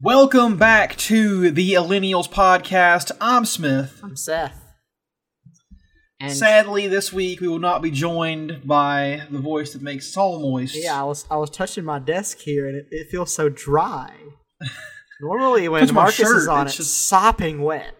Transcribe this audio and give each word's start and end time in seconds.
Welcome 0.00 0.56
back 0.56 0.96
to 0.96 1.50
the 1.50 1.72
Millennials 1.74 2.28
podcast. 2.28 3.10
I'm 3.20 3.44
Smith. 3.44 4.00
I'm 4.02 4.16
Seth. 4.16 4.56
And 6.18 6.32
Sadly, 6.32 6.86
this 6.86 7.12
week 7.12 7.40
we 7.40 7.48
will 7.48 7.58
not 7.58 7.82
be 7.82 7.90
joined 7.90 8.62
by 8.66 9.22
the 9.30 9.38
voice 9.38 9.72
that 9.72 9.82
makes 9.82 10.14
all 10.16 10.38
moist. 10.40 10.74
yeah, 10.76 11.00
I 11.00 11.04
was 11.04 11.24
I 11.30 11.36
was 11.36 11.50
touching 11.50 11.84
my 11.84 11.98
desk 11.98 12.38
here 12.38 12.68
and 12.68 12.76
it, 12.76 12.86
it 12.90 13.08
feels 13.10 13.34
so 13.34 13.48
dry. 13.48 14.12
Normally 15.20 15.68
when 15.68 15.80
Touch 15.82 15.92
my 15.92 16.02
Marcus 16.02 16.16
shirt, 16.16 16.36
is 16.38 16.48
on 16.48 16.66
it's 16.66 16.74
it, 16.74 16.78
just- 16.78 17.08
sopping 17.08 17.62
wet. 17.62 17.94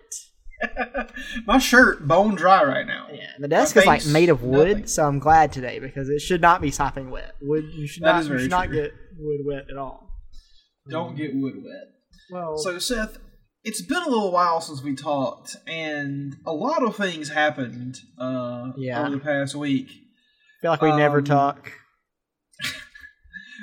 My 1.46 1.56
shirt 1.56 2.06
bone 2.06 2.34
dry 2.34 2.62
right 2.62 2.86
now. 2.86 3.06
Yeah, 3.10 3.28
and 3.34 3.42
the 3.42 3.48
desk 3.48 3.76
My 3.76 3.80
is 3.80 3.86
like 3.86 4.02
face, 4.02 4.12
made 4.12 4.28
of 4.28 4.42
wood, 4.42 4.68
nothing. 4.68 4.86
so 4.88 5.06
I'm 5.06 5.18
glad 5.18 5.52
today 5.52 5.78
because 5.78 6.10
it 6.10 6.18
should 6.20 6.42
not 6.42 6.60
be 6.60 6.70
sopping 6.70 7.10
wet. 7.10 7.32
Wood, 7.40 7.64
you 7.72 7.86
should 7.86 8.02
That 8.02 8.12
not, 8.12 8.20
is 8.20 8.26
you 8.26 8.30
very 8.32 8.42
should 8.42 8.50
not 8.50 8.66
true. 8.66 8.82
get 8.82 8.92
wood 9.18 9.40
wet 9.46 9.64
at 9.70 9.78
all. 9.78 10.09
Don't 10.88 11.16
get 11.16 11.34
wood 11.34 11.54
wet. 11.56 11.88
Well, 12.30 12.56
So, 12.56 12.78
Seth, 12.78 13.18
it's 13.64 13.82
been 13.82 14.02
a 14.02 14.08
little 14.08 14.32
while 14.32 14.60
since 14.60 14.82
we 14.82 14.94
talked, 14.94 15.56
and 15.66 16.34
a 16.46 16.52
lot 16.52 16.82
of 16.82 16.96
things 16.96 17.28
happened 17.30 17.98
uh, 18.18 18.72
Yeah. 18.76 19.00
over 19.02 19.10
the 19.10 19.18
past 19.20 19.54
week. 19.54 19.88
I 19.88 20.60
feel 20.62 20.70
like 20.72 20.82
we 20.82 20.96
never 20.96 21.18
um, 21.18 21.24
talk. 21.24 21.72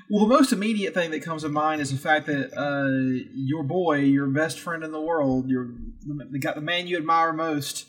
Well, 0.09 0.25
the 0.25 0.33
most 0.33 0.53
immediate 0.53 0.93
thing 0.93 1.11
that 1.11 1.21
comes 1.21 1.41
to 1.41 1.49
mind 1.49 1.81
is 1.81 1.91
the 1.91 1.97
fact 1.97 2.27
that 2.27 2.53
uh, 2.57 3.25
your 3.33 3.63
boy, 3.63 3.97
your 3.99 4.27
best 4.27 4.57
friend 4.57 4.81
in 4.83 4.91
the 4.93 5.01
world, 5.01 5.49
your 5.49 5.67
the, 6.31 6.39
guy- 6.39 6.53
the 6.53 6.61
man 6.61 6.87
you 6.87 6.95
admire 6.95 7.33
most, 7.33 7.85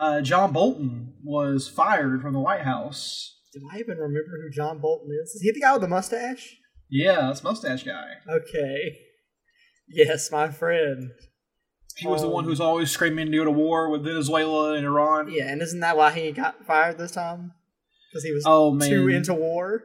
uh, 0.00 0.20
John 0.20 0.52
Bolton, 0.52 1.14
was 1.22 1.68
fired 1.68 2.22
from 2.22 2.32
the 2.32 2.40
White 2.40 2.62
House. 2.62 3.36
Do 3.54 3.60
I 3.72 3.78
even 3.78 3.98
remember 3.98 4.40
who 4.42 4.50
John 4.50 4.80
Bolton 4.80 5.10
is? 5.22 5.30
Is 5.30 5.42
he 5.42 5.52
the 5.52 5.60
guy 5.60 5.72
with 5.72 5.82
the 5.82 5.88
mustache? 5.88 6.56
Yeah, 6.90 7.20
that's 7.28 7.42
mustache 7.44 7.84
guy. 7.84 8.14
Okay. 8.28 8.98
Yes, 9.88 10.30
my 10.30 10.48
friend. 10.48 11.10
He 11.96 12.06
was 12.06 12.22
the 12.22 12.28
Um, 12.28 12.32
one 12.32 12.44
who's 12.44 12.60
always 12.60 12.90
screaming 12.90 13.30
to 13.30 13.36
go 13.38 13.44
to 13.44 13.50
war 13.50 13.90
with 13.90 14.04
Venezuela 14.04 14.72
and 14.74 14.86
Iran. 14.86 15.30
Yeah, 15.30 15.50
and 15.50 15.60
isn't 15.62 15.80
that 15.80 15.96
why 15.96 16.12
he 16.12 16.32
got 16.32 16.64
fired 16.66 16.98
this 16.98 17.12
time? 17.12 17.52
Because 18.10 18.24
he 18.24 18.32
was 18.32 18.44
Oh, 18.46 18.72
man. 18.72 18.88
too 18.88 19.08
into 19.08 19.34
war. 19.34 19.84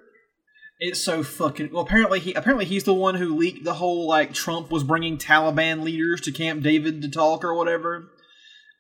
It's 0.80 1.04
so 1.04 1.24
fucking 1.24 1.72
well. 1.72 1.84
Apparently, 1.84 2.20
he 2.20 2.34
apparently 2.34 2.66
he's 2.66 2.84
the 2.84 2.94
one 2.94 3.16
who 3.16 3.36
leaked 3.36 3.64
the 3.64 3.76
whole 3.76 4.08
like 4.08 4.34
Trump 4.34 4.72
was 4.72 4.84
bringing 4.84 5.18
Taliban 5.18 5.84
leaders 5.84 6.20
to 6.22 6.32
Camp 6.34 6.64
David 6.64 7.02
to 7.02 7.10
talk 7.10 7.46
or 7.46 7.54
whatever, 7.54 8.10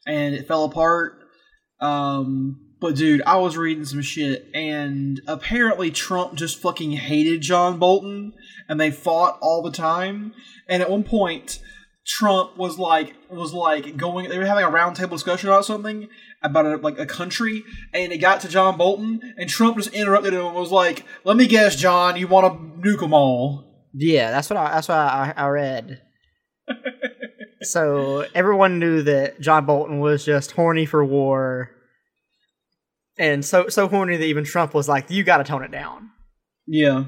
and 0.06 0.36
it 0.36 0.46
fell 0.48 0.66
apart. 0.66 1.14
Um, 1.80 2.65
but 2.86 2.98
dude, 2.98 3.24
I 3.26 3.38
was 3.38 3.58
reading 3.58 3.84
some 3.84 4.04
shit, 4.04 4.48
and 4.54 5.20
apparently 5.26 5.90
Trump 5.90 6.36
just 6.36 6.62
fucking 6.62 6.92
hated 6.92 7.42
John 7.42 7.80
Bolton, 7.80 8.34
and 8.70 8.80
they 8.80 8.92
fought 8.92 9.40
all 9.42 9.64
the 9.64 9.72
time. 9.72 10.36
And 10.70 10.84
at 10.84 10.92
one 10.92 11.04
point, 11.04 11.64
Trump 12.06 12.56
was 12.58 12.78
like 12.78 13.16
was 13.28 13.56
like 13.56 13.98
going. 13.98 14.30
They 14.30 14.38
were 14.38 14.46
having 14.46 14.66
a 14.66 14.70
roundtable 14.70 15.10
discussion 15.10 15.50
about 15.50 15.66
something 15.66 16.10
about 16.44 16.68
a, 16.68 16.78
like 16.78 17.00
a 17.00 17.08
country, 17.08 17.64
and 17.92 18.14
it 18.14 18.20
got 18.20 18.42
to 18.42 18.50
John 18.50 18.78
Bolton, 18.78 19.34
and 19.36 19.50
Trump 19.50 19.78
just 19.78 19.92
interrupted 19.92 20.34
him 20.34 20.46
and 20.46 20.56
was 20.56 20.72
like, 20.72 21.06
"Let 21.24 21.38
me 21.38 21.48
guess, 21.48 21.76
John, 21.76 22.18
you 22.18 22.28
want 22.28 22.54
to 22.54 22.88
nuke 22.88 23.00
them 23.00 23.16
all?" 23.16 23.64
Yeah, 23.96 24.30
that's 24.30 24.48
what 24.48 24.58
I, 24.58 24.76
that's 24.76 24.90
what 24.90 24.98
I, 25.00 25.34
I 25.36 25.48
read. 25.48 26.04
so 27.64 28.28
everyone 28.36 28.78
knew 28.78 29.02
that 29.02 29.42
John 29.42 29.66
Bolton 29.66 30.00
was 30.00 30.24
just 30.24 30.52
horny 30.52 30.86
for 30.86 31.04
war, 31.04 31.72
and 33.18 33.44
so 33.46 33.68
so 33.70 33.88
horny 33.88 34.18
that 34.18 34.26
even 34.26 34.44
Trump 34.44 34.74
was 34.74 34.88
like, 34.88 35.10
"You 35.10 35.24
got 35.24 35.38
to 35.38 35.44
tone 35.44 35.64
it 35.64 35.72
down." 35.72 36.12
Yeah, 36.68 37.06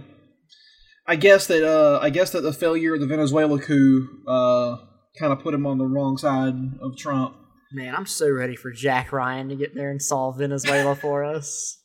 I 1.08 1.16
guess 1.16 1.48
that 1.48 1.64
uh, 1.64 2.00
I 2.02 2.10
guess 2.10 2.32
that 2.32 2.42
the 2.42 2.54
failure 2.54 2.96
of 2.96 3.00
the 3.00 3.08
Venezuela 3.08 3.60
coup 3.60 4.08
uh, 4.28 4.78
kind 5.20 5.32
of 5.32 5.40
put 5.40 5.54
him 5.54 5.66
on 5.66 5.78
the 5.78 5.86
wrong 5.86 6.18
side 6.18 6.56
of 6.82 6.98
Trump. 6.98 7.36
Man, 7.72 7.96
I'm 7.96 8.06
so 8.06 8.30
ready 8.30 8.56
for 8.56 8.72
Jack 8.72 9.12
Ryan 9.12 9.50
to 9.50 9.56
get 9.56 9.76
there 9.76 9.90
and 9.90 10.02
solve 10.02 10.38
Venezuela 10.38 10.96
for 10.96 11.24
us. 11.24 11.82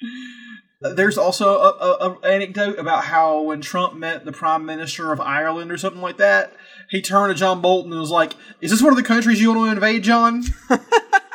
There's 0.80 1.18
also 1.18 1.58
a, 1.58 1.68
a, 1.68 2.10
a 2.10 2.26
anecdote 2.26 2.78
about 2.78 3.04
how 3.04 3.42
when 3.42 3.60
Trump 3.60 3.94
met 3.94 4.24
the 4.24 4.32
Prime 4.32 4.64
Minister 4.64 5.12
of 5.12 5.20
Ireland 5.20 5.70
or 5.70 5.76
something 5.76 6.00
like 6.00 6.16
that, 6.16 6.54
he 6.88 7.02
turned 7.02 7.34
to 7.34 7.38
John 7.38 7.60
Bolton 7.60 7.92
and 7.92 8.00
was 8.00 8.10
like, 8.10 8.32
"Is 8.62 8.70
this 8.70 8.80
one 8.80 8.92
of 8.92 8.96
the 8.96 9.02
countries 9.02 9.40
you 9.40 9.52
want 9.52 9.68
to 9.68 9.74
invade, 9.74 10.04
John?" 10.04 10.42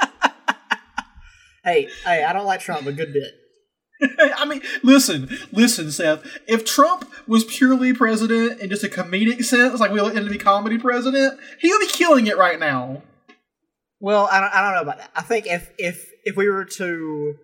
Hey, 1.66 1.90
hey, 2.06 2.24
I 2.24 2.32
don't 2.32 2.46
like 2.46 2.62
Trump, 2.62 2.88
a 2.88 2.94
good 2.94 3.12
bit. 3.12 3.34
I 4.38 4.46
mean, 4.46 4.62
listen, 4.84 5.30
listen, 5.52 5.92
Seth. 5.92 6.24
If 6.48 6.64
Trump 6.64 7.12
was 7.28 7.44
purely 7.44 7.92
president 7.94 8.62
in 8.62 8.70
just 8.70 8.84
a 8.84 8.88
comedic 8.88 9.44
sense, 9.44 9.80
like 9.80 9.92
we 9.92 10.00
let 10.00 10.16
him 10.16 10.26
to 10.26 10.30
be 10.30 10.38
comedy 10.38 10.78
president, 10.78 11.40
he 11.60 11.72
would 11.72 11.80
be 11.80 11.88
killing 11.88 12.28
it 12.28 12.38
right 12.38 12.60
now. 12.60 13.02
Well, 14.00 14.30
I 14.32 14.40
don't, 14.42 14.54
I 14.54 14.62
don't 14.62 14.76
know 14.76 14.82
about 14.82 15.00
that. 15.00 15.12
I 15.16 15.22
think 15.22 15.48
if 15.48 15.72
if 15.78 16.06
if 16.24 16.36
we 16.36 16.50
were 16.50 16.66
to 16.66 17.36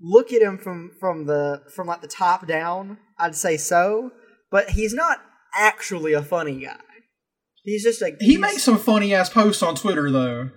look 0.00 0.32
at 0.32 0.42
him 0.42 0.58
from 0.58 0.90
from 0.98 1.26
the 1.26 1.62
from 1.74 1.86
like 1.86 2.00
the 2.00 2.08
top 2.08 2.46
down, 2.46 2.98
I'd 3.18 3.36
say 3.36 3.56
so. 3.56 4.10
But 4.50 4.70
he's 4.70 4.94
not 4.94 5.18
actually 5.54 6.12
a 6.12 6.22
funny 6.22 6.60
guy. 6.60 6.78
He's 7.62 7.84
just 7.84 8.02
like 8.02 8.16
He 8.20 8.36
makes 8.36 8.62
some 8.62 8.78
funny 8.78 9.14
ass 9.14 9.30
posts 9.30 9.62
on 9.62 9.74
Twitter, 9.74 10.10
though. 10.10 10.50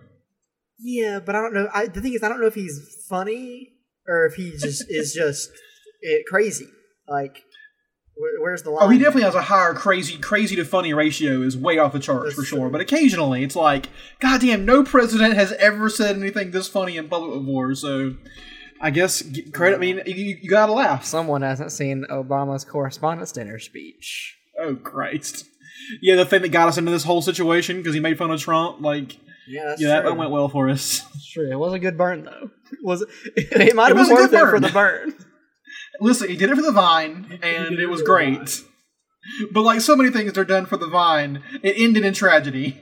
Yeah, 0.79 1.19
but 1.19 1.35
I 1.35 1.41
don't 1.41 1.53
know. 1.53 1.69
I, 1.73 1.88
the 1.88 2.01
thing 2.01 2.13
is, 2.13 2.23
I 2.23 2.29
don't 2.29 2.39
know 2.39 2.47
if 2.47 2.55
he's 2.55 3.05
funny 3.09 3.73
or 4.07 4.25
if 4.25 4.35
he 4.35 4.51
just 4.51 4.85
is 4.89 5.13
just 5.13 5.51
it, 6.01 6.25
crazy. 6.27 6.67
Like, 7.07 7.43
where, 8.15 8.41
where's 8.41 8.63
the 8.63 8.71
line? 8.71 8.83
Oh, 8.83 8.89
he 8.89 8.97
definitely 8.97 9.23
has 9.23 9.35
a 9.35 9.41
higher 9.41 9.73
crazy, 9.73 10.17
crazy 10.17 10.55
to 10.55 10.65
funny 10.65 10.93
ratio 10.93 11.41
is 11.41 11.57
way 11.57 11.77
off 11.77 11.93
the 11.93 11.99
charts 11.99 12.25
That's 12.25 12.35
for 12.35 12.43
sure. 12.43 12.59
true. 12.59 12.71
But 12.71 12.81
occasionally, 12.81 13.43
it's 13.43 13.55
like, 13.55 13.89
goddamn, 14.19 14.65
no 14.65 14.83
president 14.83 15.33
has 15.33 15.51
ever 15.53 15.89
said 15.89 16.15
anything 16.15 16.51
this 16.51 16.67
funny 16.67 16.97
in 16.97 17.09
public 17.09 17.39
before. 17.39 17.73
So, 17.75 18.15
I 18.79 18.91
guess 18.91 19.21
g- 19.21 19.44
credit. 19.44 19.75
I 19.75 19.79
mm. 19.79 19.81
mean, 19.81 20.01
you, 20.05 20.38
you 20.41 20.49
gotta 20.49 20.73
laugh. 20.73 21.05
Someone 21.05 21.41
hasn't 21.41 21.71
seen 21.71 22.05
Obama's 22.09 22.65
correspondence 22.65 23.31
dinner 23.31 23.59
speech. 23.59 24.38
Oh 24.59 24.75
Christ! 24.75 25.45
Yeah, 26.01 26.15
the 26.15 26.25
thing 26.25 26.41
that 26.41 26.49
got 26.49 26.67
us 26.67 26.77
into 26.77 26.91
this 26.91 27.03
whole 27.03 27.21
situation 27.21 27.77
because 27.77 27.94
he 27.94 27.99
made 27.99 28.17
fun 28.17 28.31
of 28.31 28.41
Trump. 28.41 28.81
Like, 28.81 29.17
Yeah, 29.47 29.65
that's 29.65 29.81
yeah, 29.81 29.87
that, 29.89 30.01
true. 30.01 30.09
that 30.09 30.17
went 30.17 30.31
well 30.31 30.49
for 30.49 30.69
us. 30.69 30.99
That's 31.13 31.31
true. 31.31 31.51
It 31.51 31.55
was 31.55 31.73
a 31.73 31.79
good 31.79 31.97
burn 31.97 32.23
though. 32.23 32.51
Was 32.83 33.01
it? 33.01 33.09
It 33.35 33.75
might 33.75 33.95
have 33.95 33.97
been 33.97 34.13
worth 34.13 34.33
it 34.33 34.49
for 34.49 34.59
the 34.59 34.69
burn. 34.69 35.13
Listen, 35.99 36.29
he 36.29 36.35
did 36.35 36.49
it 36.49 36.55
for 36.55 36.61
the 36.61 36.71
Vine, 36.71 37.39
and 37.41 37.79
it 37.79 37.88
was 37.88 38.01
great. 38.01 38.61
But 39.51 39.61
like 39.61 39.81
so 39.81 39.95
many 39.95 40.11
things 40.11 40.33
that 40.33 40.39
are 40.39 40.45
done 40.45 40.65
for 40.65 40.77
the 40.77 40.88
Vine, 40.88 41.41
it 41.63 41.75
ended 41.77 42.05
in 42.05 42.13
tragedy. 42.13 42.79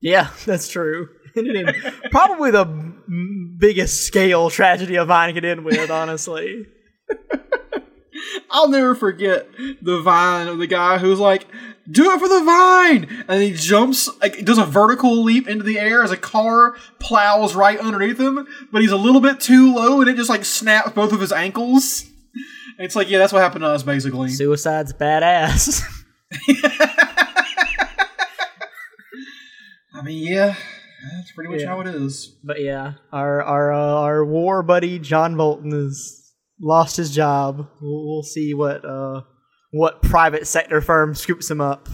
Yeah, 0.00 0.30
that's 0.46 0.68
true. 0.68 1.08
Ended 1.36 1.74
Probably 2.10 2.50
the 2.50 2.64
biggest 3.58 4.06
scale 4.06 4.48
tragedy 4.50 4.96
a 4.96 5.04
Vine 5.04 5.34
could 5.34 5.44
end 5.44 5.64
with, 5.64 5.90
honestly. 5.90 6.66
I'll 8.50 8.68
never 8.68 8.94
forget 8.94 9.48
the 9.82 10.00
Vine 10.00 10.48
of 10.48 10.58
the 10.58 10.66
guy 10.66 10.98
who's 10.98 11.18
like, 11.18 11.46
"Do 11.90 12.12
it 12.12 12.18
for 12.20 12.28
the 12.28 12.42
Vine," 12.44 13.24
and 13.28 13.42
he 13.42 13.52
jumps, 13.52 14.08
like, 14.20 14.44
does 14.44 14.58
a 14.58 14.64
vertical 14.64 15.22
leap 15.22 15.48
into 15.48 15.64
the 15.64 15.78
air 15.78 16.02
as 16.02 16.10
a 16.10 16.16
car 16.16 16.74
plows 16.98 17.54
right 17.54 17.78
underneath 17.78 18.18
him, 18.18 18.46
but 18.72 18.80
he's 18.82 18.90
a 18.92 18.96
little 18.96 19.20
bit 19.20 19.40
too 19.40 19.74
low, 19.74 20.00
and 20.00 20.08
it 20.10 20.16
just 20.16 20.30
like 20.30 20.44
snaps 20.44 20.92
both 20.92 21.12
of 21.12 21.20
his 21.20 21.32
ankles. 21.32 22.04
It's 22.78 22.96
like, 22.96 23.08
yeah, 23.08 23.18
that's 23.18 23.32
what 23.32 23.40
happened 23.42 23.62
to 23.62 23.68
us, 23.68 23.82
basically. 23.84 24.30
Suicide's 24.30 24.92
badass. 24.92 25.82
I 29.94 30.02
mean, 30.02 30.26
yeah, 30.26 30.54
that's 31.16 31.32
pretty 31.32 31.50
much 31.50 31.60
Yeah. 31.60 31.68
how 31.68 31.80
it 31.80 31.86
is. 31.86 32.36
But 32.42 32.60
yeah, 32.60 32.94
our 33.12 33.42
our 33.42 33.72
uh, 33.72 33.78
our 34.00 34.24
war 34.24 34.62
buddy 34.62 34.98
John 34.98 35.36
Bolton 35.36 35.70
has 35.70 36.32
lost 36.60 36.96
his 36.96 37.14
job. 37.14 37.68
We'll, 37.80 38.04
we'll 38.06 38.22
see 38.22 38.54
what 38.54 38.84
uh 38.84 39.22
what 39.74 40.02
private 40.02 40.46
sector 40.46 40.80
firm 40.80 41.14
scoops 41.14 41.50
him 41.50 41.60
up. 41.60 41.88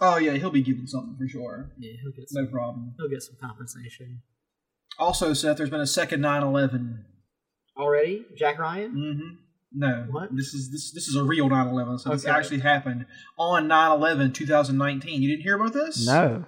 Oh 0.00 0.18
yeah, 0.18 0.32
he'll 0.32 0.50
be 0.50 0.62
given 0.62 0.86
something 0.86 1.16
for 1.18 1.26
sure. 1.28 1.72
Yeah, 1.78 1.92
he'll 2.02 2.12
get 2.12 2.26
No 2.32 2.46
problem. 2.46 2.94
he'll 2.98 3.08
get 3.08 3.22
some 3.22 3.36
compensation. 3.40 4.20
Also, 4.98 5.32
Seth, 5.32 5.56
there's 5.56 5.70
been 5.70 5.80
a 5.80 5.86
second 5.86 6.20
9/11. 6.20 7.04
Already, 7.78 8.26
Jack 8.36 8.58
Ryan. 8.58 8.90
Mm-hmm. 8.94 9.34
No, 9.74 10.06
What? 10.10 10.36
This 10.36 10.52
is 10.52 10.70
this 10.70 10.92
this 10.92 11.08
is 11.08 11.16
a 11.16 11.24
real 11.24 11.48
9/11. 11.48 12.00
So 12.00 12.10
this 12.10 12.26
actually 12.26 12.60
happened 12.60 13.06
on 13.38 13.68
9/11, 13.68 14.34
2019. 14.34 15.22
You 15.22 15.30
didn't 15.30 15.42
hear 15.44 15.56
about 15.56 15.72
this? 15.72 16.06
No. 16.06 16.44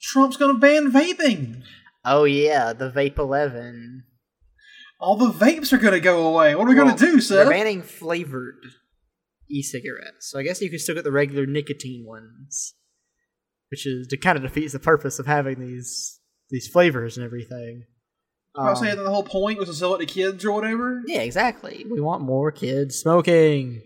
Trump's 0.00 0.36
gonna 0.36 0.58
ban 0.58 0.92
vaping. 0.92 1.62
Oh 2.04 2.24
yeah, 2.24 2.72
the 2.72 2.90
Vape 2.90 3.18
Eleven. 3.18 4.04
All 5.00 5.16
the 5.16 5.30
vapes 5.32 5.72
are 5.72 5.78
gonna 5.78 5.98
go 6.00 6.26
away. 6.28 6.54
What 6.54 6.66
are 6.66 6.70
we 6.70 6.76
Well, 6.76 6.86
gonna 6.86 6.98
do, 6.98 7.12
They're 7.12 7.20
Seth? 7.20 7.48
banning 7.50 7.82
flavored 7.82 8.62
e-cigarettes, 9.52 10.30
so 10.30 10.38
I 10.38 10.42
guess 10.42 10.60
you 10.60 10.70
can 10.70 10.78
still 10.78 10.94
get 10.94 11.04
the 11.04 11.12
regular 11.12 11.46
nicotine 11.46 12.04
ones, 12.06 12.74
which 13.70 13.86
is 13.86 14.06
to 14.08 14.16
kind 14.16 14.36
of 14.36 14.42
defeats 14.42 14.72
the 14.72 14.78
purpose 14.80 15.18
of 15.18 15.26
having 15.26 15.60
these 15.60 16.18
these 16.50 16.68
flavors 16.68 17.16
and 17.16 17.24
everything. 17.24 17.84
I 18.56 18.70
was 18.70 18.78
Um, 18.80 18.84
saying 18.84 18.96
that 18.98 19.04
the 19.04 19.10
whole 19.10 19.22
point 19.22 19.58
was 19.58 19.68
to 19.68 19.74
sell 19.74 19.94
it 19.94 19.98
to 19.98 20.06
kids 20.06 20.44
or 20.44 20.52
whatever. 20.52 21.02
Yeah, 21.06 21.20
exactly. 21.22 21.86
We 21.90 22.00
want 22.00 22.22
more 22.22 22.52
kids 22.52 22.96
smoking. 22.96 23.80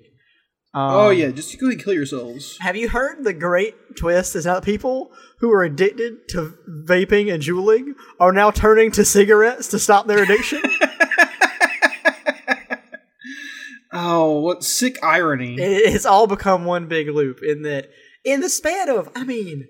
Um, 0.74 0.90
oh 0.92 1.10
yeah, 1.10 1.30
just 1.30 1.58
go 1.58 1.66
ahead 1.66 1.76
and 1.76 1.84
kill 1.84 1.94
yourselves. 1.94 2.58
Have 2.60 2.76
you 2.76 2.88
heard 2.88 3.24
the 3.24 3.32
great 3.32 3.74
twist 3.96 4.34
is 4.36 4.44
now 4.44 4.54
that 4.54 4.64
people 4.64 5.10
who 5.38 5.50
are 5.52 5.62
addicted 5.62 6.28
to 6.30 6.52
vaping 6.84 7.32
and 7.32 7.42
juuling 7.42 7.94
are 8.20 8.32
now 8.32 8.50
turning 8.50 8.90
to 8.92 9.04
cigarettes 9.04 9.68
to 9.68 9.78
stop 9.78 10.06
their 10.06 10.22
addiction? 10.22 10.60
Oh, 13.98 14.40
what 14.40 14.62
sick 14.62 14.98
irony! 15.02 15.54
It- 15.54 15.94
it's 15.94 16.06
all 16.06 16.26
become 16.26 16.64
one 16.64 16.86
big 16.86 17.08
loop 17.08 17.40
in 17.42 17.62
that 17.62 17.88
in 18.24 18.40
the 18.40 18.48
span 18.48 18.88
of 18.88 19.08
i 19.14 19.22
mean 19.24 19.68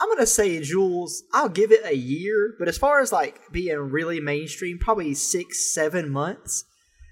i'm 0.00 0.08
gonna 0.08 0.24
say 0.26 0.60
Juuls 0.60 1.10
i'll 1.32 1.48
give 1.48 1.72
it 1.72 1.84
a 1.84 1.96
year 1.96 2.54
but 2.58 2.68
as 2.68 2.78
far 2.78 3.00
as 3.00 3.10
like 3.12 3.40
being 3.50 3.76
really 3.76 4.20
mainstream 4.20 4.78
probably 4.78 5.12
six 5.14 5.74
seven 5.74 6.08
months 6.10 6.64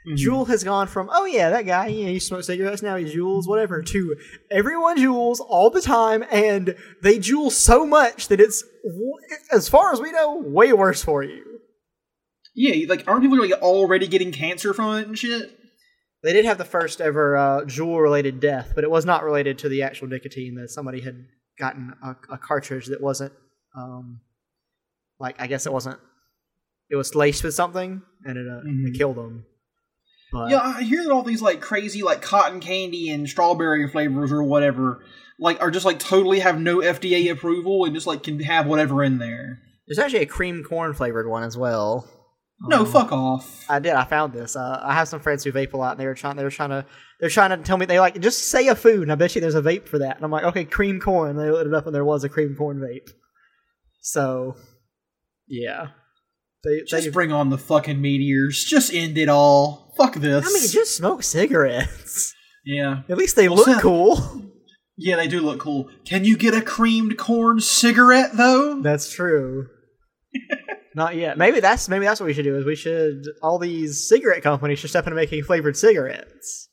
Mhm. 0.08 0.16
Juul 0.16 0.46
has 0.46 0.62
gone 0.62 0.86
from 0.86 1.10
oh 1.12 1.24
yeah 1.24 1.50
that 1.50 1.66
guy 1.66 1.88
yeah 1.88 2.06
he 2.08 2.20
smokes 2.20 2.46
cigarettes 2.46 2.80
now 2.80 2.94
he 2.94 3.04
Juuls 3.06 3.48
whatever 3.48 3.82
to 3.82 4.16
everyone 4.52 4.96
Juuls 4.98 5.40
all 5.40 5.68
the 5.70 5.82
time 5.82 6.24
and 6.30 6.76
they 7.02 7.18
Juul 7.18 7.50
so 7.50 7.84
much 7.84 8.28
that 8.28 8.40
it's 8.40 8.62
as 9.50 9.68
far 9.68 9.92
as 9.92 10.00
we 10.00 10.12
know 10.12 10.36
way 10.36 10.72
worse 10.72 11.02
for 11.02 11.22
you. 11.24 11.44
Yeah, 12.54 12.86
like 12.88 13.06
aren't 13.08 13.22
people 13.22 13.38
like 13.38 13.52
already 13.60 14.06
getting 14.06 14.30
cancer 14.32 14.72
from 14.72 14.96
it 14.98 15.08
and 15.08 15.18
shit? 15.18 15.50
They 16.22 16.32
did 16.32 16.44
have 16.44 16.58
the 16.58 16.64
first 16.64 17.00
ever 17.00 17.36
uh, 17.36 17.60
Juul 17.62 18.02
related 18.02 18.40
death, 18.40 18.72
but 18.74 18.84
it 18.84 18.90
was 18.90 19.04
not 19.04 19.22
related 19.24 19.58
to 19.60 19.68
the 19.68 19.82
actual 19.82 20.08
nicotine. 20.08 20.56
That 20.56 20.68
somebody 20.70 21.00
had 21.00 21.26
gotten 21.58 21.92
a, 22.02 22.16
a 22.34 22.38
cartridge 22.38 22.86
that 22.86 23.00
wasn't, 23.00 23.32
um, 23.76 24.20
like 25.20 25.40
I 25.40 25.46
guess 25.46 25.66
it 25.66 25.72
wasn't. 25.72 25.98
It 26.90 26.96
was 26.96 27.14
laced 27.14 27.44
with 27.44 27.54
something, 27.54 28.02
and 28.24 28.36
it, 28.38 28.46
uh, 28.48 28.62
Mhm. 28.66 28.88
it 28.88 28.98
killed 28.98 29.16
them. 29.16 29.44
But 30.32 30.50
Yeah, 30.50 30.60
I 30.60 30.82
hear 30.82 31.02
that 31.04 31.10
all 31.12 31.22
these 31.22 31.40
like 31.42 31.60
crazy 31.60 32.02
like 32.02 32.20
cotton 32.20 32.60
candy 32.60 33.10
and 33.10 33.28
strawberry 33.28 33.88
flavors 33.88 34.30
or 34.32 34.42
whatever 34.42 35.02
like 35.38 35.60
are 35.62 35.70
just 35.70 35.86
like 35.86 35.98
totally 35.98 36.40
have 36.40 36.60
no 36.60 36.78
FDA 36.78 37.30
approval 37.30 37.84
and 37.84 37.94
just 37.94 38.06
like 38.06 38.24
can 38.24 38.38
have 38.40 38.66
whatever 38.66 39.02
in 39.04 39.18
there. 39.18 39.60
there's 39.86 39.98
actually 39.98 40.20
a 40.22 40.26
cream 40.26 40.64
corn 40.64 40.92
flavored 40.92 41.28
one 41.28 41.44
as 41.44 41.56
well. 41.56 42.06
No, 42.60 42.80
Um, 42.80 42.86
fuck 42.86 43.12
off. 43.12 43.64
I 43.68 43.78
did. 43.78 43.92
I 43.92 44.04
found 44.04 44.32
this. 44.32 44.56
Uh, 44.56 44.80
I 44.82 44.94
have 44.94 45.06
some 45.06 45.20
friends 45.20 45.44
who 45.44 45.52
vape 45.52 45.72
a 45.74 45.76
lot, 45.76 45.92
and 45.92 46.00
they 46.00 46.06
were 46.06 46.14
trying. 46.14 46.36
They 46.36 46.42
were 46.44 46.50
trying 46.50 46.70
to. 46.70 46.84
They're 47.20 47.28
trying 47.30 47.50
to 47.50 47.56
tell 47.58 47.76
me 47.76 47.86
they 47.86 48.00
like 48.00 48.18
just 48.20 48.48
say 48.50 48.66
a 48.68 48.74
food, 48.74 49.02
and 49.02 49.12
I 49.12 49.14
bet 49.14 49.34
you 49.34 49.40
there's 49.40 49.54
a 49.54 49.62
vape 49.62 49.86
for 49.88 49.98
that. 50.00 50.16
And 50.16 50.24
I'm 50.24 50.30
like, 50.30 50.44
okay, 50.44 50.64
cream 50.64 50.98
corn. 51.00 51.30
And 51.30 51.38
they 51.38 51.50
looked 51.50 51.66
it 51.68 51.74
up, 51.74 51.86
and 51.86 51.94
there 51.94 52.04
was 52.04 52.24
a 52.24 52.28
cream 52.28 52.56
corn 52.56 52.78
vape. 52.78 53.08
So, 54.00 54.56
yeah, 55.46 55.88
they. 56.64 56.82
Just 56.86 57.04
they 57.04 57.10
bring 57.10 57.32
on 57.32 57.50
the 57.50 57.58
fucking 57.58 58.00
meteors. 58.00 58.64
Just 58.64 58.92
end 58.92 59.18
it 59.18 59.28
all. 59.28 59.94
Fuck 59.96 60.14
this. 60.16 60.46
I 60.46 60.52
mean, 60.52 60.68
just 60.68 60.96
smoke 60.96 61.22
cigarettes. 61.22 62.34
yeah. 62.64 63.02
At 63.08 63.18
least 63.18 63.36
they 63.36 63.48
Well, 63.48 63.58
look 63.58 63.66
Seth- 63.66 63.82
cool. 63.82 64.42
Yeah, 64.96 65.14
they 65.16 65.28
do 65.28 65.40
look 65.40 65.60
cool. 65.60 65.90
Can 66.04 66.24
you 66.24 66.36
get 66.36 66.54
a 66.54 66.60
creamed 66.60 67.18
corn 67.18 67.60
cigarette 67.60 68.30
though? 68.36 68.80
That's 68.82 69.12
true. 69.12 69.68
Not 70.98 71.14
yet. 71.14 71.38
Maybe 71.38 71.60
that's 71.60 71.88
maybe 71.88 72.04
that's 72.06 72.18
what 72.18 72.26
we 72.26 72.34
should 72.34 72.42
do. 72.42 72.56
Is 72.56 72.64
we 72.64 72.74
should 72.74 73.22
all 73.40 73.60
these 73.60 74.08
cigarette 74.08 74.42
companies 74.42 74.80
should 74.80 74.90
step 74.90 75.06
into 75.06 75.14
making 75.14 75.44
flavored 75.44 75.76
cigarettes. 75.76 76.68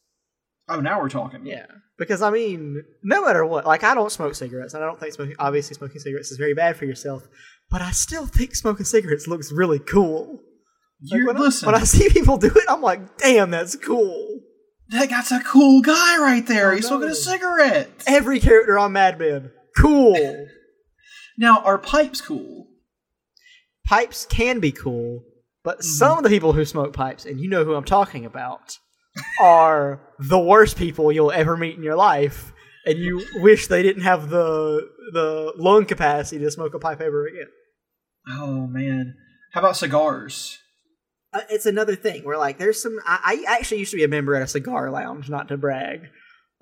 Oh, 0.68 0.80
now 0.80 1.00
we're 1.00 1.10
talking. 1.10 1.46
Yeah, 1.46 1.68
because 2.00 2.24
I 2.24 2.32
mean, 2.32 2.82
no 3.04 3.24
matter 3.24 3.46
what, 3.46 3.68
like 3.68 3.84
I 3.84 3.94
don't 3.94 4.12
smoke 4.12 4.34
cigarettes, 4.34 4.74
and 4.74 4.84
I 4.84 4.88
don't 4.88 5.00
think 5.00 5.14
smoking. 5.14 5.36
Obviously, 5.38 5.76
smoking 5.76 6.00
cigarettes 6.00 6.32
is 6.32 6.40
very 6.40 6.56
bad 6.56 6.76
for 6.76 6.86
yourself. 6.86 7.28
But 7.70 7.84
I 7.84 7.92
still 7.92 8.26
think 8.26 8.56
smoking 8.56 8.86
cigarettes 8.86 9.28
looks 9.28 9.52
really 9.52 9.78
cool. 9.78 10.42
Like, 11.12 11.20
You 11.20 11.28
when, 11.28 11.38
listen. 11.38 11.70
I, 11.70 11.74
when 11.74 11.82
I 11.82 11.84
see 11.86 12.10
people 12.10 12.38
do 12.38 12.48
it, 12.48 12.66
I'm 12.68 12.82
like, 12.82 13.18
damn, 13.18 13.52
that's 13.52 13.76
cool. 13.76 14.40
that 14.90 15.08
guy's 15.10 15.32
a 15.32 15.40
cool 15.42 15.84
guy 15.84 16.18
right 16.18 16.48
there. 16.48 16.72
I 16.72 16.78
He's 16.78 16.88
smoking 16.88 17.10
a 17.10 17.16
cigarette. 17.16 17.92
Every 18.08 18.40
character 18.40 18.80
on 18.80 18.92
Mad 18.94 19.20
Men, 19.20 19.52
cool. 19.78 20.16
Now, 21.38 21.60
are 21.64 21.78
pipes 21.78 22.22
cool? 22.22 22.68
Pipes 23.86 24.26
can 24.26 24.60
be 24.60 24.72
cool, 24.72 25.24
but 25.64 25.78
Mm-hmm. 25.80 25.84
some 25.88 26.18
of 26.18 26.24
the 26.24 26.30
people 26.30 26.54
who 26.54 26.66
smoke 26.66 26.94
pipes, 26.94 27.26
and 27.26 27.40
you 27.40 27.50
know 27.50 27.64
who 27.64 27.74
I'm 27.76 27.84
talking 27.86 28.26
about, 28.26 28.78
are 29.42 30.00
the 30.20 30.40
worst 30.40 30.78
people 30.78 31.12
you'll 31.12 31.32
ever 31.32 31.58
meet 31.58 31.76
in 31.76 31.84
your 31.84 31.96
life, 31.96 32.54
and 32.86 32.98
you 33.00 33.26
wish 33.36 33.68
they 33.68 33.82
didn't 33.84 34.04
have 34.04 34.30
the 34.30 34.88
the 35.14 35.54
lung 35.58 35.86
capacity 35.86 36.44
to 36.44 36.52
smoke 36.52 36.74
a 36.74 36.80
pipe 36.80 37.02
ever 37.02 37.28
again. 37.28 37.48
Oh 38.30 38.68
man. 38.68 39.16
How 39.54 39.62
about 39.62 39.78
cigars? 39.78 40.58
Uh, 41.34 41.42
it's 41.50 41.66
another 41.66 41.96
thing 41.96 42.24
where 42.24 42.38
like 42.38 42.58
there's 42.58 42.82
some. 42.82 42.98
I, 43.06 43.44
I 43.48 43.56
actually 43.58 43.80
used 43.80 43.92
to 43.92 43.98
be 43.98 44.04
a 44.04 44.08
member 44.08 44.36
at 44.36 44.42
a 44.42 44.48
cigar 44.48 44.90
lounge, 44.92 45.30
not 45.30 45.48
to 45.50 45.58
brag, 45.58 46.02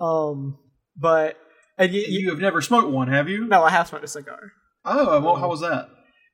um, 0.00 0.58
but 0.96 1.36
and 1.78 1.92
you, 1.92 2.00
you, 2.02 2.18
You 2.20 2.30
have 2.30 2.38
never 2.40 2.60
smoked 2.60 2.88
one, 2.90 3.08
have 3.08 3.28
you? 3.28 3.46
no, 3.46 3.62
I 3.64 3.70
have 3.70 3.88
smoked 3.88 4.04
a 4.04 4.08
cigar. 4.08 4.52
Oh, 4.84 5.20
well, 5.20 5.36
how 5.36 5.48
was 5.48 5.60
that? 5.60 5.88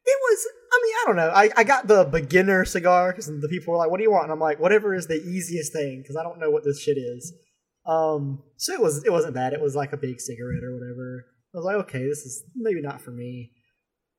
It 0.07 0.19
was. 0.23 0.47
I 0.73 0.81
mean, 0.83 0.95
I 0.95 1.05
don't 1.07 1.17
know. 1.17 1.31
I, 1.31 1.51
I 1.57 1.65
got 1.65 1.89
the 1.89 2.05
beginner 2.05 2.65
cigar 2.65 3.13
because 3.13 3.27
the 3.27 3.49
people 3.49 3.73
were 3.73 3.79
like, 3.79 3.91
"What 3.91 3.97
do 3.99 4.05
you 4.05 4.11
want?" 4.13 4.25
And 4.25 4.33
I'm 4.33 4.39
like, 4.39 4.61
"Whatever 4.61 4.95
is 4.95 5.07
the 5.07 5.21
easiest 5.21 5.73
thing," 5.73 6.01
because 6.01 6.17
I 6.17 6.23
don't 6.23 6.39
know 6.39 6.51
what 6.51 6.65
this 6.65 6.81
shit 6.81 6.97
is. 6.97 7.33
Um, 7.87 8.43
so 8.57 8.73
it 8.73 8.81
was. 8.81 9.03
It 9.05 9.11
wasn't 9.11 9.35
bad. 9.35 9.53
It 9.53 9.61
was 9.61 9.75
like 9.75 9.93
a 9.93 9.97
big 9.97 10.21
cigarette 10.21 10.63
or 10.63 10.73
whatever. 10.75 11.25
I 11.55 11.59
was 11.59 11.65
like, 11.65 11.77
"Okay, 11.87 12.05
this 12.07 12.21
is 12.21 12.45
maybe 12.55 12.81
not 12.81 13.01
for 13.01 13.11
me." 13.11 13.51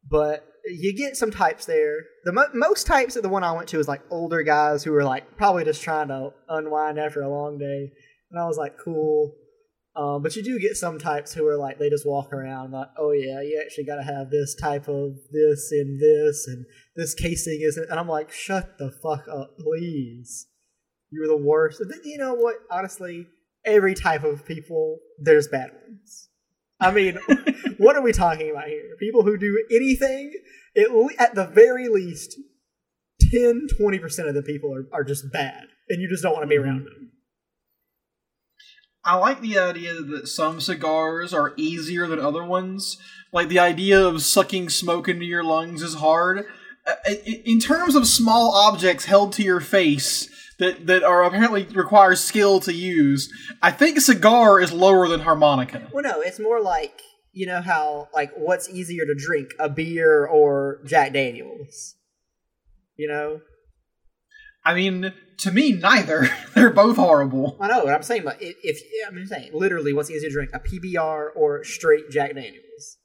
But 0.10 0.46
you 0.66 0.96
get 0.96 1.16
some 1.16 1.32
types 1.32 1.66
there. 1.66 2.00
The 2.26 2.34
mo- 2.34 2.50
most 2.54 2.86
types 2.86 3.16
of 3.16 3.24
the 3.24 3.30
one 3.30 3.44
I 3.44 3.52
went 3.54 3.70
to 3.70 3.78
was 3.78 3.88
like 3.88 4.02
older 4.10 4.44
guys 4.44 4.84
who 4.84 4.92
were 4.92 5.04
like 5.04 5.38
probably 5.38 5.64
just 5.64 5.82
trying 5.82 6.10
to 6.10 6.32
unwind 6.50 7.00
after 7.00 7.22
a 7.22 7.30
long 7.30 7.60
day, 7.60 7.92
and 8.30 8.40
I 8.42 8.46
was 8.46 8.58
like, 8.58 8.78
"Cool." 8.84 9.34
Um, 9.94 10.24
but 10.24 10.36
you 10.38 10.44
do 10.44 10.58
get 10.58 10.78
some 10.78 11.00
types 11.00 11.34
who 11.34 11.46
are 11.48 11.58
like 11.58 11.78
they 11.78 11.90
just 11.90 12.08
walk 12.08 12.32
around 12.32 12.72
like, 12.72 12.88
oh 12.98 13.12
yeah, 13.12 13.42
you 13.42 13.62
actually 13.64 13.84
got 13.84 13.98
to 13.98 14.04
have 14.04 14.30
this 14.30 14.56
type 14.56 14.88
of 14.88 15.18
this 15.32 15.70
and 15.72 16.00
this 16.00 16.48
and 16.48 16.66
this 16.96 17.14
casing 17.14 17.60
isn't. 17.62 17.90
And 17.90 18.00
I'm 18.00 18.08
like, 18.08 18.32
shut 18.32 18.78
the 18.78 18.92
fuck 19.04 19.28
up, 19.28 19.58
please. 19.60 20.48
You're 21.12 21.28
the 21.28 21.36
worst. 21.36 21.82
And 21.82 21.92
then, 21.92 22.00
You 22.06 22.18
know 22.18 22.36
what? 22.36 22.56
Honestly, 22.72 23.28
every 23.66 23.94
type 23.94 24.24
of 24.24 24.46
people, 24.46 25.00
there's 25.20 25.48
bad 25.50 25.72
ones. 25.86 26.30
I 26.80 26.92
mean, 26.92 27.20
what 27.78 27.96
are 27.96 28.02
we 28.02 28.14
talking 28.14 28.50
about 28.50 28.68
here? 28.68 28.96
People 28.98 29.24
who 29.24 29.38
do 29.38 29.66
anything, 29.70 30.34
at, 30.76 30.86
at 31.20 31.36
the 31.36 31.46
very 31.46 31.90
least, 31.90 32.40
10, 33.30 33.68
20% 33.80 34.28
of 34.28 34.34
the 34.34 34.42
people 34.42 34.74
are, 34.74 34.88
are 34.92 35.04
just 35.04 35.32
bad, 35.32 35.66
and 35.90 36.02
you 36.02 36.10
just 36.10 36.24
don't 36.24 36.34
want 36.34 36.44
to 36.44 36.48
be 36.48 36.58
around 36.58 36.86
them. 36.86 37.11
I 39.04 39.16
like 39.16 39.42
the 39.42 39.58
idea 39.58 39.96
that 39.96 40.28
some 40.28 40.62
cigars 40.62 41.34
are 41.34 41.54
easier 41.58 42.08
than 42.08 42.20
other 42.20 42.44
ones. 42.44 42.98
Like 43.34 43.50
the 43.50 43.60
idea 43.60 44.00
of 44.00 44.22
sucking 44.22 44.70
smoke 44.70 45.08
into 45.08 45.26
your 45.26 45.44
lungs 45.44 45.82
is 45.82 45.96
hard. 45.96 46.46
Uh, 46.86 46.94
In 47.46 47.60
terms 47.60 47.96
of 47.96 48.08
small 48.08 48.52
objects 48.54 49.06
held 49.06 49.34
to 49.34 49.44
your 49.44 49.60
face 49.60 50.30
that, 50.60 50.86
that 50.88 51.04
are 51.04 51.24
apparently 51.24 51.64
require 51.64 52.16
skill 52.16 52.60
to 52.62 52.74
use, 52.74 53.32
I 53.62 53.72
think 53.72 54.00
cigar 54.00 54.60
is 54.60 54.72
lower 54.72 55.08
than 55.08 55.22
harmonica. 55.22 55.88
Well, 55.92 56.04
no, 56.04 56.22
it's 56.22 56.40
more 56.40 56.62
like 56.62 57.02
you 57.34 57.48
know 57.48 57.62
how 57.62 58.10
like 58.14 58.32
what's 58.36 58.70
easier 58.70 59.06
to 59.06 59.16
drink, 59.16 59.50
a 59.60 59.70
beer 59.70 60.26
or 60.26 60.82
Jack 60.86 61.14
Daniels. 61.14 61.96
You 62.98 63.08
know, 63.08 63.42
I 64.66 64.74
mean, 64.76 65.14
to 65.42 65.52
me, 65.52 65.74
neither. 65.74 66.28
They're 66.56 66.70
both 66.72 66.96
horrible. 66.98 67.58
I 67.60 67.68
know 67.68 67.84
what 67.84 67.94
I'm 67.94 68.04
saying, 68.04 68.24
but 68.24 68.38
if 68.40 68.82
I'm 69.08 69.26
saying 69.26 69.52
literally, 69.54 69.94
what's 69.94 70.10
easier 70.10 70.30
to 70.30 70.34
drink, 70.34 70.52
a 70.54 70.60
PBR 70.60 71.28
or 71.36 71.64
straight 71.64 72.10
Jack 72.10 72.34
Daniels? 72.36 72.98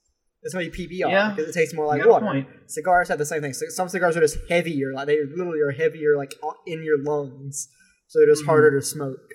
It's 0.43 0.53
gonna 0.53 0.69
be 0.69 0.87
PBR 0.87 1.09
Yeah. 1.09 1.33
because 1.35 1.49
it 1.49 1.53
tastes 1.59 1.73
more 1.75 1.85
like 1.87 1.97
You 1.99 2.05
got 2.05 2.21
a 2.21 2.25
water. 2.25 2.25
point. 2.25 2.47
Cigars 2.67 3.09
have 3.09 3.17
the 3.17 3.25
same 3.25 3.41
thing. 3.41 3.53
So 3.53 3.65
some 3.69 3.89
cigars 3.89 4.15
are 4.15 4.21
just 4.21 4.37
heavier, 4.49 4.93
like 4.93 5.07
they 5.07 5.17
literally 5.23 5.59
are 5.59 5.71
heavier, 5.71 6.15
like 6.15 6.33
in 6.65 6.83
your 6.83 7.03
lungs, 7.03 7.67
so 8.07 8.19
they're 8.19 8.29
just 8.29 8.43
Mhm. 8.43 8.47
harder 8.47 8.79
to 8.79 8.85
smoke. 8.85 9.33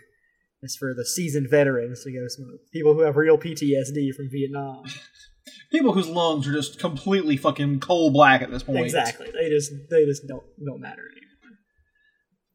It's 0.62 0.76
for 0.76 0.94
the 0.94 1.04
seasoned 1.04 1.50
veterans 1.50 2.04
to 2.04 2.12
go 2.12 2.28
smoke. 2.28 2.60
People 2.72 2.94
who 2.94 3.00
have 3.00 3.16
real 3.16 3.36
PTSD 3.36 4.12
from 4.12 4.30
Vietnam. 4.30 4.84
People 5.72 5.92
whose 5.92 6.08
lungs 6.08 6.46
are 6.46 6.52
just 6.52 6.78
completely 6.78 7.36
fucking 7.36 7.80
coal 7.80 8.10
black 8.12 8.42
at 8.42 8.50
this 8.50 8.62
point. 8.62 8.78
Exactly. 8.84 9.28
They 9.32 9.48
just 9.50 9.72
they 9.90 10.04
just 10.04 10.26
don't 10.28 10.44
don't 10.64 10.80
matter 10.80 11.02
anymore. 11.02 11.21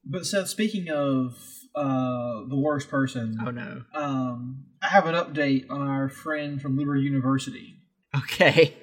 But 0.10 0.26
Seth, 0.26 0.48
speaking 0.50 0.90
of 0.90 1.36
uh, 1.76 2.46
the 2.50 2.58
worst 2.58 2.90
person, 2.90 3.38
Oh 3.46 3.52
no. 3.52 3.84
um, 3.94 4.66
I 4.82 4.88
have 4.88 5.06
an 5.06 5.16
update 5.16 5.70
on 5.70 5.82
our 5.88 6.10
friend 6.10 6.62
from 6.62 6.78
Liberty 6.78 7.02
University. 7.02 7.76
Okay. 8.16 8.74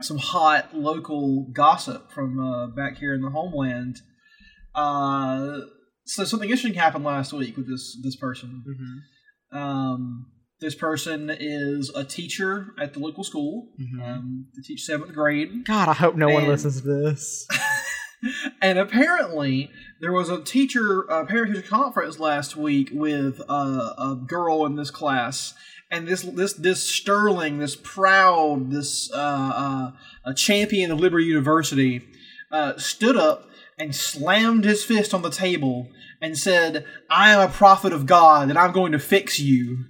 Some 0.00 0.18
hot 0.18 0.74
local 0.76 1.48
gossip 1.52 2.10
from 2.12 2.38
uh, 2.38 2.66
back 2.68 2.98
here 2.98 3.14
in 3.14 3.20
the 3.22 3.30
homeland. 3.30 3.96
Uh, 4.74 5.60
so 6.04 6.24
something 6.24 6.48
interesting 6.50 6.74
happened 6.74 7.04
last 7.04 7.32
week 7.32 7.56
with 7.56 7.68
this 7.68 7.96
this 8.02 8.16
person. 8.16 8.64
Mm-hmm. 8.68 9.56
Um, 9.58 10.26
this 10.60 10.74
person 10.74 11.30
is 11.30 11.90
a 11.94 12.04
teacher 12.04 12.74
at 12.80 12.92
the 12.94 12.98
local 13.00 13.22
school. 13.22 13.68
Mhm. 13.80 14.02
Um, 14.02 14.46
they 14.56 14.62
teach 14.62 14.82
seventh 14.82 15.12
grade. 15.12 15.64
God, 15.66 15.88
I 15.88 15.92
hope 15.94 16.16
no 16.16 16.28
one 16.28 16.48
listens 16.48 16.80
to 16.80 16.86
this. 16.88 17.46
and 18.60 18.78
apparently, 18.78 19.70
there 20.00 20.12
was 20.12 20.28
a 20.28 20.42
teacher, 20.42 21.02
a 21.02 21.26
parent 21.26 21.54
teacher 21.54 21.66
conference 21.66 22.18
last 22.18 22.56
week 22.56 22.90
with 22.92 23.40
a, 23.40 23.94
a 23.98 24.22
girl 24.26 24.66
in 24.66 24.76
this 24.76 24.90
class, 24.90 25.54
and 25.90 26.08
this 26.08 26.22
this 26.22 26.54
this 26.54 26.82
Sterling, 26.82 27.58
this 27.58 27.76
proud, 27.76 28.70
this 28.70 29.10
uh, 29.12 29.16
uh, 29.16 29.90
a 30.24 30.34
champion 30.34 30.90
of 30.90 31.00
Liberty 31.00 31.26
University, 31.26 32.02
uh, 32.50 32.76
stood 32.78 33.16
up 33.16 33.48
and 33.78 33.94
slammed 33.94 34.64
his 34.64 34.84
fist 34.84 35.14
on 35.14 35.22
the 35.22 35.30
table 35.30 35.88
and 36.20 36.36
said, 36.36 36.86
"I 37.10 37.30
am 37.32 37.40
a 37.40 37.52
prophet 37.52 37.92
of 37.92 38.06
God, 38.06 38.48
and 38.48 38.58
I'm 38.58 38.72
going 38.72 38.92
to 38.92 38.98
fix 38.98 39.38
you." 39.38 39.84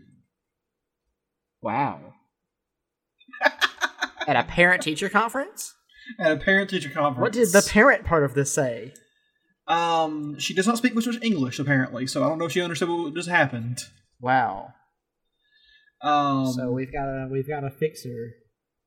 Wow. 1.63 2.15
At 4.27 4.37
a 4.37 4.45
parent 4.45 4.83
teacher 4.83 5.09
conference? 5.09 5.75
At 6.19 6.33
a 6.33 6.37
parent 6.37 6.71
teacher 6.71 6.91
conference. 6.91 7.21
What 7.23 7.33
did 7.33 7.49
the 7.53 7.67
parent 7.69 8.05
part 8.05 8.25
of 8.25 8.35
this 8.35 8.53
say? 8.53 8.93
Um, 9.67 10.39
she 10.39 10.55
does 10.55 10.67
not 10.67 10.77
speak 10.77 10.95
much 10.95 11.07
English 11.23 11.59
apparently, 11.59 12.07
so 12.07 12.23
I 12.23 12.29
don't 12.29 12.39
know 12.39 12.45
if 12.45 12.53
she 12.53 12.61
understood 12.61 12.89
what 12.89 13.15
just 13.15 13.29
happened. 13.29 13.81
Wow. 14.21 14.75
Um, 16.03 16.53
so 16.53 16.71
we've 16.71 16.93
got 16.93 17.07
a 17.07 17.29
we've 17.31 17.49
got 17.49 17.65
a 17.65 17.71
fixer 17.71 18.35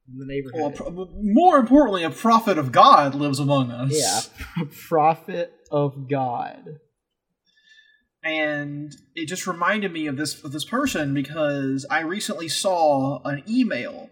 in 0.08 0.20
the 0.20 0.26
neighborhood. 0.26 0.74
a 0.74 0.78
pro- 0.78 1.10
more 1.20 1.58
importantly, 1.58 2.04
a 2.04 2.12
prophet 2.12 2.60
of 2.60 2.72
God 2.72 3.16
lives 3.16 3.40
among 3.40 3.72
us. 3.72 3.92
yeah, 3.92 4.66
prophet 4.88 5.52
of 5.72 6.08
God. 6.08 6.80
and 8.24 8.94
it 9.16 9.28
just 9.28 9.48
reminded 9.48 9.92
me 9.92 10.06
of 10.06 10.18
this 10.18 10.44
of 10.44 10.52
this 10.52 10.66
person 10.66 11.14
because 11.16 11.86
I 11.90 12.02
recently 12.02 12.50
saw 12.50 13.22
an 13.24 13.44
email 13.50 14.10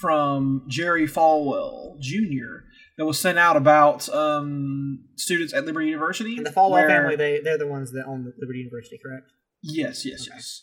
from 0.00 0.64
Jerry 0.68 1.06
Falwell 1.06 1.98
Jr. 2.00 2.64
that 2.98 3.06
was 3.06 3.18
sent 3.18 3.38
out 3.38 3.56
about 3.56 4.08
um, 4.10 5.04
students 5.16 5.52
at 5.54 5.64
Liberty 5.64 5.86
University. 5.86 6.36
And 6.36 6.46
the 6.46 6.50
Falwell 6.50 6.70
where- 6.72 6.88
family, 6.88 7.16
they 7.16 7.40
they're 7.40 7.58
the 7.58 7.66
ones 7.66 7.92
that 7.92 8.04
own 8.06 8.24
the 8.24 8.32
Liberty 8.38 8.58
University, 8.60 8.98
correct? 9.02 9.30
Yes, 9.62 10.04
yes, 10.04 10.22
Okay. 10.28 10.34
yes. 10.36 10.62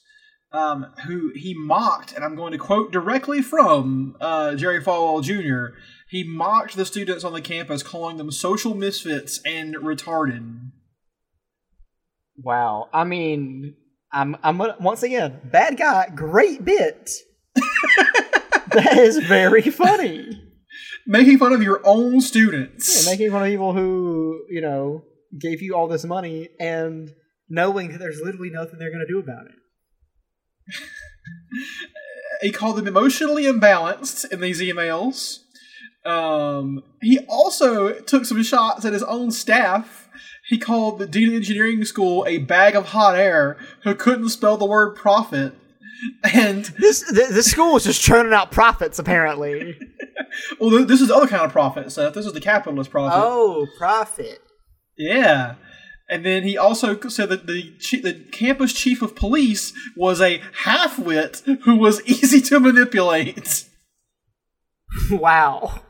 Um, 0.51 0.93
who 1.07 1.31
he 1.33 1.55
mocked, 1.57 2.13
and 2.13 2.23
I'm 2.23 2.35
going 2.35 2.51
to 2.51 2.59
quote 2.59 2.91
directly 2.91 3.41
from 3.41 4.15
uh, 4.21 4.53
Jerry 4.53 4.79
Falwell 4.83 5.23
Jr. 5.23 5.75
He 6.09 6.23
mocked 6.23 6.75
the 6.75 6.85
students 6.85 7.23
on 7.23 7.33
the 7.33 7.41
campus, 7.41 7.81
calling 7.81 8.17
them 8.17 8.29
social 8.29 8.75
misfits 8.75 9.41
and 9.45 9.73
retarded. 9.77 10.69
Wow. 12.37 12.87
I 12.93 13.03
mean, 13.03 13.75
I'm 14.11 14.37
I'm 14.43 14.57
gonna, 14.59 14.75
once 14.79 15.01
again 15.01 15.39
bad 15.43 15.75
guy. 15.77 16.09
Great 16.13 16.63
bit. 16.63 17.09
that 18.74 18.98
is 18.98 19.18
very 19.20 19.62
funny. 19.62 20.42
Making 21.08 21.38
fun 21.38 21.53
of 21.53 21.62
your 21.62 21.82
own 21.84 22.22
students. 22.22 23.06
Yeah, 23.06 23.12
making 23.12 23.32
fun 23.32 23.44
of 23.44 23.50
people 23.50 23.74
who 23.74 24.46
you 24.50 24.62
know 24.62 25.03
gave 25.38 25.62
you 25.62 25.75
all 25.75 25.89
this 25.89 26.06
money 26.06 26.48
and 26.60 27.13
knowing 27.50 27.92
that 27.92 28.00
there's 28.00 28.22
literally 28.24 28.50
nothing 28.50 28.80
they're 28.80 28.89
going 28.89 29.06
to 29.06 29.13
do 29.13 29.20
about 29.20 29.46
it. 29.48 30.75
he 32.42 32.51
called 32.51 32.77
them 32.77 32.88
emotionally 32.88 33.44
imbalanced 33.44 34.32
in 34.32 34.39
these 34.39 34.62
emails. 34.62 35.39
Um, 36.06 36.84
he 37.01 37.20
also 37.27 37.94
took 38.01 38.25
some 38.25 38.44
shots 38.44 38.86
at 38.86 38.94
his 38.94 39.03
own 39.03 39.32
staff. 39.32 40.10
He 40.48 40.58
called 40.58 41.00
the 41.00 41.08
dean 41.08 41.30
of 41.30 41.36
engineering 41.36 41.86
school 41.86 42.25
a 42.27 42.38
bag 42.39 42.75
of 42.75 42.88
hot 42.88 43.15
air 43.15 43.58
who 43.84 43.96
couldn't 43.96 44.30
spell 44.30 44.58
the 44.58 44.65
word 44.65 44.96
profit. 44.96 45.53
And 46.33 46.65
This 46.79 47.01
the, 47.01 47.29
the 47.31 47.43
school 47.43 47.75
is 47.75 47.83
just 47.83 48.01
churning 48.01 48.33
out 48.33 48.51
profits 48.51 49.00
apparently. 49.00 49.77
well, 50.60 50.86
this 50.86 51.01
is 51.01 51.10
the 51.10 51.15
other 51.15 51.27
kind 51.27 51.43
of 51.43 51.51
profit, 51.51 51.91
Seth. 51.91 52.13
This 52.13 52.25
is 52.25 52.33
the 52.33 52.41
capitalist 52.41 52.91
profit. 52.91 53.19
oh, 53.22 53.67
profit. 53.77 54.41
Yeah. 54.98 55.55
And 56.10 56.25
then 56.25 56.43
he 56.43 56.57
also 56.57 57.00
said 57.10 57.29
that 57.29 57.48
the 57.48 57.74
the 58.01 58.25
campus 58.31 58.74
chief 58.74 59.01
of 59.01 59.15
police 59.15 59.74
was 59.95 60.22
a 60.22 60.41
half-wit 60.63 61.41
who 61.63 61.75
was 61.75 62.01
easy 62.05 62.41
to 62.41 62.60
manipulate. 62.60 63.65
Wow. 65.10 65.81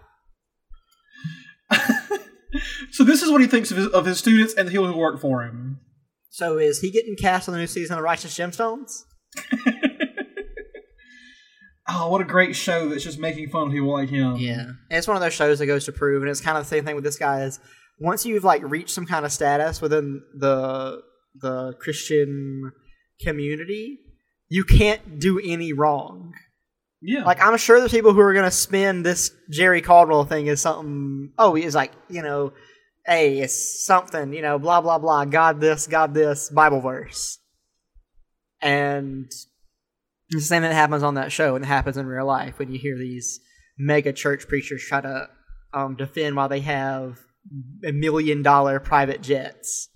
So 2.91 3.03
this 3.03 3.24
is 3.24 3.32
what 3.32 3.41
he 3.41 3.48
thinks 3.48 3.72
of 3.72 3.77
his, 3.77 3.88
of 3.88 4.05
his 4.05 4.20
students 4.20 4.53
and 4.53 4.67
the 4.67 4.72
people 4.72 4.86
who 4.88 4.98
work 4.98 5.20
for 5.20 5.43
him. 5.43 5.79
So 6.29 6.58
is 6.58 6.79
he 6.79 6.91
getting 6.91 7.15
cast 7.15 7.50
on 7.50 7.53
the 7.53 7.60
new 7.60 7.67
season 7.67 7.98
of 7.98 8.03
Righteous 8.03 8.38
Gemstones? 8.38 9.03
Oh, 11.88 12.10
what 12.10 12.22
a 12.22 12.25
great 12.25 12.56
show 12.56 12.90
that's 12.90 13.04
just 13.04 13.20
making 13.20 13.50
fun 13.50 13.68
of 13.68 13.74
people 13.74 13.92
like 13.92 14.10
him. 14.10 14.38
Yeah, 14.38 14.62
and 14.62 14.78
it's 14.90 15.08
one 15.08 15.18
of 15.18 15.22
those 15.22 15.34
shows 15.34 15.60
that 15.60 15.66
goes 15.66 15.86
to 15.86 15.92
prove, 15.92 16.22
and 16.22 16.32
it's 16.32 16.42
kind 16.42 16.58
of 16.58 16.63
the 16.63 16.70
same 16.70 16.86
thing 16.86 16.96
with 16.96 17.04
this 17.04 17.18
guy. 17.18 17.42
Is 17.44 17.60
once 18.00 18.25
you've 18.25 18.44
like 18.44 18.63
reached 18.63 18.92
some 18.92 19.06
kind 19.06 19.25
of 19.25 19.32
status 19.32 19.82
within 19.82 20.22
the 20.38 21.02
the 21.36 21.74
Christian 21.80 22.72
community, 23.22 24.00
you 24.50 24.63
can't 24.63 25.20
do 25.20 25.40
any 25.44 25.74
wrong. 25.74 26.34
Yeah. 27.02 27.25
Like 27.25 27.42
I'm 27.42 27.58
sure 27.58 27.80
there's 27.80 27.92
people 27.92 28.13
who 28.13 28.22
are 28.22 28.34
gonna 28.34 28.50
spin 28.52 29.04
this 29.04 29.32
Jerry 29.52 29.82
Falwell 29.82 30.28
thing 30.28 30.48
as 30.48 30.62
something. 30.62 31.34
Oh, 31.38 31.54
he's 31.54 31.75
like 31.75 31.92
you 32.10 32.22
know, 32.22 32.54
hey, 33.06 33.40
it's 33.40 33.86
something 33.86 34.32
you 34.32 34.42
know, 34.42 34.58
blah 34.58 34.80
blah 34.80 35.00
blah. 35.00 35.25
God 35.25 35.60
this, 35.60 35.86
God 35.86 36.13
this, 36.13 36.50
Bible 36.50 36.80
verse, 36.80 37.40
and 38.62 39.30
it's 40.30 40.44
the 40.44 40.48
same 40.48 40.63
that 40.63 40.74
happens 40.74 41.03
on 41.03 41.15
that 41.15 41.32
show 41.32 41.56
and 41.56 41.65
it 41.65 41.68
happens 41.68 41.98
in 41.98 42.06
real 42.06 42.25
life 42.25 42.60
when 42.60 42.72
you 42.72 42.80
hear 42.80 42.98
these 42.98 43.39
mega 43.77 44.13
church 44.13 44.48
preachers 44.48 44.84
try 44.84 45.01
to 45.01 45.27
um, 45.74 45.96
defend 45.96 46.36
while 46.36 46.50
they 46.50 46.62
have 46.62 47.20
a 47.86 47.92
million 47.92 48.42
dollar 48.42 48.80
private 48.80 49.22
jets 49.22 49.89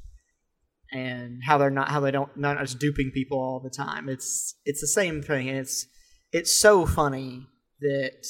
and 0.92 1.42
how 1.46 1.58
they're 1.58 1.70
not 1.70 1.90
how 1.90 2.00
they 2.00 2.12
don't 2.12 2.36
not 2.38 2.58
just 2.60 2.80
duping 2.80 3.12
people 3.14 3.40
all 3.40 3.60
the 3.60 3.70
time. 3.70 4.10
It's 4.10 4.56
it's 4.66 4.82
the 4.82 4.88
same 4.88 5.22
thing 5.22 5.50
and 5.50 5.58
it's 5.58 5.86
it's 6.32 6.60
so 6.60 6.86
funny 6.86 7.48
that 7.82 8.26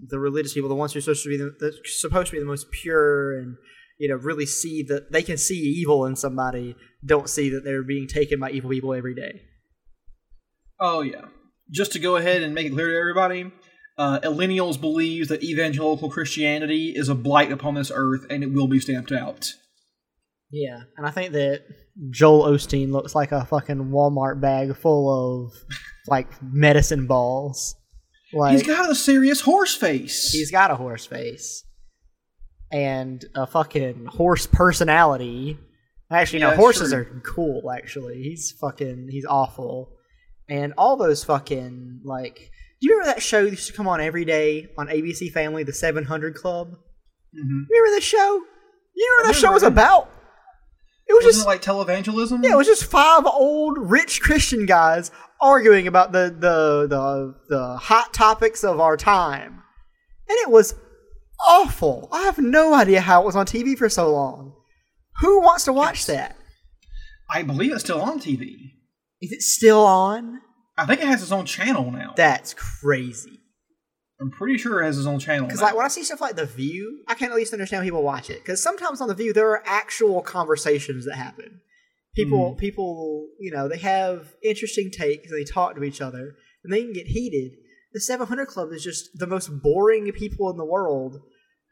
the 0.00 0.18
religious 0.18 0.54
people, 0.54 0.68
the 0.68 0.74
ones 0.74 0.92
who 0.92 0.98
are 0.98 1.02
supposed 1.02 1.24
to 1.24 1.28
be 1.30 1.36
the 1.36 1.72
supposed 1.84 2.28
to 2.28 2.32
be 2.32 2.40
the 2.40 2.44
most 2.44 2.70
pure 2.70 3.38
and 3.38 3.56
you 3.98 4.08
know 4.08 4.16
really 4.16 4.46
see 4.46 4.82
that 4.88 5.12
they 5.12 5.22
can 5.22 5.36
see 5.36 5.56
evil 5.56 6.06
in 6.06 6.16
somebody, 6.16 6.76
don't 7.04 7.28
see 7.28 7.50
that 7.50 7.64
they're 7.64 7.82
being 7.82 8.06
taken 8.06 8.40
by 8.40 8.50
evil 8.50 8.70
people 8.70 8.94
every 8.94 9.14
day. 9.14 9.42
Oh 10.84 11.00
yeah. 11.02 11.22
Just 11.70 11.92
to 11.92 11.98
go 11.98 12.16
ahead 12.16 12.42
and 12.42 12.54
make 12.54 12.66
it 12.66 12.70
clear 12.72 12.90
to 12.92 12.98
everybody, 12.98 13.50
uh, 13.96 14.20
Millennials 14.20 14.78
believes 14.80 15.28
that 15.28 15.42
evangelical 15.42 16.10
Christianity 16.10 16.92
is 16.94 17.08
a 17.08 17.14
blight 17.14 17.50
upon 17.50 17.74
this 17.74 17.90
earth 17.94 18.26
and 18.30 18.42
it 18.42 18.52
will 18.52 18.68
be 18.68 18.78
stamped 18.80 19.10
out. 19.12 19.50
Yeah, 20.50 20.80
and 20.96 21.06
I 21.06 21.10
think 21.10 21.32
that 21.32 21.62
Joel 22.10 22.44
Osteen 22.52 22.90
looks 22.92 23.14
like 23.14 23.32
a 23.32 23.44
fucking 23.46 23.90
Walmart 23.90 24.40
bag 24.40 24.76
full 24.76 25.46
of 25.46 25.52
like 26.06 26.28
medicine 26.42 27.06
balls. 27.06 27.74
Like 28.32 28.52
He's 28.52 28.62
got 28.66 28.90
a 28.90 28.94
serious 28.94 29.40
horse 29.40 29.74
face. 29.74 30.32
he's 30.32 30.50
got 30.50 30.70
a 30.70 30.76
horse 30.76 31.06
face 31.06 31.64
and 32.70 33.24
a 33.34 33.46
fucking 33.46 34.06
horse 34.06 34.46
personality. 34.46 35.58
Actually, 36.10 36.40
Yeah, 36.40 36.50
no, 36.50 36.56
horses 36.56 36.90
true. 36.92 37.00
are 37.00 37.22
cool. 37.24 37.70
Actually, 37.70 38.22
he's 38.22 38.52
fucking 38.60 39.08
he's 39.10 39.24
awful, 39.24 39.93
and 40.48 40.72
all 40.78 40.96
those 40.96 41.24
fucking 41.24 42.00
like. 42.04 42.50
Do 42.80 42.88
you 42.88 42.94
remember 42.98 43.14
that 43.14 43.22
show 43.22 43.44
that 43.44 43.50
used 43.50 43.66
to 43.68 43.72
come 43.72 43.88
on 43.88 44.00
every 44.00 44.24
day 44.24 44.68
on 44.76 44.88
ABC 44.88 45.32
Family, 45.32 45.62
the 45.62 45.72
Seven 45.72 46.04
Hundred 46.04 46.34
Club? 46.34 46.68
hmm 47.34 47.62
Remember 47.70 47.90
this 47.96 48.04
show? 48.04 48.40
You 48.96 49.08
know 49.10 49.22
what 49.28 49.32
that 49.34 49.40
show 49.40 49.52
was 49.52 49.62
about? 49.62 50.10
It 51.06 51.12
was 51.12 51.24
Wasn't 51.24 51.34
just 51.34 51.46
it 51.46 51.48
like 51.48 51.62
televangelism? 51.62 52.42
yeah, 52.44 52.52
it 52.52 52.56
was 52.56 52.66
just 52.66 52.84
five 52.84 53.26
old 53.26 53.76
rich 53.78 54.20
Christian 54.22 54.64
guys 54.66 55.10
arguing 55.40 55.86
about 55.86 56.12
the 56.12 56.34
the 56.36 56.86
the, 56.88 57.34
the 57.48 57.76
hot 57.76 58.12
topics 58.14 58.64
of 58.64 58.80
our 58.80 58.96
time. 58.96 59.62
and 60.28 60.38
it 60.42 60.50
was 60.50 60.74
awful. 61.46 62.08
I 62.12 62.22
have 62.22 62.38
no 62.38 62.72
idea 62.74 63.00
how 63.00 63.22
it 63.22 63.26
was 63.26 63.36
on 63.36 63.44
TV 63.46 63.76
for 63.76 63.88
so 63.88 64.10
long. 64.12 64.54
Who 65.20 65.40
wants 65.40 65.64
to 65.64 65.72
watch 65.72 66.06
that? 66.06 66.36
I 67.30 67.42
believe 67.42 67.72
it's 67.72 67.82
still 67.84 68.00
on 68.02 68.18
TV. 68.20 68.54
Is 69.24 69.32
it 69.32 69.42
still 69.42 69.84
on? 69.84 70.40
I 70.76 70.86
think 70.86 71.00
it 71.00 71.06
has 71.06 71.22
its 71.22 71.32
own 71.32 71.46
channel 71.46 71.90
now. 71.90 72.12
That's 72.16 72.54
crazy. 72.54 73.40
I'm 74.20 74.30
pretty 74.30 74.58
sure 74.58 74.80
it 74.80 74.86
has 74.86 74.98
its 74.98 75.06
own 75.06 75.18
channel. 75.18 75.46
Because 75.46 75.60
like 75.60 75.74
when 75.74 75.84
I 75.84 75.88
see 75.88 76.04
stuff 76.04 76.20
like 76.20 76.36
The 76.36 76.46
View, 76.46 77.02
I 77.08 77.14
can 77.14 77.30
at 77.30 77.36
least 77.36 77.52
understand 77.52 77.82
how 77.82 77.86
people 77.86 78.02
watch 78.02 78.30
it. 78.30 78.42
Because 78.42 78.62
sometimes 78.62 79.00
on 79.00 79.08
The 79.08 79.14
View 79.14 79.32
there 79.32 79.50
are 79.50 79.62
actual 79.66 80.22
conversations 80.22 81.04
that 81.06 81.16
happen. 81.16 81.60
People, 82.14 82.52
hmm. 82.52 82.58
people, 82.58 83.28
you 83.40 83.50
know, 83.50 83.68
they 83.68 83.78
have 83.78 84.34
interesting 84.42 84.90
takes 84.90 85.30
and 85.30 85.40
they 85.40 85.44
talk 85.44 85.74
to 85.74 85.82
each 85.84 86.00
other 86.00 86.36
and 86.62 86.72
they 86.72 86.82
can 86.82 86.92
get 86.92 87.06
heated. 87.06 87.52
The 87.92 88.00
700 88.00 88.46
Club 88.46 88.72
is 88.72 88.84
just 88.84 89.10
the 89.14 89.26
most 89.26 89.62
boring 89.62 90.10
people 90.12 90.50
in 90.50 90.56
the 90.56 90.64
world 90.64 91.20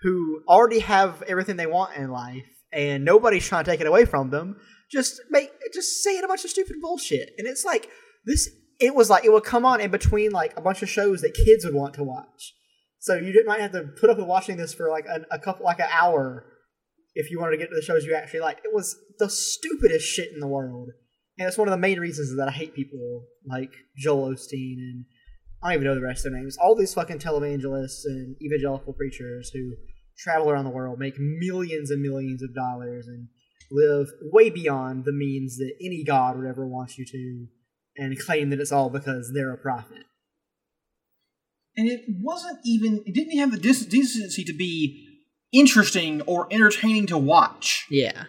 who 0.01 0.43
already 0.49 0.81
have 0.81 1.23
everything 1.23 1.57
they 1.57 1.67
want 1.67 1.97
in 1.97 2.11
life 2.11 2.47
and 2.73 3.05
nobody's 3.05 3.47
trying 3.47 3.65
to 3.65 3.71
take 3.71 3.81
it 3.81 3.87
away 3.87 4.05
from 4.05 4.31
them. 4.31 4.57
Just 4.93 5.21
make, 5.31 5.51
just 5.73 6.03
saying 6.03 6.23
a 6.23 6.29
bunch 6.29 6.45
of 6.45 6.51
stupid 6.51 6.77
bullshit. 6.81 7.31
And 7.39 7.49
it's 7.49 7.65
like 7.65 7.89
this. 8.25 8.51
It 8.79 8.95
was 8.95 9.09
like 9.09 9.25
it 9.25 9.33
would 9.33 9.45
come 9.45 9.65
on 9.65 9.81
in 9.81 9.91
between 9.91 10.33
like 10.33 10.57
a 10.57 10.61
bunch 10.61 10.83
of 10.83 10.89
shows 10.89 11.23
that 11.23 11.35
kids 11.35 11.65
would 11.65 11.75
want 11.75 11.95
to 11.95 12.03
watch. 12.03 12.55
So 12.99 13.15
you 13.15 13.43
might 13.47 13.61
have 13.61 13.73
to 13.73 13.85
put 14.01 14.11
up 14.11 14.19
with 14.19 14.27
watching 14.27 14.57
this 14.57 14.75
for 14.75 14.91
like 14.91 15.07
a, 15.07 15.25
a 15.31 15.39
couple, 15.39 15.65
like 15.65 15.81
an 15.81 15.89
hour, 15.91 16.45
if 17.15 17.31
you 17.31 17.41
wanted 17.41 17.53
to 17.53 17.59
get 17.59 17.71
to 17.71 17.77
the 17.77 17.83
shows 17.83 18.05
you 18.05 18.15
actually 18.15 18.41
like. 18.41 18.59
It 18.65 18.75
was 18.75 18.97
the 19.19 19.29
stupidest 19.29 20.07
shit 20.07 20.33
in 20.33 20.41
the 20.41 20.49
world, 20.49 20.91
and 21.39 21.49
it's 21.49 21.59
one 21.59 21.69
of 21.69 21.73
the 21.73 21.79
main 21.79 21.99
reasons 21.99 22.37
that 22.37 22.49
I 22.49 22.53
hate 22.53 22.75
people 22.75 23.25
like 23.47 23.73
Joel 23.97 24.35
Osteen 24.35 24.77
and 24.79 25.05
I 25.63 25.69
don't 25.69 25.75
even 25.75 25.85
know 25.87 25.95
the 25.95 26.07
rest 26.07 26.27
of 26.27 26.33
their 26.33 26.41
names. 26.41 26.57
All 26.59 26.75
these 26.75 26.95
fucking 26.95 27.21
televangelists 27.21 28.05
and 28.05 28.37
evangelical 28.43 28.93
preachers 28.95 29.51
who 29.51 29.75
travel 30.19 30.51
around 30.51 30.65
the 30.65 30.71
world, 30.71 30.99
make 30.99 31.15
millions 31.19 31.91
and 31.91 32.03
millions 32.03 32.43
of 32.43 32.55
dollars, 32.55 33.07
and 33.07 33.29
live 33.71 34.09
way 34.33 34.51
beyond 34.51 35.05
the 35.05 35.13
means 35.13 35.57
that 35.59 35.73
any 35.81 36.05
god 36.05 36.37
would 36.37 36.47
ever 36.47 36.67
want 36.67 36.99
you 36.99 37.05
to, 37.07 37.47
and 37.97 38.19
claim 38.19 38.51
that 38.51 38.61
it's 38.61 38.73
all 38.73 38.91
because 38.91 39.33
they're 39.35 39.53
a 39.53 39.59
prophet. 39.59 40.05
and 41.77 41.89
it 41.89 42.03
wasn't 42.21 42.59
even. 42.65 43.03
It 43.07 43.15
didn't 43.15 43.33
even 43.33 43.39
have 43.39 43.53
the 43.53 43.59
dis- 43.69 43.87
decency 43.87 44.45
to 44.45 44.53
be 44.53 45.09
interesting 45.53 46.21
or 46.23 46.47
entertaining 46.51 47.07
to 47.07 47.19
watch. 47.19 47.87
Yeah. 47.91 48.25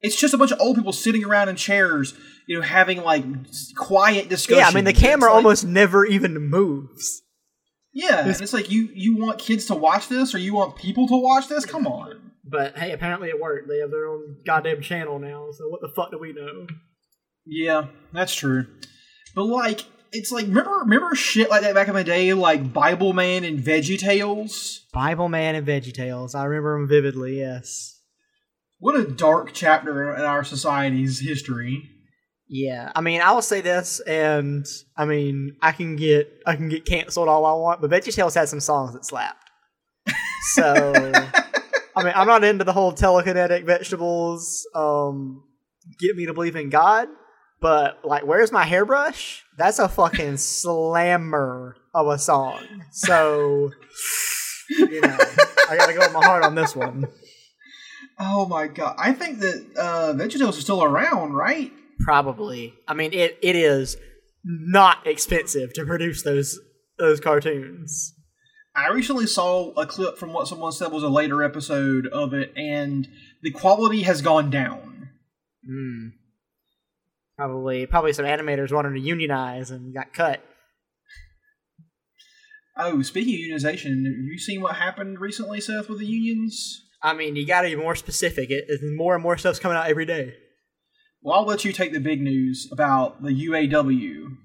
It's 0.00 0.16
just 0.16 0.34
a 0.34 0.38
bunch 0.38 0.50
of 0.52 0.60
old 0.60 0.76
people 0.76 0.92
sitting 0.92 1.24
around 1.24 1.48
in 1.48 1.56
chairs, 1.56 2.14
you 2.48 2.56
know, 2.56 2.62
having 2.62 3.02
like 3.02 3.24
quiet 3.76 4.28
discussions. 4.28 4.60
Yeah, 4.62 4.68
I 4.68 4.72
mean 4.74 4.84
the 4.84 4.92
camera 4.92 5.28
like- 5.28 5.36
almost 5.36 5.64
never 5.64 6.04
even 6.06 6.38
moves. 6.48 7.22
Yeah, 7.94 8.20
and 8.20 8.30
it's 8.30 8.54
like 8.54 8.70
you 8.70 8.88
you 8.94 9.16
want 9.18 9.38
kids 9.38 9.66
to 9.66 9.74
watch 9.74 10.08
this, 10.08 10.34
or 10.34 10.38
you 10.38 10.54
want 10.54 10.76
people 10.76 11.06
to 11.08 11.16
watch 11.16 11.48
this? 11.48 11.66
Come 11.66 11.86
on. 11.86 12.31
But 12.52 12.76
hey, 12.76 12.92
apparently 12.92 13.30
it 13.30 13.40
worked. 13.40 13.66
They 13.66 13.78
have 13.78 13.90
their 13.90 14.06
own 14.06 14.36
goddamn 14.46 14.82
channel 14.82 15.18
now, 15.18 15.48
so 15.52 15.68
what 15.68 15.80
the 15.80 15.88
fuck 15.88 16.10
do 16.10 16.18
we 16.18 16.34
know? 16.34 16.66
Yeah, 17.46 17.86
that's 18.12 18.34
true. 18.34 18.66
But 19.34 19.44
like, 19.44 19.86
it's 20.12 20.30
like 20.30 20.46
remember 20.46 20.70
remember 20.82 21.14
shit 21.14 21.48
like 21.48 21.62
that 21.62 21.74
back 21.74 21.88
in 21.88 21.94
the 21.94 22.04
day, 22.04 22.34
like 22.34 22.72
Bible 22.72 23.14
Man 23.14 23.44
and 23.44 23.58
Veggie 23.58 23.98
Tales. 23.98 24.86
Bible 24.92 25.30
Man 25.30 25.54
and 25.54 25.66
Veggie 25.66 25.94
Tales. 25.94 26.34
I 26.34 26.44
remember 26.44 26.78
them 26.78 26.88
vividly, 26.88 27.38
yes. 27.40 27.98
What 28.78 28.96
a 28.96 29.04
dark 29.04 29.52
chapter 29.54 30.14
in 30.14 30.22
our 30.22 30.44
society's 30.44 31.20
history. 31.20 31.88
Yeah, 32.48 32.92
I 32.94 33.00
mean, 33.00 33.22
I 33.22 33.32
will 33.32 33.40
say 33.40 33.62
this, 33.62 34.00
and 34.00 34.66
I 34.94 35.06
mean, 35.06 35.56
I 35.62 35.72
can 35.72 35.96
get 35.96 36.42
I 36.44 36.54
can 36.54 36.68
get 36.68 36.84
canceled 36.84 37.28
all 37.28 37.46
I 37.46 37.52
want, 37.54 37.80
but 37.80 37.90
VeggieTales 37.90 38.34
had 38.34 38.50
some 38.50 38.60
songs 38.60 38.92
that 38.92 39.06
slapped. 39.06 39.48
So, 40.54 41.12
I 41.96 42.04
mean, 42.04 42.12
I'm 42.16 42.26
not 42.26 42.44
into 42.44 42.64
the 42.64 42.72
whole 42.72 42.92
telekinetic 42.92 43.64
vegetables. 43.64 44.66
Um, 44.74 45.44
get 45.98 46.16
me 46.16 46.26
to 46.26 46.34
believe 46.34 46.56
in 46.56 46.70
God, 46.70 47.08
but 47.60 48.04
like, 48.04 48.24
where's 48.24 48.52
my 48.52 48.64
hairbrush? 48.64 49.44
That's 49.56 49.78
a 49.78 49.88
fucking 49.88 50.36
slammer 50.38 51.76
of 51.94 52.08
a 52.08 52.18
song. 52.18 52.60
So, 52.90 53.70
you 54.78 55.00
know, 55.00 55.18
I 55.68 55.76
gotta 55.76 55.92
go 55.92 56.00
with 56.00 56.12
my 56.12 56.24
heart 56.24 56.44
on 56.44 56.54
this 56.54 56.74
one. 56.74 57.06
Oh 58.18 58.46
my 58.46 58.68
god! 58.68 58.94
I 58.98 59.12
think 59.12 59.40
that 59.40 59.66
uh, 59.76 60.12
Veggie 60.14 60.38
Tales 60.38 60.56
is 60.56 60.62
still 60.62 60.84
around, 60.84 61.32
right? 61.32 61.72
Probably. 62.00 62.74
I 62.86 62.94
mean, 62.94 63.12
it, 63.12 63.38
it 63.42 63.56
is 63.56 63.96
not 64.44 65.06
expensive 65.06 65.72
to 65.74 65.84
produce 65.84 66.22
those 66.22 66.58
those 66.98 67.20
cartoons. 67.20 68.14
I 68.74 68.88
recently 68.88 69.26
saw 69.26 69.72
a 69.72 69.86
clip 69.86 70.16
from 70.16 70.32
what 70.32 70.48
someone 70.48 70.72
said 70.72 70.92
was 70.92 71.02
a 71.02 71.08
later 71.08 71.42
episode 71.42 72.06
of 72.06 72.32
it, 72.32 72.52
and 72.56 73.06
the 73.42 73.50
quality 73.50 74.02
has 74.02 74.22
gone 74.22 74.50
down. 74.50 75.10
Hmm. 75.66 76.08
Probably, 77.36 77.86
probably 77.86 78.12
some 78.12 78.24
animators 78.24 78.72
wanted 78.72 78.94
to 78.94 79.00
unionize 79.00 79.70
and 79.70 79.92
got 79.92 80.14
cut. 80.14 80.42
Oh, 82.76 83.02
speaking 83.02 83.34
of 83.34 83.60
unionization, 83.60 84.04
have 84.06 84.24
you 84.24 84.38
seen 84.38 84.62
what 84.62 84.76
happened 84.76 85.20
recently, 85.20 85.60
Seth, 85.60 85.88
with 85.88 85.98
the 85.98 86.06
unions? 86.06 86.82
I 87.02 87.12
mean, 87.12 87.36
you 87.36 87.46
got 87.46 87.62
to 87.62 87.68
be 87.68 87.76
more 87.76 87.96
specific. 87.96 88.50
It, 88.50 88.64
it, 88.68 88.80
more 88.96 89.14
and 89.14 89.22
more 89.22 89.36
stuff's 89.36 89.58
coming 89.58 89.76
out 89.76 89.88
every 89.88 90.06
day. 90.06 90.34
Well, 91.20 91.38
I'll 91.38 91.46
let 91.46 91.64
you 91.64 91.72
take 91.72 91.92
the 91.92 92.00
big 92.00 92.22
news 92.22 92.68
about 92.72 93.22
the 93.22 93.30
UAW. 93.30 94.36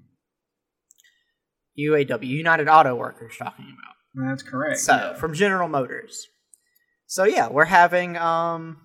UAW, 1.78 2.26
United 2.26 2.68
Auto 2.68 2.94
Workers, 2.94 3.34
talking 3.38 3.64
about. 3.64 3.97
That's 4.14 4.42
correct. 4.42 4.80
So 4.80 4.94
yeah. 4.94 5.14
from 5.14 5.34
General 5.34 5.68
Motors. 5.68 6.26
So 7.06 7.24
yeah, 7.24 7.48
we're 7.48 7.66
having. 7.66 8.16
Um, 8.16 8.78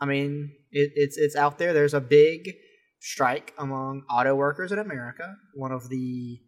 I 0.00 0.06
mean, 0.06 0.52
it, 0.70 0.92
it's 0.94 1.16
it's 1.16 1.36
out 1.36 1.58
there. 1.58 1.72
There's 1.72 1.94
a 1.94 2.00
big 2.00 2.54
strike 3.00 3.54
among 3.58 4.02
auto 4.10 4.34
workers 4.34 4.72
in 4.72 4.78
America. 4.78 5.34
One 5.54 5.72
of 5.72 5.88
the 5.88 6.38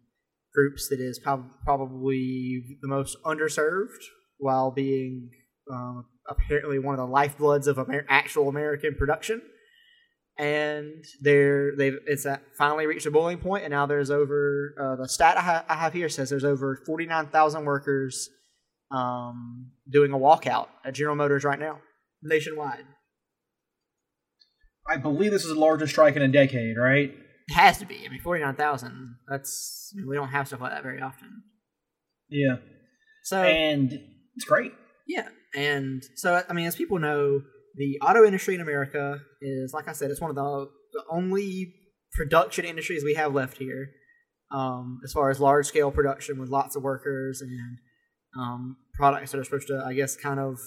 groups 0.53 0.89
that 0.89 0.99
is 0.99 1.19
prob- 1.19 1.49
probably 1.63 2.63
the 2.81 2.87
most 2.87 3.17
underserved, 3.23 4.03
while 4.37 4.71
being 4.71 5.29
um, 5.71 6.05
apparently 6.27 6.79
one 6.79 6.97
of 6.97 7.07
the 7.07 7.13
lifebloods 7.13 7.67
of 7.67 7.77
Amer- 7.79 8.05
actual 8.09 8.49
American 8.49 8.95
production. 8.95 9.41
And 10.37 11.05
they're 11.21 11.75
they've 11.77 11.97
it's 12.07 12.25
at, 12.25 12.41
finally 12.57 12.87
reached 12.87 13.05
a 13.05 13.11
boiling 13.11 13.37
point, 13.37 13.63
and 13.65 13.71
now 13.71 13.85
there's 13.85 14.09
over 14.09 14.73
uh, 14.81 14.95
the 14.95 15.07
stat 15.07 15.37
I, 15.37 15.41
ha- 15.41 15.65
I 15.69 15.75
have 15.75 15.93
here 15.93 16.09
says 16.09 16.31
there's 16.31 16.43
over 16.43 16.81
forty 16.87 17.05
nine 17.05 17.27
thousand 17.27 17.65
workers 17.65 18.29
um, 18.89 19.71
doing 19.87 20.11
a 20.11 20.17
walkout 20.17 20.69
at 20.83 20.95
General 20.95 21.15
Motors 21.15 21.43
right 21.43 21.59
now, 21.59 21.81
nationwide. 22.23 22.85
I 24.89 24.97
believe 24.97 25.31
this 25.31 25.43
is 25.43 25.53
the 25.53 25.59
largest 25.59 25.93
strike 25.93 26.15
in 26.15 26.23
a 26.23 26.27
decade, 26.27 26.77
right? 26.77 27.13
It 27.47 27.53
has 27.53 27.77
to 27.77 27.85
be. 27.85 28.03
I 28.05 28.09
mean, 28.09 28.21
forty 28.21 28.41
nine 28.41 28.55
thousand. 28.55 29.17
That's 29.29 29.93
I 29.93 29.99
mean, 29.99 30.09
we 30.09 30.15
don't 30.15 30.29
have 30.29 30.47
stuff 30.47 30.61
like 30.61 30.71
that 30.71 30.81
very 30.81 30.99
often. 30.99 31.43
Yeah. 32.29 32.55
So 33.23 33.43
And 33.43 33.93
it's 34.35 34.45
great. 34.45 34.73
Yeah, 35.07 35.27
and 35.55 36.01
so 36.15 36.41
I 36.49 36.53
mean, 36.53 36.65
as 36.65 36.75
people 36.75 36.97
know, 36.97 37.41
the 37.75 37.99
auto 38.01 38.23
industry 38.25 38.55
in 38.55 38.61
America 38.61 39.19
is, 39.41 39.73
like 39.73 39.87
I 39.87 39.93
said, 39.93 40.11
it's 40.11 40.21
one 40.21 40.29
of 40.29 40.35
the, 40.35 40.69
the 40.93 41.03
only 41.09 41.73
production 42.13 42.65
industries 42.65 43.03
we 43.03 43.15
have 43.15 43.33
left 43.33 43.57
here, 43.57 43.89
um, 44.51 44.99
as 45.03 45.11
far 45.11 45.29
as 45.29 45.39
large 45.39 45.65
scale 45.65 45.91
production 45.91 46.39
with 46.39 46.49
lots 46.49 46.75
of 46.75 46.83
workers 46.83 47.41
and 47.41 47.77
um, 48.37 48.77
products 48.93 49.31
that 49.31 49.39
are 49.39 49.43
supposed 49.43 49.67
to, 49.67 49.83
I 49.85 49.93
guess, 49.93 50.15
kind 50.15 50.39
of 50.39 50.59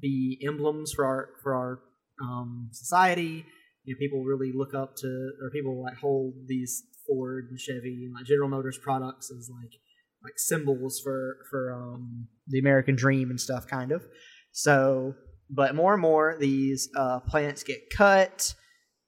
be 0.00 0.38
emblems 0.46 0.92
for 0.92 1.04
our 1.04 1.28
for 1.42 1.54
our 1.54 1.78
um, 2.22 2.68
society. 2.72 3.44
You 3.84 3.94
know, 3.94 3.98
people 3.98 4.22
really 4.22 4.52
look 4.54 4.74
up 4.74 4.94
to, 4.96 5.06
or 5.42 5.50
people 5.52 5.82
like 5.82 5.96
hold 5.96 6.34
these 6.46 6.82
Ford 7.06 7.46
and 7.50 7.58
Chevy 7.58 8.04
and 8.04 8.14
like 8.14 8.26
General 8.26 8.48
Motors 8.48 8.78
products 8.78 9.30
as 9.30 9.50
like 9.50 9.72
like 10.22 10.34
symbols 10.36 11.00
for 11.02 11.38
for 11.50 11.72
um, 11.74 12.28
the 12.46 12.58
American 12.58 12.94
dream 12.94 13.30
and 13.30 13.40
stuff, 13.40 13.66
kind 13.66 13.92
of. 13.92 14.04
So, 14.52 15.14
but 15.54 15.74
more 15.74 15.92
and 15.92 16.02
more 16.02 16.36
these 16.38 16.88
uh, 16.96 17.20
plants 17.20 17.62
get 17.62 17.90
cut. 17.90 18.54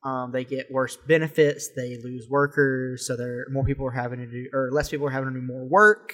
Um, 0.04 0.32
they 0.32 0.44
get 0.44 0.70
worse 0.70 0.98
benefits. 1.08 1.70
They 1.74 1.96
lose 2.02 2.26
workers, 2.28 3.06
so 3.06 3.16
there 3.16 3.46
more 3.50 3.64
people 3.64 3.86
are 3.86 3.90
having 3.90 4.18
to 4.18 4.26
do, 4.26 4.48
or 4.52 4.70
less 4.70 4.90
people 4.90 5.06
are 5.06 5.10
having 5.10 5.32
to 5.32 5.40
do 5.40 5.46
more 5.46 5.66
work. 5.66 6.12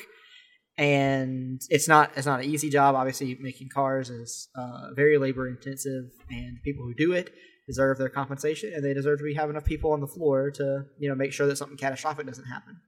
And 0.78 1.60
it's 1.68 1.88
not 1.88 2.12
it's 2.16 2.26
not 2.26 2.40
an 2.40 2.46
easy 2.46 2.70
job. 2.70 2.94
Obviously, 2.94 3.36
making 3.40 3.68
cars 3.74 4.08
is 4.08 4.48
uh, 4.54 4.94
very 4.94 5.18
labor 5.18 5.48
intensive, 5.48 6.04
and 6.30 6.62
people 6.64 6.84
who 6.84 6.94
do 6.94 7.12
it 7.12 7.34
deserve 7.66 7.98
their 7.98 8.08
compensation, 8.08 8.72
and 8.72 8.84
they 8.84 8.94
deserve 8.94 9.18
to 9.18 9.24
be 9.24 9.34
have 9.34 9.50
enough 9.50 9.64
people 9.64 9.92
on 9.92 10.00
the 10.00 10.06
floor 10.06 10.52
to 10.52 10.84
you 10.98 11.08
know 11.08 11.16
make 11.16 11.32
sure 11.32 11.48
that 11.48 11.56
something 11.56 11.76
catastrophic 11.76 12.26
doesn't 12.26 12.46
happen 12.46 12.80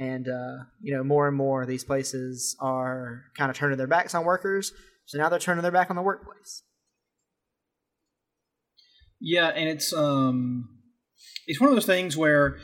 and 0.00 0.28
uh, 0.28 0.64
you 0.80 0.96
know 0.96 1.04
more 1.04 1.28
and 1.28 1.36
more 1.36 1.66
these 1.66 1.84
places 1.84 2.56
are 2.58 3.24
kind 3.36 3.50
of 3.50 3.56
turning 3.56 3.78
their 3.78 3.86
backs 3.86 4.14
on 4.14 4.24
workers 4.24 4.72
so 5.06 5.18
now 5.18 5.28
they're 5.28 5.38
turning 5.38 5.62
their 5.62 5.70
back 5.70 5.90
on 5.90 5.96
the 5.96 6.02
workplace 6.02 6.62
Yeah, 9.20 9.48
and 9.48 9.68
it's 9.68 9.92
um 9.92 10.68
it's 11.46 11.60
one 11.60 11.68
of 11.68 11.76
those 11.76 11.86
things 11.86 12.16
where 12.16 12.58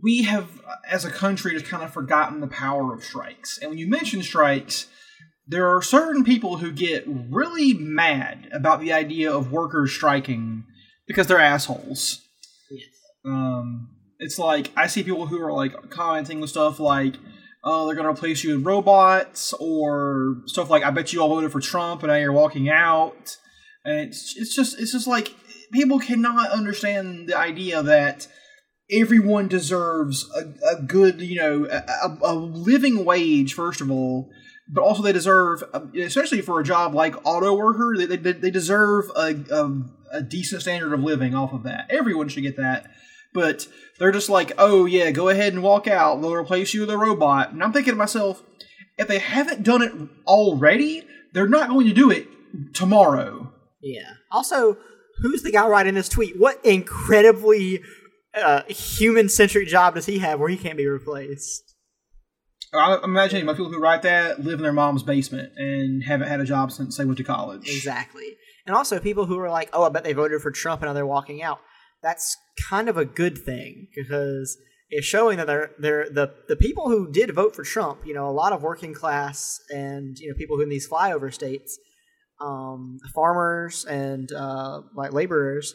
we 0.00 0.22
have, 0.22 0.48
as 0.88 1.04
a 1.04 1.10
country, 1.10 1.52
just 1.52 1.66
kind 1.66 1.82
of 1.82 1.92
forgotten 1.92 2.40
the 2.40 2.46
power 2.46 2.94
of 2.94 3.04
strikes. 3.04 3.58
And 3.58 3.70
when 3.70 3.78
you 3.78 3.86
mention 3.86 4.22
strikes, 4.22 4.86
there 5.46 5.68
are 5.74 5.82
certain 5.82 6.24
people 6.24 6.58
who 6.58 6.72
get 6.72 7.04
really 7.06 7.74
mad 7.74 8.48
about 8.52 8.80
the 8.80 8.92
idea 8.92 9.30
of 9.30 9.52
workers 9.52 9.92
striking 9.92 10.64
because 11.06 11.26
they're 11.26 11.38
assholes. 11.38 12.22
Yes. 12.70 12.84
Um, 13.24 13.90
it's 14.18 14.38
like 14.38 14.70
I 14.76 14.86
see 14.86 15.02
people 15.02 15.26
who 15.26 15.42
are 15.42 15.52
like 15.52 15.90
commenting 15.90 16.40
with 16.40 16.50
stuff 16.50 16.78
like, 16.80 17.16
"Oh, 17.64 17.86
they're 17.86 17.96
gonna 17.96 18.10
replace 18.10 18.44
you 18.44 18.56
with 18.56 18.66
robots," 18.66 19.52
or 19.54 20.42
stuff 20.46 20.70
like, 20.70 20.84
"I 20.84 20.90
bet 20.90 21.12
you 21.12 21.20
all 21.20 21.28
voted 21.28 21.52
for 21.52 21.60
Trump 21.60 22.02
and 22.02 22.10
now 22.10 22.16
you're 22.16 22.32
walking 22.32 22.70
out." 22.70 23.36
And 23.84 23.98
it's 23.98 24.36
it's 24.36 24.54
just 24.54 24.78
it's 24.78 24.92
just 24.92 25.06
like 25.06 25.34
people 25.72 25.98
cannot 25.98 26.50
understand 26.50 27.28
the 27.28 27.36
idea 27.36 27.82
that 27.82 28.28
everyone 28.90 29.48
deserves 29.48 30.30
a, 30.36 30.76
a 30.76 30.82
good 30.82 31.20
you 31.20 31.36
know 31.36 31.66
a, 31.70 32.18
a, 32.22 32.34
living 32.34 33.04
wage 33.04 33.54
first 33.54 33.80
of 33.80 33.90
all 33.90 34.30
but 34.68 34.82
also 34.82 35.02
they 35.02 35.12
deserve 35.12 35.62
uh, 35.72 35.80
especially 36.04 36.42
for 36.42 36.60
a 36.60 36.64
job 36.64 36.94
like 36.94 37.14
auto 37.24 37.56
worker 37.56 37.94
they, 37.96 38.16
they, 38.16 38.32
they 38.32 38.50
deserve 38.50 39.10
a, 39.16 39.34
a, 39.50 40.18
a 40.18 40.22
decent 40.22 40.62
standard 40.62 40.92
of 40.92 41.00
living 41.00 41.34
off 41.34 41.52
of 41.52 41.62
that. 41.62 41.86
Everyone 41.90 42.28
should 42.28 42.42
get 42.42 42.56
that. 42.58 42.90
But 43.34 43.66
they're 43.98 44.12
just 44.12 44.28
like 44.28 44.52
oh 44.58 44.84
yeah 44.84 45.10
go 45.10 45.28
ahead 45.28 45.54
and 45.54 45.62
walk 45.62 45.88
out. 45.88 46.20
They'll 46.20 46.34
replace 46.34 46.74
you 46.74 46.80
with 46.80 46.90
a 46.90 46.98
robot. 46.98 47.52
And 47.52 47.62
i'm 47.62 47.72
thinking 47.72 47.92
to 47.92 47.98
myself 47.98 48.42
if 48.98 49.08
they 49.08 49.18
haven't 49.18 49.62
done 49.62 49.82
it 49.82 49.92
already 50.26 51.06
they're 51.32 51.48
not 51.48 51.70
going 51.70 51.86
to 51.86 51.94
do 51.94 52.10
it 52.10 52.28
tomorrow 52.74 53.51
Yeah. 53.82 54.14
Also, 54.30 54.78
who's 55.18 55.42
the 55.42 55.50
guy 55.50 55.66
writing 55.66 55.94
this 55.94 56.08
tweet? 56.08 56.38
What 56.38 56.64
incredibly 56.64 57.82
uh, 58.34 58.62
human-centric 58.68 59.68
job 59.68 59.94
does 59.94 60.06
he 60.06 60.18
have 60.20 60.40
where 60.40 60.48
he 60.48 60.56
can't 60.56 60.76
be 60.76 60.86
replaced? 60.86 61.74
I'm 62.74 63.04
imagining 63.04 63.44
most 63.44 63.56
people 63.56 63.70
who 63.70 63.80
write 63.80 64.02
that 64.02 64.42
live 64.42 64.58
in 64.58 64.62
their 64.62 64.72
mom's 64.72 65.02
basement 65.02 65.52
and 65.56 66.02
haven't 66.04 66.28
had 66.28 66.40
a 66.40 66.44
job 66.44 66.72
since 66.72 66.96
they 66.96 67.04
went 67.04 67.18
to 67.18 67.24
college. 67.24 67.68
Exactly. 67.68 68.36
And 68.66 68.74
also 68.74 68.98
people 68.98 69.26
who 69.26 69.38
are 69.38 69.50
like, 69.50 69.68
"Oh, 69.72 69.82
I 69.82 69.90
bet 69.90 70.04
they 70.04 70.14
voted 70.14 70.40
for 70.40 70.50
Trump 70.50 70.80
and 70.80 70.88
now 70.88 70.94
they're 70.94 71.04
walking 71.04 71.42
out." 71.42 71.58
That's 72.02 72.36
kind 72.68 72.88
of 72.88 72.96
a 72.96 73.04
good 73.04 73.36
thing 73.36 73.88
because 73.94 74.56
it's 74.88 75.06
showing 75.06 75.36
that 75.36 75.46
they're 75.46 75.72
they're 75.78 76.08
the 76.08 76.32
the 76.48 76.56
people 76.56 76.88
who 76.88 77.10
did 77.10 77.34
vote 77.34 77.54
for 77.54 77.64
Trump. 77.64 78.06
You 78.06 78.14
know, 78.14 78.28
a 78.28 78.32
lot 78.32 78.52
of 78.52 78.62
working 78.62 78.94
class 78.94 79.58
and 79.70 80.18
you 80.18 80.28
know 80.28 80.34
people 80.34 80.56
who 80.56 80.62
in 80.62 80.68
these 80.70 80.88
flyover 80.88 81.32
states, 81.32 81.78
um, 82.42 82.98
farmers 83.14 83.84
and 83.84 84.30
uh, 84.32 84.82
like 84.94 85.12
laborers, 85.12 85.74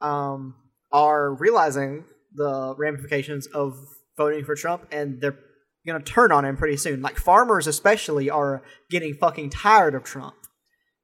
um, 0.00 0.54
are 0.92 1.34
realizing 1.34 2.04
the 2.34 2.74
ramifications 2.76 3.46
of 3.46 3.78
voting 4.16 4.44
for 4.44 4.54
Trump, 4.54 4.86
and 4.90 5.20
they're 5.20 5.38
going 5.86 6.02
to 6.02 6.12
turn 6.12 6.32
on 6.32 6.44
him 6.44 6.56
pretty 6.56 6.76
soon. 6.76 7.00
Like 7.00 7.16
farmers, 7.16 7.66
especially, 7.66 8.28
are 8.28 8.62
getting 8.90 9.14
fucking 9.14 9.50
tired 9.50 9.94
of 9.94 10.04
Trump. 10.04 10.34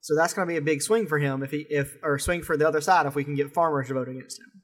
So 0.01 0.15
that's 0.15 0.35
going 0.35 0.47
to 0.47 0.53
be 0.53 0.59
a 0.59 0.63
big 0.63 0.83
swing 0.83 1.07
for 1.07 1.19
him 1.19 1.43
if 1.43 1.51
he 1.51 1.67
if 1.71 1.97
or 2.03 2.19
swing 2.19 2.43
for 2.43 2.59
the 2.59 2.69
other 2.69 2.83
side 2.83 3.07
if 3.07 3.15
we 3.15 3.25
can 3.25 3.35
get 3.35 3.55
farmers 3.55 3.89
to 3.89 3.95
vote 3.95 4.09
against 4.09 4.39
him. 4.39 4.63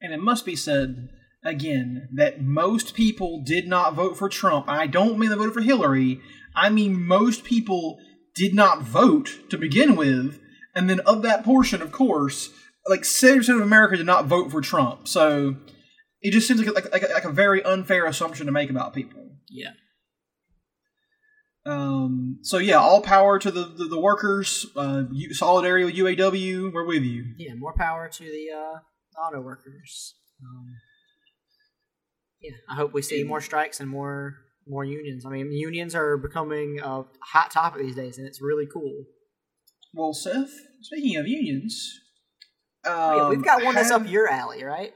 And 0.00 0.14
it 0.14 0.20
must 0.20 0.46
be 0.46 0.56
said 0.56 1.10
again 1.44 2.08
that 2.14 2.40
most 2.40 2.94
people 2.94 3.42
did 3.44 3.68
not 3.68 3.94
vote 3.94 4.16
for 4.16 4.30
Trump. 4.30 4.66
I 4.66 4.86
don't 4.86 5.18
mean 5.18 5.28
they 5.28 5.36
voted 5.36 5.52
for 5.52 5.60
Hillary. 5.60 6.22
I 6.56 6.70
mean 6.70 7.06
most 7.06 7.44
people 7.44 7.98
did 8.34 8.54
not 8.54 8.82
vote 8.82 9.38
to 9.50 9.56
begin 9.56 9.96
with, 9.96 10.40
and 10.74 10.90
then 10.90 11.00
of 11.00 11.22
that 11.22 11.44
portion, 11.44 11.82
of 11.82 11.92
course, 11.92 12.50
like 12.88 13.04
seventy 13.04 13.40
percent 13.40 13.60
of 13.60 13.66
America 13.66 13.96
did 13.96 14.06
not 14.06 14.26
vote 14.26 14.50
for 14.50 14.60
Trump. 14.60 15.08
So 15.08 15.56
it 16.20 16.32
just 16.32 16.48
seems 16.48 16.60
like 16.60 16.74
like, 16.74 16.92
like, 16.92 17.10
like 17.12 17.24
a 17.24 17.32
very 17.32 17.62
unfair 17.62 18.06
assumption 18.06 18.46
to 18.46 18.52
make 18.52 18.70
about 18.70 18.94
people. 18.94 19.30
Yeah. 19.48 19.72
Um, 21.66 22.40
so 22.42 22.58
yeah, 22.58 22.76
all 22.76 23.00
power 23.00 23.38
to 23.38 23.50
the 23.50 23.64
the, 23.64 23.84
the 23.84 24.00
workers. 24.00 24.66
Uh, 24.76 25.04
you, 25.12 25.32
solidarity 25.32 25.84
with 25.84 25.94
UAW. 25.94 26.72
We're 26.72 26.86
with 26.86 27.02
you. 27.02 27.24
Yeah. 27.38 27.54
More 27.54 27.74
power 27.76 28.08
to 28.08 28.24
the 28.24 28.48
uh, 28.54 29.20
auto 29.20 29.40
workers. 29.40 30.14
Um, 30.42 30.74
yeah. 32.40 32.56
I 32.68 32.74
hope 32.74 32.92
we 32.92 33.00
see 33.00 33.24
more 33.24 33.40
strikes 33.40 33.80
and 33.80 33.88
more 33.88 34.36
more 34.68 34.84
unions. 34.84 35.24
I 35.26 35.30
mean, 35.30 35.52
unions 35.52 35.94
are 35.94 36.16
becoming 36.16 36.80
a 36.82 37.02
hot 37.22 37.50
topic 37.50 37.82
these 37.82 37.94
days, 37.96 38.18
and 38.18 38.26
it's 38.26 38.40
really 38.40 38.66
cool. 38.72 39.04
Well, 39.92 40.12
Seth, 40.12 40.50
speaking 40.82 41.16
of 41.16 41.26
unions, 41.28 42.00
Yeah, 42.84 43.16
um, 43.22 43.30
we've 43.30 43.44
got 43.44 43.62
one 43.64 43.74
that's 43.74 43.90
have- 43.90 44.02
up 44.02 44.10
your 44.10 44.28
alley, 44.28 44.64
right? 44.64 44.92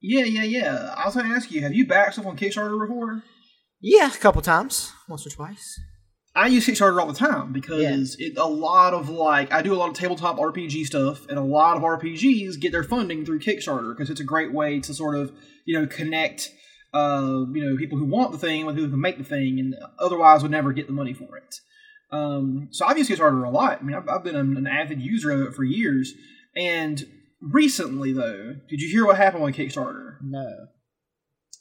Yeah, 0.00 0.24
yeah, 0.24 0.42
yeah. 0.42 0.94
I 0.96 1.06
was 1.06 1.14
going 1.14 1.26
to 1.28 1.34
ask 1.34 1.50
you, 1.50 1.62
have 1.62 1.74
you 1.74 1.86
backed 1.86 2.14
stuff 2.14 2.26
on 2.26 2.36
Kickstarter 2.36 2.78
before? 2.78 3.22
Yeah, 3.80 4.08
a 4.08 4.16
couple 4.18 4.40
times, 4.42 4.92
once 5.08 5.26
or 5.26 5.30
twice. 5.30 5.80
I 6.34 6.48
use 6.48 6.66
Kickstarter 6.66 7.00
all 7.00 7.06
the 7.06 7.14
time 7.18 7.50
because 7.52 8.14
it 8.18 8.36
a 8.36 8.46
lot 8.46 8.92
of 8.92 9.08
like 9.08 9.50
I 9.52 9.62
do 9.62 9.72
a 9.72 9.76
lot 9.76 9.88
of 9.88 9.94
tabletop 9.96 10.36
RPG 10.36 10.84
stuff, 10.84 11.26
and 11.28 11.38
a 11.38 11.42
lot 11.42 11.78
of 11.78 11.82
RPGs 11.82 12.60
get 12.60 12.72
their 12.72 12.84
funding 12.84 13.24
through 13.24 13.40
Kickstarter 13.40 13.96
because 13.96 14.10
it's 14.10 14.20
a 14.20 14.24
great 14.24 14.52
way 14.52 14.78
to 14.80 14.92
sort 14.92 15.16
of 15.16 15.32
you 15.64 15.78
know 15.80 15.86
connect 15.86 16.50
uh, 16.94 17.44
you 17.52 17.64
know 17.64 17.76
people 17.76 17.98
who 17.98 18.04
want 18.06 18.32
the 18.32 18.38
thing 18.38 18.66
with 18.66 18.76
who 18.76 18.88
can 18.88 19.00
make 19.00 19.18
the 19.18 19.24
thing, 19.24 19.58
and 19.58 19.74
otherwise 19.98 20.42
would 20.42 20.50
never 20.50 20.72
get 20.72 20.86
the 20.86 20.92
money 20.92 21.12
for 21.12 21.36
it. 21.36 21.54
Um, 22.12 22.68
so 22.70 22.86
I've 22.86 22.96
used 22.96 23.10
Kickstarter 23.10 23.44
a 23.44 23.50
lot. 23.50 23.80
I 23.80 23.84
mean, 23.84 23.96
I've, 23.96 24.08
I've 24.08 24.24
been 24.24 24.36
an, 24.36 24.56
an 24.56 24.66
avid 24.66 25.00
user 25.00 25.30
of 25.32 25.40
it 25.40 25.54
for 25.54 25.64
years, 25.64 26.12
and 26.54 27.04
recently 27.40 28.12
though, 28.12 28.54
did 28.68 28.80
you 28.80 28.88
hear 28.88 29.04
what 29.04 29.16
happened 29.16 29.42
with 29.42 29.56
Kickstarter? 29.56 30.16
No. 30.22 30.68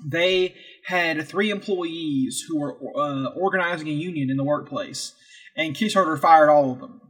they 0.04 0.56
had 0.86 1.28
three 1.28 1.50
employees 1.50 2.44
who 2.48 2.60
were 2.60 2.78
uh, 2.98 3.30
organizing 3.36 3.88
a 3.88 3.92
union 3.92 4.30
in 4.30 4.38
the 4.38 4.44
workplace, 4.44 5.14
and 5.58 5.76
Kickstarter 5.76 6.20
fired 6.20 6.50
all 6.50 6.72
of 6.72 6.80
them. 6.80 7.02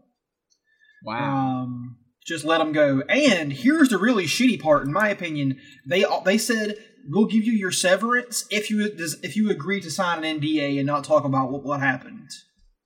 Wow. 1.04 1.38
Um, 1.38 1.98
just 2.26 2.46
let 2.46 2.58
them 2.60 2.72
go. 2.72 3.02
And 3.08 3.54
here's 3.54 3.90
the 3.90 3.98
really 3.98 4.26
shitty 4.26 4.60
part, 4.60 4.86
in 4.86 4.94
my 4.94 5.10
opinion. 5.10 5.60
They 5.88 6.06
they 6.24 6.38
said 6.38 6.76
we'll 7.08 7.26
give 7.28 7.44
you 7.46 7.54
your 7.54 7.72
severance 7.72 8.46
if 8.50 8.70
you 8.70 8.92
if 9.24 9.36
you 9.36 9.50
agree 9.50 9.82
to 9.82 9.92
sign 9.92 10.24
an 10.24 10.40
NDA 10.40 10.78
and 10.78 10.88
not 10.88 11.04
talk 11.04 11.24
about 11.24 11.52
what, 11.52 11.64
what 11.64 11.80
happened. 11.80 12.30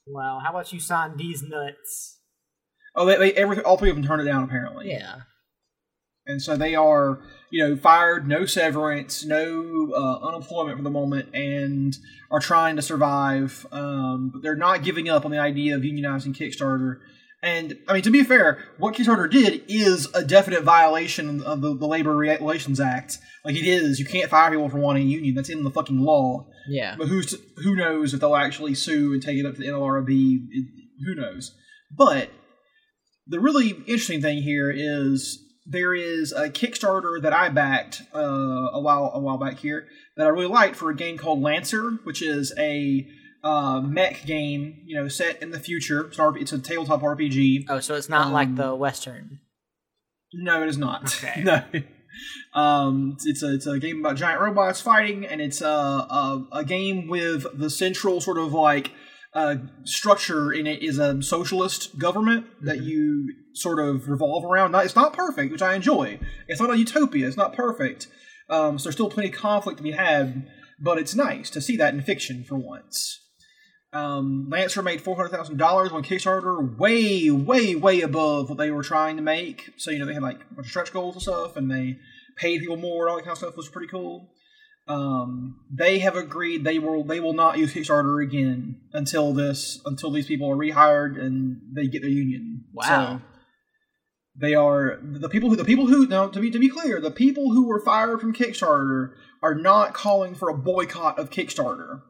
Well, 0.07 0.39
how 0.43 0.49
about 0.51 0.73
you 0.73 0.79
sign 0.79 1.17
these 1.17 1.43
nuts? 1.43 2.19
Oh, 2.95 3.05
they, 3.05 3.17
they 3.17 3.33
every 3.33 3.61
all 3.61 3.77
three 3.77 3.89
of 3.89 3.95
them 3.95 4.05
turned 4.05 4.21
it 4.21 4.25
down 4.25 4.43
apparently. 4.43 4.89
Yeah. 4.89 5.21
and 6.25 6.41
so 6.41 6.55
they 6.57 6.75
are 6.75 7.19
you 7.51 7.67
know 7.67 7.75
fired 7.75 8.27
no 8.27 8.45
severance 8.45 9.25
no 9.25 9.91
uh, 9.95 10.27
unemployment 10.27 10.77
for 10.77 10.83
the 10.83 10.89
moment 10.89 11.33
and 11.33 11.97
are 12.31 12.39
trying 12.39 12.75
to 12.75 12.81
survive 12.81 13.65
um, 13.71 14.29
but 14.33 14.41
they're 14.43 14.55
not 14.55 14.83
giving 14.83 15.09
up 15.09 15.25
on 15.25 15.31
the 15.31 15.39
idea 15.39 15.75
of 15.75 15.81
unionizing 15.81 16.35
kickstarter 16.35 16.99
and 17.41 17.77
i 17.87 17.93
mean 17.93 18.01
to 18.01 18.11
be 18.11 18.23
fair 18.23 18.63
what 18.77 18.93
kickstarter 18.95 19.29
did 19.29 19.63
is 19.67 20.07
a 20.13 20.23
definite 20.23 20.63
violation 20.63 21.41
of 21.43 21.61
the, 21.61 21.75
the 21.75 21.87
labor 21.87 22.15
relations 22.15 22.79
act 22.79 23.17
like 23.45 23.55
it 23.55 23.65
is 23.65 23.99
you 23.99 24.05
can't 24.05 24.29
fire 24.29 24.51
people 24.51 24.67
for 24.69 24.79
wanting 24.79 25.03
a 25.03 25.09
union 25.09 25.35
that's 25.35 25.49
in 25.49 25.63
the 25.63 25.71
fucking 25.71 25.99
law 26.01 26.45
Yeah. 26.67 26.95
but 26.97 27.07
who's 27.07 27.27
to, 27.27 27.39
who 27.63 27.75
knows 27.75 28.13
if 28.13 28.19
they'll 28.19 28.35
actually 28.35 28.75
sue 28.75 29.13
and 29.13 29.21
take 29.23 29.37
it 29.37 29.45
up 29.45 29.55
to 29.55 29.61
the 29.61 29.67
NLRB? 29.67 30.09
It, 30.51 30.65
who 31.05 31.15
knows? 31.15 31.55
But 31.97 32.29
the 33.25 33.39
really 33.39 33.69
interesting 33.87 34.21
thing 34.21 34.41
here 34.43 34.69
is 34.69 35.39
there 35.65 35.93
is 35.93 36.31
a 36.33 36.49
Kickstarter 36.49 37.21
that 37.21 37.31
I 37.31 37.47
backed 37.49 38.01
uh, 38.13 38.19
a 38.19 38.81
while 38.81 39.11
a 39.13 39.19
while 39.19 39.37
back 39.37 39.59
here 39.59 39.87
that 40.17 40.25
I 40.25 40.29
really 40.29 40.47
liked 40.47 40.75
for 40.75 40.89
a 40.89 40.95
game 40.95 41.17
called 41.17 41.41
Lancer, 41.41 41.91
which 42.03 42.21
is 42.21 42.53
a 42.57 43.07
uh, 43.43 43.81
mech 43.81 44.25
game, 44.25 44.81
you 44.85 44.95
know, 44.95 45.07
set 45.07 45.41
in 45.41 45.51
the 45.51 45.59
future. 45.59 46.01
It's, 46.07 46.19
an 46.19 46.35
it's 46.37 46.51
a 46.53 46.59
tabletop 46.59 47.01
RPG. 47.01 47.65
Oh, 47.69 47.79
so 47.79 47.95
it's 47.95 48.09
not 48.09 48.31
like 48.31 48.49
Um, 48.49 48.55
the 48.55 48.75
Western. 48.75 49.39
No, 50.33 50.61
it 50.63 50.69
is 50.69 50.77
not. 50.77 51.03
Okay. 51.23 51.41
no. 51.43 51.63
Um, 52.53 53.15
it's- 53.17 53.25
it's 53.27 53.43
a 53.43 53.53
it's 53.53 53.67
a 53.67 53.79
game 53.79 53.99
about 53.99 54.17
giant 54.17 54.41
robots 54.41 54.81
fighting, 54.81 55.25
and 55.25 55.39
it's 55.41 55.61
a 55.61 55.65
a, 55.67 56.47
a 56.53 56.65
game 56.65 57.07
with 57.07 57.45
the 57.57 57.69
central 57.69 58.19
sort 58.19 58.37
of 58.37 58.51
like 58.53 58.91
uh, 59.33 59.55
structure 59.85 60.51
in 60.51 60.65
it 60.67 60.81
is 60.81 60.97
a 60.97 61.21
socialist 61.21 61.97
government 61.99 62.47
that 62.63 62.81
you 62.81 63.33
sort 63.53 63.79
of 63.79 64.09
revolve 64.09 64.43
around. 64.43 64.71
Not, 64.71 64.85
it's 64.85 64.95
not 64.95 65.13
perfect, 65.13 65.51
which 65.51 65.61
I 65.61 65.75
enjoy. 65.75 66.19
It's 66.47 66.59
not 66.59 66.71
a 66.71 66.77
utopia. 66.77 67.27
It's 67.27 67.37
not 67.37 67.53
perfect. 67.53 68.07
Um, 68.49 68.79
so 68.79 68.85
there's 68.85 68.95
still 68.95 69.09
plenty 69.11 69.29
of 69.29 69.35
conflict 69.35 69.77
to 69.77 69.83
be 69.83 69.91
had, 69.91 70.47
but 70.81 70.97
it's 70.97 71.13
nice 71.15 71.51
to 71.51 71.61
see 71.61 71.77
that 71.77 71.93
in 71.93 72.01
fiction 72.01 72.43
for 72.43 72.57
once. 72.57 73.19
Um, 73.91 74.47
Lancer 74.51 74.83
made 74.83 75.01
four 75.01 75.15
hundred 75.15 75.29
thousand 75.29 75.57
dollars 75.57 75.91
on 75.91 76.03
Kickstarter, 76.03 76.77
way, 76.77 77.31
way, 77.31 77.75
way 77.75 78.01
above 78.01 78.49
what 78.49 78.57
they 78.57 78.69
were 78.69 78.83
trying 78.83 79.15
to 79.15 79.23
make. 79.23 79.71
So 79.77 79.89
you 79.89 79.99
know 79.99 80.05
they 80.05 80.13
had 80.13 80.23
like 80.23 80.41
a 80.51 80.53
bunch 80.53 80.67
of 80.67 80.69
stretch 80.69 80.93
goals 80.93 81.15
and 81.15 81.21
stuff, 81.23 81.57
and 81.57 81.71
they 81.71 81.97
paid 82.37 82.59
people 82.59 82.77
more. 82.77 83.05
And 83.05 83.11
all 83.11 83.17
that 83.17 83.23
kind 83.23 83.31
of 83.31 83.39
stuff 83.39 83.57
was 83.57 83.67
pretty 83.69 83.87
cool. 83.87 84.29
Um, 84.87 85.59
they 85.71 85.99
have 85.99 86.15
agreed 86.15 86.63
they 86.63 86.79
will 86.79 87.03
they 87.03 87.19
will 87.19 87.33
not 87.33 87.57
use 87.57 87.73
Kickstarter 87.73 88.23
again 88.23 88.81
until 88.93 89.33
this 89.33 89.79
until 89.85 90.11
these 90.11 90.27
people 90.27 90.51
are 90.51 90.55
rehired 90.55 91.19
and 91.19 91.59
they 91.75 91.87
get 91.87 92.01
their 92.01 92.11
union. 92.11 92.65
Wow. 92.73 92.85
So 93.17 93.21
They 94.39 94.53
are 94.55 94.99
the 95.01 95.29
people 95.29 95.49
who 95.49 95.55
the 95.55 95.65
people 95.65 95.87
who 95.87 96.07
now 96.07 96.27
to 96.27 96.39
be 96.39 96.49
to 96.51 96.59
be 96.59 96.69
clear, 96.69 96.99
the 97.01 97.11
people 97.11 97.53
who 97.53 97.67
were 97.67 97.83
fired 97.83 98.19
from 98.21 98.33
Kickstarter 98.33 99.13
are 99.41 99.55
not 99.55 99.93
calling 99.93 100.33
for 100.35 100.49
a 100.49 100.57
boycott 100.57 101.19
of 101.19 101.29
Kickstarter. 101.29 102.01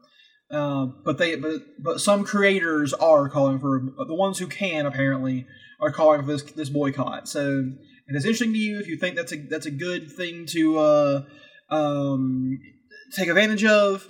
Uh, 0.50 0.86
but 1.04 1.18
they 1.18 1.36
but 1.36 1.62
but 1.78 2.00
some 2.00 2.24
creators 2.24 2.92
are 2.94 3.28
calling 3.28 3.58
for 3.60 3.80
the 4.06 4.14
ones 4.14 4.38
who 4.38 4.46
can 4.46 4.84
apparently 4.84 5.46
are 5.80 5.92
calling 5.92 6.20
for 6.22 6.26
this 6.26 6.42
this 6.42 6.68
boycott. 6.68 7.28
So 7.28 7.70
if 8.08 8.16
it's 8.16 8.24
interesting 8.24 8.52
to 8.52 8.58
you, 8.58 8.80
if 8.80 8.88
you 8.88 8.96
think 8.96 9.16
that's 9.16 9.32
a 9.32 9.36
that's 9.36 9.66
a 9.66 9.70
good 9.70 10.10
thing 10.10 10.46
to 10.46 10.78
uh, 10.78 11.22
um, 11.70 12.58
take 13.14 13.28
advantage 13.28 13.64
of, 13.64 14.08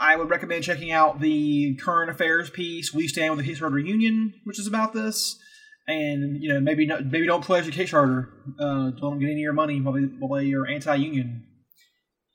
I 0.00 0.16
would 0.16 0.30
recommend 0.30 0.64
checking 0.64 0.90
out 0.90 1.20
the 1.20 1.76
current 1.76 2.10
affairs 2.10 2.48
piece. 2.48 2.94
We 2.94 3.06
stand 3.06 3.36
with 3.36 3.44
the 3.44 3.52
Kickstarter 3.52 3.86
Union, 3.86 4.34
which 4.44 4.58
is 4.58 4.66
about 4.66 4.94
this 4.94 5.38
and 5.86 6.42
you 6.42 6.52
know 6.52 6.60
maybe 6.60 6.86
not, 6.86 7.04
maybe 7.06 7.26
don't 7.26 7.44
pledge 7.44 7.68
a 7.68 7.70
Kickstarter. 7.70 8.28
Uh, 8.58 8.90
don't 8.90 9.18
get 9.18 9.26
any 9.26 9.34
of 9.34 9.38
your 9.38 9.52
money 9.52 9.80
while 9.80 9.94
they, 9.94 10.02
while 10.02 10.40
are 10.40 10.66
anti-union. 10.66 11.44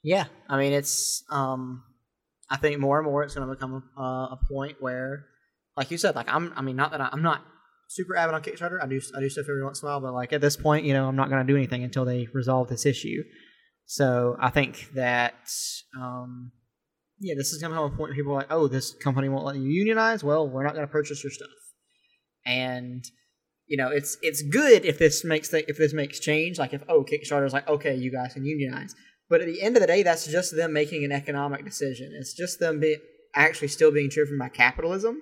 Yeah, 0.03 0.25
I 0.47 0.57
mean 0.57 0.73
it's. 0.73 1.23
Um, 1.29 1.83
I 2.49 2.57
think 2.57 2.79
more 2.79 2.97
and 2.97 3.05
more 3.05 3.23
it's 3.23 3.35
going 3.35 3.47
to 3.47 3.53
become 3.53 3.83
a, 3.97 4.01
a 4.01 4.39
point 4.49 4.77
where, 4.79 5.25
like 5.77 5.91
you 5.91 5.97
said, 5.97 6.15
like 6.15 6.31
I'm. 6.33 6.53
I 6.55 6.61
mean, 6.61 6.75
not 6.75 6.91
that 6.91 7.01
I, 7.01 7.09
I'm 7.11 7.21
not 7.21 7.41
super 7.89 8.15
avid 8.15 8.35
on 8.35 8.41
Kickstarter. 8.41 8.81
I 8.81 8.87
do 8.87 9.01
I 9.15 9.19
do 9.19 9.29
stuff 9.29 9.45
every 9.49 9.63
once 9.63 9.81
in 9.81 9.87
a 9.87 9.91
while, 9.91 10.01
but 10.01 10.13
like 10.13 10.33
at 10.33 10.41
this 10.41 10.57
point, 10.57 10.85
you 10.85 10.93
know, 10.93 11.07
I'm 11.07 11.15
not 11.15 11.29
going 11.29 11.45
to 11.45 11.51
do 11.51 11.57
anything 11.57 11.83
until 11.83 12.05
they 12.05 12.27
resolve 12.33 12.69
this 12.69 12.85
issue. 12.85 13.23
So 13.85 14.35
I 14.39 14.49
think 14.49 14.89
that. 14.93 15.51
Um, 15.99 16.51
yeah, 17.21 17.33
this 17.35 17.51
is 17.51 17.61
going 17.61 17.71
to 17.71 17.75
become 17.75 17.93
a 17.93 17.97
point 17.97 18.09
where 18.11 18.15
people 18.15 18.31
are 18.31 18.37
like, 18.37 18.47
oh, 18.49 18.69
this 18.69 18.93
company 18.93 19.27
won't 19.27 19.43
let 19.43 19.57
you 19.57 19.69
unionize. 19.69 20.23
Well, 20.23 20.47
we're 20.47 20.63
not 20.63 20.73
going 20.73 20.87
to 20.87 20.91
purchase 20.91 21.21
your 21.21 21.31
stuff. 21.31 21.49
And 22.45 23.03
you 23.69 23.77
know, 23.77 23.89
it's 23.89 24.17
it's 24.21 24.41
good 24.41 24.83
if 24.83 24.97
this 24.97 25.23
makes 25.23 25.49
the, 25.49 25.69
if 25.69 25.77
this 25.77 25.93
makes 25.93 26.19
change. 26.19 26.57
Like 26.57 26.73
if 26.73 26.81
oh 26.89 27.05
Kickstarter's 27.05 27.53
like 27.53 27.69
okay, 27.69 27.95
you 27.95 28.11
guys 28.11 28.33
can 28.33 28.43
unionize, 28.43 28.95
but 29.29 29.41
at 29.41 29.47
the 29.47 29.61
end 29.61 29.75
of 29.75 29.81
the 29.81 29.87
day, 29.87 30.03
that's 30.03 30.27
just 30.27 30.55
them 30.55 30.73
making 30.73 31.03
an 31.03 31.11
economic 31.11 31.63
decision. 31.63 32.11
It's 32.19 32.33
just 32.33 32.59
them 32.59 32.79
be, 32.79 32.97
actually 33.35 33.67
still 33.67 33.91
being 33.91 34.09
driven 34.09 34.37
by 34.37 34.49
capitalism. 34.49 35.21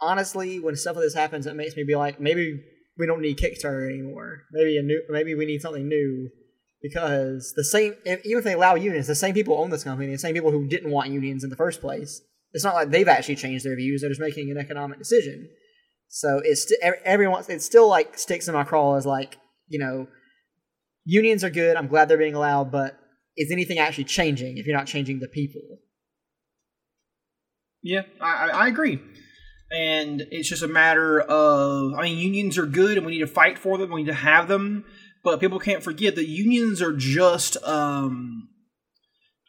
Honestly, 0.00 0.58
when 0.58 0.76
stuff 0.76 0.96
like 0.96 1.04
this 1.04 1.14
happens, 1.14 1.46
it 1.46 1.54
makes 1.54 1.76
me 1.76 1.84
be 1.84 1.96
like, 1.96 2.20
maybe 2.20 2.60
we 2.98 3.06
don't 3.06 3.22
need 3.22 3.38
Kickstarter 3.38 3.88
anymore. 3.88 4.42
Maybe 4.52 4.76
a 4.76 4.82
new, 4.82 5.02
maybe 5.08 5.34
we 5.34 5.46
need 5.46 5.62
something 5.62 5.88
new, 5.88 6.28
because 6.82 7.54
the 7.56 7.64
same, 7.64 7.94
even 8.04 8.38
if 8.38 8.44
they 8.44 8.54
allow 8.54 8.74
unions, 8.74 9.06
the 9.06 9.14
same 9.14 9.34
people 9.34 9.58
own 9.58 9.70
this 9.70 9.84
company, 9.84 10.12
the 10.12 10.18
same 10.18 10.34
people 10.34 10.50
who 10.50 10.66
didn't 10.66 10.90
want 10.90 11.10
unions 11.10 11.44
in 11.44 11.50
the 11.50 11.56
first 11.56 11.80
place. 11.80 12.20
It's 12.52 12.64
not 12.64 12.74
like 12.74 12.90
they've 12.90 13.08
actually 13.08 13.36
changed 13.36 13.64
their 13.64 13.76
views; 13.76 14.00
they're 14.02 14.10
just 14.10 14.20
making 14.20 14.50
an 14.50 14.58
economic 14.58 14.98
decision. 14.98 15.48
So 16.08 16.42
it's 16.44 16.70
everyone. 17.04 17.44
It 17.48 17.62
still 17.62 17.88
like 17.88 18.18
sticks 18.18 18.46
in 18.46 18.52
my 18.54 18.64
craw 18.64 18.96
as 18.96 19.06
like 19.06 19.38
you 19.68 19.78
know, 19.78 20.06
unions 21.04 21.42
are 21.42 21.50
good. 21.50 21.76
I'm 21.76 21.86
glad 21.86 22.08
they're 22.08 22.18
being 22.18 22.34
allowed, 22.34 22.70
but 22.70 22.98
is 23.36 23.50
anything 23.50 23.78
actually 23.78 24.04
changing 24.04 24.58
if 24.58 24.66
you're 24.66 24.76
not 24.76 24.86
changing 24.86 25.20
the 25.20 25.28
people? 25.28 25.60
Yeah, 27.82 28.02
I, 28.20 28.50
I 28.50 28.68
agree. 28.68 29.00
And 29.70 30.22
it's 30.30 30.48
just 30.48 30.62
a 30.62 30.68
matter 30.68 31.20
of, 31.20 31.94
I 31.94 32.02
mean, 32.02 32.18
unions 32.18 32.58
are 32.58 32.66
good 32.66 32.96
and 32.96 33.06
we 33.06 33.12
need 33.12 33.20
to 33.20 33.26
fight 33.26 33.58
for 33.58 33.78
them. 33.78 33.90
We 33.90 34.02
need 34.02 34.10
to 34.10 34.14
have 34.14 34.48
them. 34.48 34.84
But 35.24 35.40
people 35.40 35.58
can't 35.58 35.82
forget 35.82 36.14
that 36.16 36.28
unions 36.28 36.82
are 36.82 36.92
just, 36.92 37.56
um, 37.64 38.48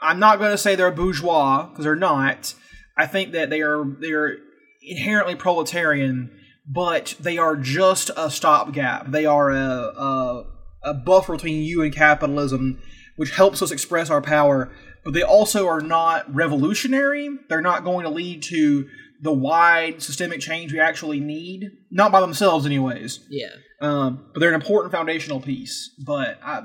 I'm 0.01 0.19
not 0.19 0.39
going 0.39 0.51
to 0.51 0.57
say 0.57 0.75
they're 0.75 0.91
bourgeois 0.91 1.67
because 1.67 1.83
they're 1.83 1.95
not. 1.95 2.53
I 2.97 3.07
think 3.07 3.33
that 3.33 3.49
they 3.49 3.61
are, 3.61 3.83
they 3.99 4.11
are 4.11 4.37
inherently 4.81 5.35
proletarian 5.35 6.31
but 6.65 7.15
they 7.19 7.37
are 7.37 7.55
just 7.55 8.09
a 8.15 8.29
stopgap. 8.29 9.11
They 9.11 9.25
are 9.25 9.51
a, 9.51 9.57
a, 9.57 10.45
a 10.83 10.93
buffer 10.93 11.33
between 11.33 11.63
you 11.63 11.81
and 11.81 11.93
capitalism, 11.93 12.81
which 13.15 13.31
helps 13.31 13.61
us 13.61 13.71
express 13.71 14.09
our 14.09 14.21
power. 14.21 14.71
But 15.03 15.13
they 15.13 15.23
also 15.23 15.67
are 15.67 15.81
not 15.81 16.33
revolutionary. 16.33 17.29
They're 17.49 17.61
not 17.61 17.83
going 17.83 18.03
to 18.03 18.09
lead 18.09 18.43
to 18.43 18.87
the 19.21 19.33
wide 19.33 20.01
systemic 20.01 20.39
change 20.39 20.71
we 20.71 20.79
actually 20.79 21.19
need. 21.19 21.71
Not 21.91 22.11
by 22.11 22.21
themselves, 22.21 22.65
anyways. 22.65 23.19
Yeah. 23.29 23.49
Um, 23.81 24.29
but 24.33 24.39
they're 24.39 24.49
an 24.49 24.55
important 24.55 24.93
foundational 24.93 25.41
piece. 25.41 25.93
But 26.05 26.39
I, 26.43 26.63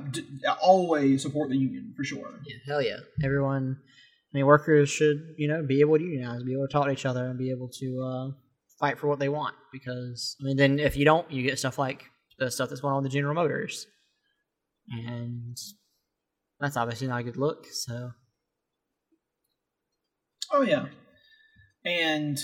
I 0.49 0.53
always 0.63 1.23
support 1.23 1.51
the 1.51 1.57
union 1.57 1.95
for 1.97 2.05
sure. 2.05 2.41
Yeah, 2.47 2.57
hell 2.67 2.83
yeah. 2.83 2.99
Everyone, 3.25 3.79
I 3.81 4.39
mean, 4.39 4.47
workers 4.47 4.89
should 4.89 5.35
you 5.37 5.49
know 5.49 5.63
be 5.63 5.81
able 5.81 5.99
to 5.99 6.05
unionize, 6.05 6.45
be 6.45 6.53
able 6.53 6.69
to 6.69 6.73
talk 6.73 6.87
to 6.87 6.93
each 6.93 7.07
other, 7.07 7.27
and 7.27 7.39
be 7.39 7.51
able 7.51 7.69
to 7.81 8.03
uh, 8.03 8.31
fight 8.79 8.99
for 8.99 9.09
what 9.09 9.19
they 9.19 9.29
want 9.29 9.55
because 9.73 10.37
I 10.41 10.45
mean 10.45 10.57
then 10.57 10.79
if 10.79 10.97
you 10.97 11.05
don't 11.05 11.31
you 11.31 11.43
get 11.43 11.59
stuff 11.59 11.79
like 11.79 12.05
the 12.39 12.51
stuff 12.51 12.69
that's 12.69 12.81
going 12.81 12.95
on 12.95 13.03
with 13.03 13.11
the 13.11 13.17
General 13.17 13.35
Motors 13.35 13.87
and 14.91 15.57
that's 16.61 16.77
obviously 16.77 17.07
not 17.07 17.21
a 17.21 17.23
good 17.25 17.37
look 17.37 17.67
so. 17.71 18.13
Oh 20.53 20.63
yeah. 20.63 20.87
And 21.85 22.39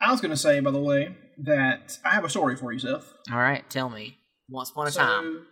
I 0.00 0.10
was 0.10 0.20
going 0.20 0.30
to 0.30 0.36
say 0.36 0.60
by 0.60 0.70
the 0.70 0.80
way 0.80 1.16
that 1.38 1.98
I 2.04 2.10
have 2.10 2.24
a 2.24 2.28
story 2.28 2.56
for 2.56 2.72
you 2.72 2.78
Seth. 2.78 3.12
All 3.30 3.38
right 3.38 3.68
tell 3.70 3.88
me. 3.88 4.18
Once 4.48 4.70
upon 4.70 4.86
a 4.86 4.90
so, 4.90 5.00
time. 5.00 5.46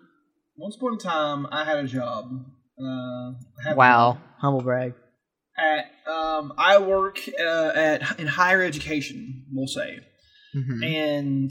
once 0.56 0.76
upon 0.76 0.94
a 0.94 0.98
time 0.98 1.46
I 1.50 1.64
had 1.64 1.78
a 1.78 1.86
job 1.86 2.30
uh, 2.78 3.32
wow. 3.74 4.18
humble 4.38 4.62
brag. 4.62 4.94
At 5.56 5.90
um, 6.10 6.52
I 6.56 6.78
work 6.78 7.20
uh, 7.38 7.72
at 7.74 8.18
in 8.18 8.26
higher 8.26 8.62
education 8.62 9.46
we'll 9.52 9.66
say. 9.66 10.00
Mm-hmm. 10.54 10.84
and 10.84 11.50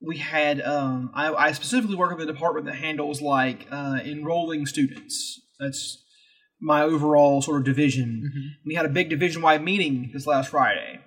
we 0.00 0.18
had 0.18 0.60
um, 0.60 1.10
I, 1.14 1.32
I, 1.32 1.52
specifically 1.52 1.94
work 1.96 2.12
in 2.12 2.18
the 2.18 2.26
department 2.26 2.66
that 2.66 2.74
handles 2.74 3.20
like 3.20 3.66
uh, 3.70 4.00
enrolling 4.04 4.66
students. 4.66 5.40
That's 5.58 6.04
my 6.60 6.82
overall 6.82 7.42
sort 7.42 7.60
of 7.60 7.64
division. 7.64 8.22
Mm-hmm. 8.26 8.68
We 8.68 8.74
had 8.74 8.86
a 8.86 8.90
big 8.90 9.10
division 9.10 9.42
wide 9.42 9.62
meeting 9.62 10.10
this 10.12 10.26
last 10.26 10.50
Friday. 10.50 11.00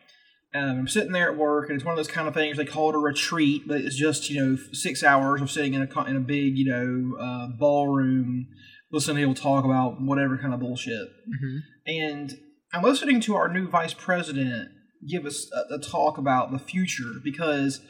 Um, 0.54 0.80
I'm 0.80 0.88
sitting 0.88 1.14
there 1.14 1.32
at 1.32 1.38
work, 1.38 1.70
and 1.70 1.76
it's 1.78 1.86
one 1.86 1.94
of 1.94 1.98
those 1.98 2.14
kind 2.14 2.28
of 2.28 2.34
things 2.34 2.58
they 2.58 2.66
call 2.66 2.90
it 2.90 2.96
a 2.96 3.00
retreat, 3.00 3.64
but 3.68 3.82
it's 3.82 3.96
just 3.96 4.30
you 4.30 4.42
know 4.42 4.58
six 4.74 5.04
hours 5.04 5.42
of 5.42 5.50
sitting 5.50 5.74
in 5.74 5.82
a 5.82 6.04
in 6.06 6.18
a 6.18 6.22
big 6.22 6.58
you 6.58 6.66
know 6.66 7.18
uh, 7.24 7.48
ballroom, 7.58 8.48
listening 8.92 9.18
to 9.18 9.22
people 9.22 9.36
talk 9.36 9.64
about 9.64 10.02
whatever 10.02 10.38
kind 10.38 10.54
of 10.54 10.60
bullshit. 10.60 11.08
Mm-hmm. 11.08 11.58
And 11.88 12.38
I'm 12.74 12.84
listening 12.84 13.22
to 13.22 13.36
our 13.36 13.48
new 13.48 13.70
vice 13.70 13.94
president 13.94 14.72
give 15.08 15.26
us 15.26 15.50
a, 15.54 15.76
a 15.76 15.80
talk 15.80 16.18
about 16.18 16.52
the 16.52 16.60
future 16.60 17.14
because 17.24 17.82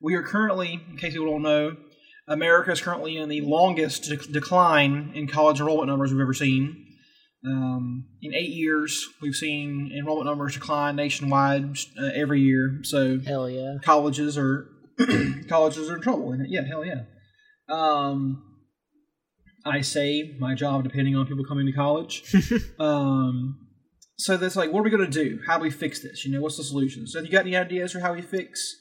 we 0.00 0.14
are 0.14 0.22
currently, 0.22 0.84
in 0.90 0.96
case 0.96 1.12
people 1.12 1.30
don't 1.30 1.42
know, 1.42 1.76
America 2.28 2.70
is 2.70 2.80
currently 2.80 3.16
in 3.16 3.28
the 3.28 3.40
longest 3.40 4.04
de- 4.04 4.16
decline 4.16 5.12
in 5.14 5.26
college 5.26 5.60
enrollment 5.60 5.88
numbers 5.88 6.12
we've 6.12 6.20
ever 6.20 6.34
seen. 6.34 6.84
Um, 7.44 8.06
in 8.20 8.34
eight 8.34 8.50
years, 8.50 9.06
we've 9.22 9.34
seen 9.34 9.92
enrollment 9.96 10.26
numbers 10.26 10.54
decline 10.54 10.96
nationwide 10.96 11.76
uh, 12.00 12.10
every 12.14 12.40
year. 12.40 12.80
So 12.82 13.18
hell 13.20 13.48
yeah, 13.48 13.76
colleges 13.82 14.36
are 14.36 14.68
colleges 15.48 15.88
are 15.88 15.96
in 15.96 16.02
trouble. 16.02 16.32
And 16.32 16.46
yeah, 16.50 16.62
hell 16.66 16.84
yeah. 16.84 17.02
Um, 17.68 18.42
I 19.64 19.82
say 19.82 20.36
my 20.38 20.54
job 20.54 20.84
depending 20.84 21.16
on 21.16 21.26
people 21.26 21.44
coming 21.44 21.66
to 21.66 21.72
college. 21.72 22.22
um, 22.80 23.58
so 24.18 24.36
that's 24.36 24.56
like, 24.56 24.72
what 24.72 24.80
are 24.80 24.82
we 24.82 24.90
going 24.90 25.08
to 25.08 25.24
do? 25.24 25.38
How 25.46 25.58
do 25.58 25.62
we 25.62 25.70
fix 25.70 26.02
this? 26.02 26.24
You 26.24 26.32
know, 26.32 26.40
what's 26.40 26.56
the 26.56 26.64
solution? 26.64 27.06
So, 27.06 27.18
have 27.18 27.26
you 27.26 27.30
got 27.30 27.46
any 27.46 27.56
ideas 27.56 27.92
for 27.92 28.00
how 28.00 28.14
we 28.14 28.22
fix 28.22 28.74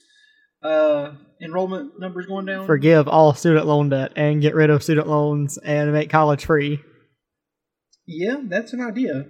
uh, 0.64 1.14
enrollment 1.42 2.00
numbers 2.00 2.26
going 2.26 2.46
down? 2.46 2.66
Forgive 2.66 3.08
all 3.08 3.34
student 3.34 3.66
loan 3.66 3.90
debt 3.90 4.14
and 4.16 4.42
get 4.42 4.56
rid 4.56 4.70
of 4.70 4.84
student 4.84 5.08
loans 5.08 5.58
and 5.58 5.94
make 5.94 6.10
college 6.10 6.46
free. 6.46 6.80
Yeah, 8.06 8.38
that's 8.44 8.74
an 8.74 8.82
idea. 8.82 9.26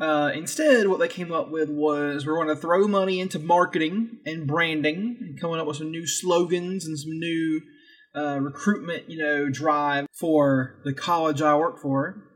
Uh, 0.00 0.30
instead, 0.34 0.88
what 0.88 0.98
they 0.98 1.08
came 1.08 1.30
up 1.30 1.50
with 1.50 1.68
was 1.68 2.26
we're 2.26 2.42
going 2.42 2.54
to 2.54 2.60
throw 2.60 2.88
money 2.88 3.20
into 3.20 3.38
marketing 3.38 4.18
and 4.24 4.46
branding, 4.46 5.18
and 5.20 5.40
coming 5.40 5.60
up 5.60 5.66
with 5.66 5.76
some 5.76 5.90
new 5.90 6.06
slogans 6.06 6.86
and 6.86 6.98
some 6.98 7.18
new 7.18 7.60
uh, 8.16 8.38
recruitment, 8.40 9.10
you 9.10 9.18
know, 9.18 9.50
drive 9.50 10.06
for 10.18 10.80
the 10.84 10.94
college 10.94 11.42
I 11.42 11.54
work 11.54 11.80
for 11.80 12.29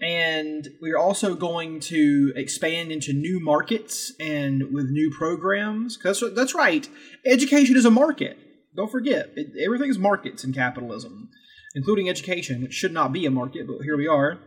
and 0.00 0.68
we're 0.82 0.98
also 0.98 1.34
going 1.34 1.80
to 1.80 2.32
expand 2.36 2.92
into 2.92 3.12
new 3.12 3.40
markets 3.40 4.12
and 4.20 4.72
with 4.72 4.90
new 4.90 5.10
programs. 5.10 5.96
Because 5.96 6.22
that's 6.34 6.54
right, 6.54 6.88
education 7.24 7.76
is 7.76 7.84
a 7.84 7.90
market. 7.90 8.38
Don't 8.76 8.90
forget, 8.90 9.30
it, 9.36 9.48
everything 9.64 9.88
is 9.88 9.98
markets 9.98 10.44
in 10.44 10.52
capitalism, 10.52 11.30
including 11.74 12.08
education, 12.10 12.62
which 12.62 12.74
should 12.74 12.92
not 12.92 13.12
be 13.12 13.24
a 13.24 13.30
market, 13.30 13.66
but 13.66 13.82
here 13.82 13.96
we 13.96 14.06
are. 14.06 14.38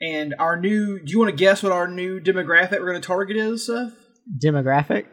And 0.00 0.34
our 0.38 0.58
new, 0.58 0.98
do 0.98 1.10
you 1.10 1.18
want 1.18 1.30
to 1.30 1.36
guess 1.36 1.62
what 1.62 1.72
our 1.72 1.88
new 1.88 2.20
demographic 2.20 2.80
we're 2.80 2.90
going 2.90 3.00
to 3.00 3.06
target 3.06 3.36
is, 3.36 3.66
Seth? 3.66 3.92
Demographic? 4.42 5.06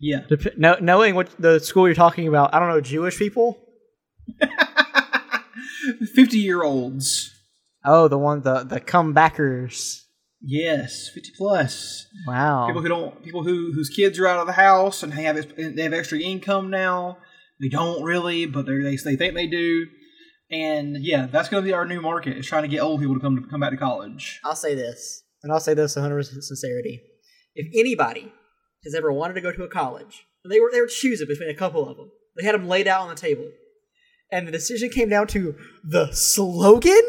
Yeah. 0.00 0.22
Dep- 0.28 0.58
no, 0.58 0.76
knowing 0.80 1.14
what 1.14 1.30
the 1.38 1.60
school 1.60 1.86
you're 1.86 1.94
talking 1.94 2.26
about, 2.26 2.52
I 2.54 2.58
don't 2.58 2.68
know, 2.68 2.80
Jewish 2.80 3.18
people? 3.18 3.58
50 6.14 6.38
year 6.38 6.62
olds. 6.62 7.32
Oh, 7.84 8.08
the 8.08 8.18
one 8.18 8.42
the 8.42 8.64
the 8.64 8.80
comebackers. 8.80 10.02
Yes, 10.40 11.08
fifty 11.08 11.30
plus. 11.36 12.06
Wow. 12.26 12.66
People 12.66 12.82
who 12.82 12.88
don't, 12.88 13.22
people 13.22 13.44
who 13.44 13.72
whose 13.72 13.88
kids 13.88 14.18
are 14.18 14.26
out 14.26 14.40
of 14.40 14.46
the 14.46 14.52
house 14.52 15.02
and 15.02 15.14
have 15.14 15.36
they 15.56 15.82
have 15.82 15.92
extra 15.92 16.18
income 16.18 16.70
now. 16.70 17.18
They 17.60 17.68
don't 17.68 18.02
really, 18.02 18.46
but 18.46 18.66
they 18.66 18.96
they 18.96 19.16
think 19.16 19.34
they 19.34 19.46
do. 19.46 19.86
And 20.50 20.98
yeah, 21.00 21.28
that's 21.30 21.48
going 21.48 21.62
to 21.62 21.66
be 21.66 21.72
our 21.72 21.86
new 21.86 22.00
market. 22.00 22.36
Is 22.36 22.46
trying 22.46 22.62
to 22.62 22.68
get 22.68 22.80
old 22.80 23.00
people 23.00 23.14
to 23.14 23.20
come 23.20 23.36
to 23.36 23.48
come 23.48 23.60
back 23.60 23.70
to 23.70 23.76
college. 23.76 24.40
I'll 24.44 24.56
say 24.56 24.74
this, 24.74 25.22
and 25.42 25.52
I'll 25.52 25.60
say 25.60 25.74
this 25.74 25.96
100 25.96 26.16
percent 26.16 26.44
sincerity. 26.44 27.00
If 27.54 27.68
anybody 27.74 28.32
has 28.84 28.94
ever 28.94 29.12
wanted 29.12 29.34
to 29.34 29.40
go 29.40 29.52
to 29.52 29.62
a 29.62 29.68
college, 29.68 30.26
they 30.48 30.60
were 30.60 30.70
they 30.72 30.80
were 30.80 30.88
choosing 30.88 31.28
between 31.28 31.50
a 31.50 31.54
couple 31.54 31.88
of 31.88 31.96
them. 31.96 32.10
They 32.36 32.44
had 32.44 32.54
them 32.54 32.66
laid 32.66 32.88
out 32.88 33.02
on 33.02 33.08
the 33.08 33.14
table, 33.14 33.48
and 34.30 34.46
the 34.46 34.52
decision 34.52 34.90
came 34.90 35.08
down 35.08 35.28
to 35.28 35.54
the 35.84 36.12
slogan. 36.12 37.08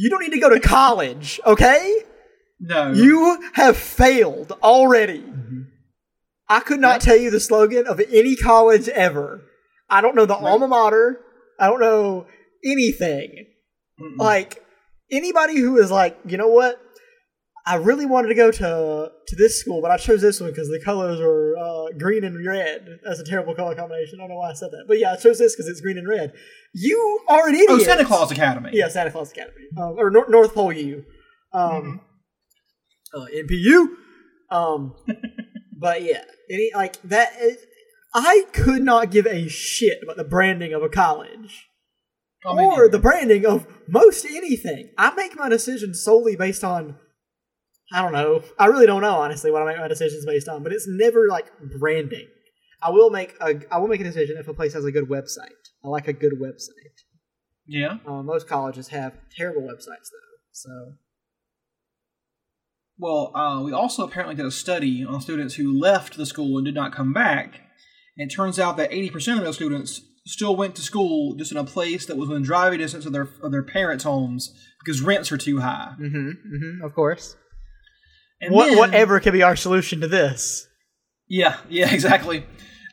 You 0.00 0.10
don't 0.10 0.20
need 0.20 0.30
to 0.30 0.38
go 0.38 0.48
to 0.48 0.60
college, 0.60 1.40
okay? 1.44 2.04
No, 2.60 2.92
You 2.92 3.50
have 3.54 3.76
failed 3.76 4.52
already. 4.62 5.18
Mm-hmm. 5.18 5.62
I 6.48 6.60
could 6.60 6.78
not 6.78 7.00
tell 7.00 7.16
you 7.16 7.32
the 7.32 7.40
slogan 7.40 7.88
of 7.88 8.00
any 8.00 8.36
college 8.36 8.88
ever. 8.88 9.42
I 9.90 10.00
don't 10.00 10.14
know 10.14 10.24
the 10.24 10.36
alma 10.36 10.68
mater. 10.68 11.20
I 11.58 11.66
don't 11.66 11.80
know 11.80 12.26
anything. 12.64 13.46
Mm-mm. 14.00 14.18
Like 14.18 14.62
anybody 15.10 15.58
who 15.58 15.78
is 15.78 15.90
like, 15.90 16.16
you 16.24 16.36
know 16.36 16.48
what? 16.48 16.80
I 17.68 17.74
really 17.74 18.06
wanted 18.06 18.28
to 18.28 18.34
go 18.34 18.50
to 18.50 19.12
to 19.26 19.36
this 19.36 19.60
school, 19.60 19.82
but 19.82 19.90
I 19.90 19.98
chose 19.98 20.22
this 20.22 20.40
one 20.40 20.48
because 20.50 20.68
the 20.68 20.80
colors 20.82 21.20
were 21.20 21.54
uh, 21.58 21.92
green 21.98 22.24
and 22.24 22.44
red. 22.46 22.98
That's 23.04 23.20
a 23.20 23.24
terrible 23.24 23.54
color 23.54 23.74
combination. 23.74 24.18
I 24.18 24.22
don't 24.22 24.30
know 24.30 24.36
why 24.36 24.50
I 24.50 24.54
said 24.54 24.70
that, 24.70 24.84
but 24.88 24.98
yeah, 24.98 25.12
I 25.12 25.16
chose 25.16 25.38
this 25.38 25.54
because 25.54 25.68
it's 25.68 25.82
green 25.82 25.98
and 25.98 26.08
red. 26.08 26.32
You 26.72 27.20
are 27.28 27.46
an 27.46 27.54
idiot. 27.54 27.68
oh, 27.70 27.78
Santa 27.78 28.06
Claus 28.06 28.32
Academy. 28.32 28.70
Yeah, 28.72 28.88
Santa 28.88 29.10
Claus 29.10 29.30
Academy, 29.32 29.66
um, 29.76 29.96
or 29.98 30.10
Nor- 30.10 30.30
North 30.30 30.54
Pole 30.54 30.72
U, 30.72 31.04
um, 31.52 32.00
uh, 33.14 33.26
NPU. 33.34 33.88
Um, 34.50 34.94
but 35.78 36.02
yeah, 36.02 36.22
any 36.50 36.70
like 36.74 37.00
that. 37.02 37.34
Is, 37.38 37.58
I 38.14 38.46
could 38.54 38.82
not 38.82 39.10
give 39.10 39.26
a 39.26 39.46
shit 39.46 39.98
about 40.02 40.16
the 40.16 40.24
branding 40.24 40.72
of 40.72 40.82
a 40.82 40.88
college 40.88 41.68
or 42.46 42.88
the 42.88 42.98
branding 42.98 43.44
of 43.44 43.66
most 43.86 44.24
anything. 44.24 44.88
I 44.96 45.14
make 45.14 45.36
my 45.36 45.50
decisions 45.50 46.02
solely 46.02 46.34
based 46.34 46.64
on. 46.64 46.96
I 47.92 48.02
don't 48.02 48.12
know. 48.12 48.42
I 48.58 48.66
really 48.66 48.86
don't 48.86 49.02
know 49.02 49.16
honestly 49.16 49.50
what 49.50 49.62
I 49.62 49.66
make 49.66 49.78
my 49.78 49.88
decisions 49.88 50.26
based 50.26 50.48
on, 50.48 50.62
but 50.62 50.72
it's 50.72 50.86
never 50.88 51.26
like 51.28 51.46
branding. 51.78 52.26
I 52.82 52.90
will 52.90 53.10
make 53.10 53.34
a 53.40 53.60
I 53.70 53.78
will 53.78 53.88
make 53.88 54.00
a 54.00 54.04
decision 54.04 54.36
if 54.38 54.48
a 54.48 54.54
place 54.54 54.74
has 54.74 54.84
a 54.84 54.92
good 54.92 55.08
website. 55.08 55.52
I 55.84 55.88
like 55.88 56.08
a 56.08 56.12
good 56.12 56.34
website. 56.40 57.02
yeah. 57.66 57.98
Uh, 58.06 58.22
most 58.22 58.48
colleges 58.48 58.88
have 58.88 59.14
terrible 59.36 59.62
websites 59.62 60.10
though. 60.12 60.36
So 60.52 60.70
Well, 62.98 63.32
uh, 63.34 63.62
we 63.62 63.72
also 63.72 64.04
apparently 64.04 64.34
did 64.34 64.46
a 64.46 64.50
study 64.50 65.04
on 65.04 65.20
students 65.20 65.54
who 65.54 65.78
left 65.78 66.16
the 66.16 66.26
school 66.26 66.58
and 66.58 66.64
did 66.64 66.74
not 66.74 66.94
come 66.94 67.12
back. 67.12 67.60
And 68.16 68.30
it 68.30 68.34
turns 68.34 68.58
out 68.58 68.76
that 68.76 68.90
80% 68.90 69.38
of 69.38 69.44
those 69.44 69.54
students 69.54 70.00
still 70.26 70.56
went 70.56 70.74
to 70.76 70.82
school 70.82 71.36
just 71.36 71.52
in 71.52 71.58
a 71.58 71.64
place 71.64 72.04
that 72.06 72.16
was 72.16 72.28
within 72.28 72.42
driving 72.42 72.80
distance 72.80 73.06
of 73.06 73.12
their 73.12 73.28
of 73.42 73.50
their 73.50 73.62
parents' 73.62 74.04
homes 74.04 74.52
because 74.84 75.00
rents 75.00 75.32
are 75.32 75.38
too 75.38 75.60
high. 75.60 75.94
Mm-hmm. 75.98 76.28
Mm-hmm. 76.28 76.84
Of 76.84 76.94
course. 76.94 77.36
And 78.40 78.54
What, 78.54 78.68
then- 78.68 78.78
whatever 78.78 79.20
could 79.20 79.32
be 79.32 79.42
our 79.42 79.56
solution 79.56 80.00
to 80.00 80.08
this? 80.08 80.66
Yeah, 81.28 81.56
yeah, 81.68 81.90
exactly. 81.92 82.44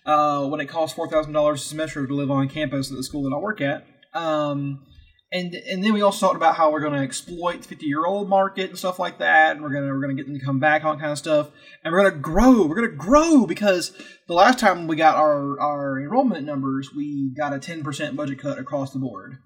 Uh, 0.05 0.45
when 0.47 0.59
it 0.59 0.67
costs 0.67 0.95
four 0.95 1.07
thousand 1.09 1.33
dollars 1.33 1.61
a 1.63 1.65
semester 1.65 2.05
to 2.05 2.13
live 2.13 2.29
on 2.29 2.47
campus 2.47 2.91
at 2.91 2.97
the 2.97 3.03
school 3.03 3.23
that 3.23 3.35
I 3.35 3.39
work 3.39 3.59
at, 3.61 3.85
um, 4.13 4.85
and 5.31 5.55
and 5.55 5.83
then 5.83 5.93
we 5.93 6.01
also 6.03 6.27
talked 6.27 6.35
about 6.37 6.55
how 6.55 6.71
we're 6.71 6.79
going 6.81 6.93
to 6.93 6.99
exploit 6.99 7.63
the 7.63 7.67
fifty 7.67 7.87
year 7.87 8.05
old 8.05 8.29
market 8.29 8.69
and 8.69 8.77
stuff 8.77 8.99
like 8.99 9.17
that, 9.17 9.53
and 9.55 9.63
we're 9.63 9.73
gonna 9.73 9.87
we're 9.87 10.01
gonna 10.01 10.13
get 10.13 10.27
them 10.27 10.37
to 10.37 10.45
come 10.45 10.59
back, 10.59 10.83
on 10.83 10.99
kind 10.99 11.11
of 11.11 11.17
stuff, 11.17 11.49
and 11.83 11.91
we're 11.91 12.03
gonna 12.03 12.21
grow. 12.21 12.67
We're 12.67 12.75
gonna 12.75 12.89
grow 12.89 13.47
because 13.47 13.93
the 14.27 14.35
last 14.35 14.59
time 14.59 14.85
we 14.85 14.95
got 14.95 15.15
our 15.15 15.59
our 15.59 15.99
enrollment 15.99 16.45
numbers, 16.45 16.91
we 16.95 17.33
got 17.35 17.51
a 17.53 17.57
ten 17.59 17.83
percent 17.83 18.15
budget 18.15 18.37
cut 18.39 18.59
across 18.59 18.91
the 18.93 18.99
board 18.99 19.37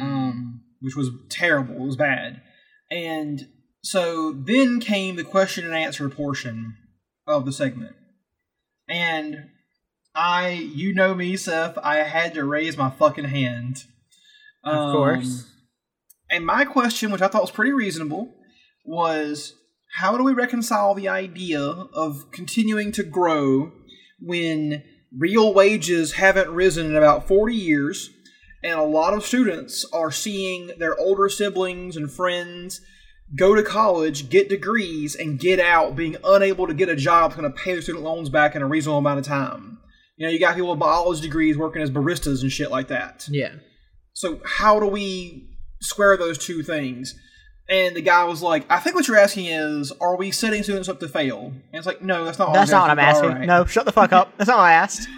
um, 0.00 0.62
which 0.80 0.96
was 0.96 1.10
terrible. 1.28 1.76
It 1.76 1.86
was 1.86 1.96
bad. 1.96 2.40
And 2.90 3.40
so 3.82 4.32
then 4.32 4.80
came 4.80 5.16
the 5.16 5.24
question 5.24 5.64
and 5.64 5.74
answer 5.74 6.08
portion 6.08 6.76
of 7.26 7.44
the 7.44 7.52
segment. 7.52 7.94
And 8.88 9.50
I, 10.14 10.50
you 10.50 10.94
know 10.94 11.14
me, 11.14 11.36
Seth, 11.36 11.78
I 11.78 11.96
had 11.98 12.34
to 12.34 12.44
raise 12.44 12.76
my 12.76 12.90
fucking 12.90 13.24
hand. 13.24 13.84
Of 14.64 14.92
course. 14.92 15.42
Um, 15.42 15.48
And 16.30 16.46
my 16.46 16.64
question, 16.64 17.10
which 17.10 17.22
I 17.22 17.28
thought 17.28 17.42
was 17.42 17.50
pretty 17.50 17.72
reasonable, 17.72 18.34
was 18.84 19.54
how 19.96 20.16
do 20.16 20.24
we 20.24 20.32
reconcile 20.32 20.94
the 20.94 21.08
idea 21.08 21.60
of 21.60 22.30
continuing 22.32 22.92
to 22.92 23.02
grow 23.02 23.72
when 24.20 24.82
real 25.16 25.52
wages 25.52 26.12
haven't 26.12 26.50
risen 26.50 26.86
in 26.86 26.96
about 26.96 27.28
40 27.28 27.54
years 27.54 28.10
and 28.64 28.78
a 28.78 28.84
lot 28.84 29.12
of 29.12 29.24
students 29.26 29.84
are 29.92 30.10
seeing 30.10 30.70
their 30.78 30.96
older 30.98 31.28
siblings 31.28 31.96
and 31.96 32.10
friends 32.10 32.80
go 33.38 33.54
to 33.54 33.62
college, 33.62 34.28
get 34.28 34.48
degrees, 34.48 35.14
and 35.14 35.38
get 35.38 35.58
out 35.58 35.96
being 35.96 36.16
unable 36.24 36.66
to 36.66 36.74
get 36.74 36.88
a 36.88 36.96
job 36.96 37.30
that's 37.30 37.40
going 37.40 37.52
to 37.52 37.58
pay 37.58 37.72
their 37.72 37.82
student 37.82 38.04
loans 38.04 38.28
back 38.28 38.54
in 38.54 38.62
a 38.62 38.66
reasonable 38.66 38.98
amount 38.98 39.18
of 39.18 39.24
time? 39.24 39.78
You 40.16 40.26
know, 40.26 40.32
you 40.32 40.38
got 40.38 40.54
people 40.54 40.70
with 40.70 40.78
biology 40.78 41.22
degrees 41.22 41.56
working 41.56 41.82
as 41.82 41.90
baristas 41.90 42.42
and 42.42 42.52
shit 42.52 42.70
like 42.70 42.88
that. 42.88 43.26
Yeah. 43.30 43.54
So 44.12 44.40
how 44.44 44.78
do 44.78 44.86
we 44.86 45.48
square 45.80 46.16
those 46.16 46.38
two 46.38 46.62
things? 46.62 47.14
And 47.68 47.96
the 47.96 48.02
guy 48.02 48.24
was 48.24 48.42
like, 48.42 48.70
I 48.70 48.78
think 48.80 48.94
what 48.94 49.08
you're 49.08 49.16
asking 49.16 49.46
is, 49.46 49.92
are 50.00 50.16
we 50.16 50.30
setting 50.30 50.62
students 50.62 50.88
up 50.88 51.00
to 51.00 51.08
fail? 51.08 51.46
And 51.46 51.78
it's 51.78 51.86
like, 51.86 52.02
no, 52.02 52.24
that's 52.24 52.38
not 52.38 52.48
what 52.48 52.54
That's 52.54 52.70
not 52.70 52.82
what 52.82 52.90
I'm 52.90 52.98
asking. 52.98 53.30
alright. 53.30 53.46
No, 53.46 53.64
shut 53.64 53.86
the 53.86 53.92
fuck 53.92 54.12
up. 54.12 54.36
That's 54.36 54.48
not 54.48 54.58
what 54.58 54.64
I 54.64 54.72
asked. 54.74 55.08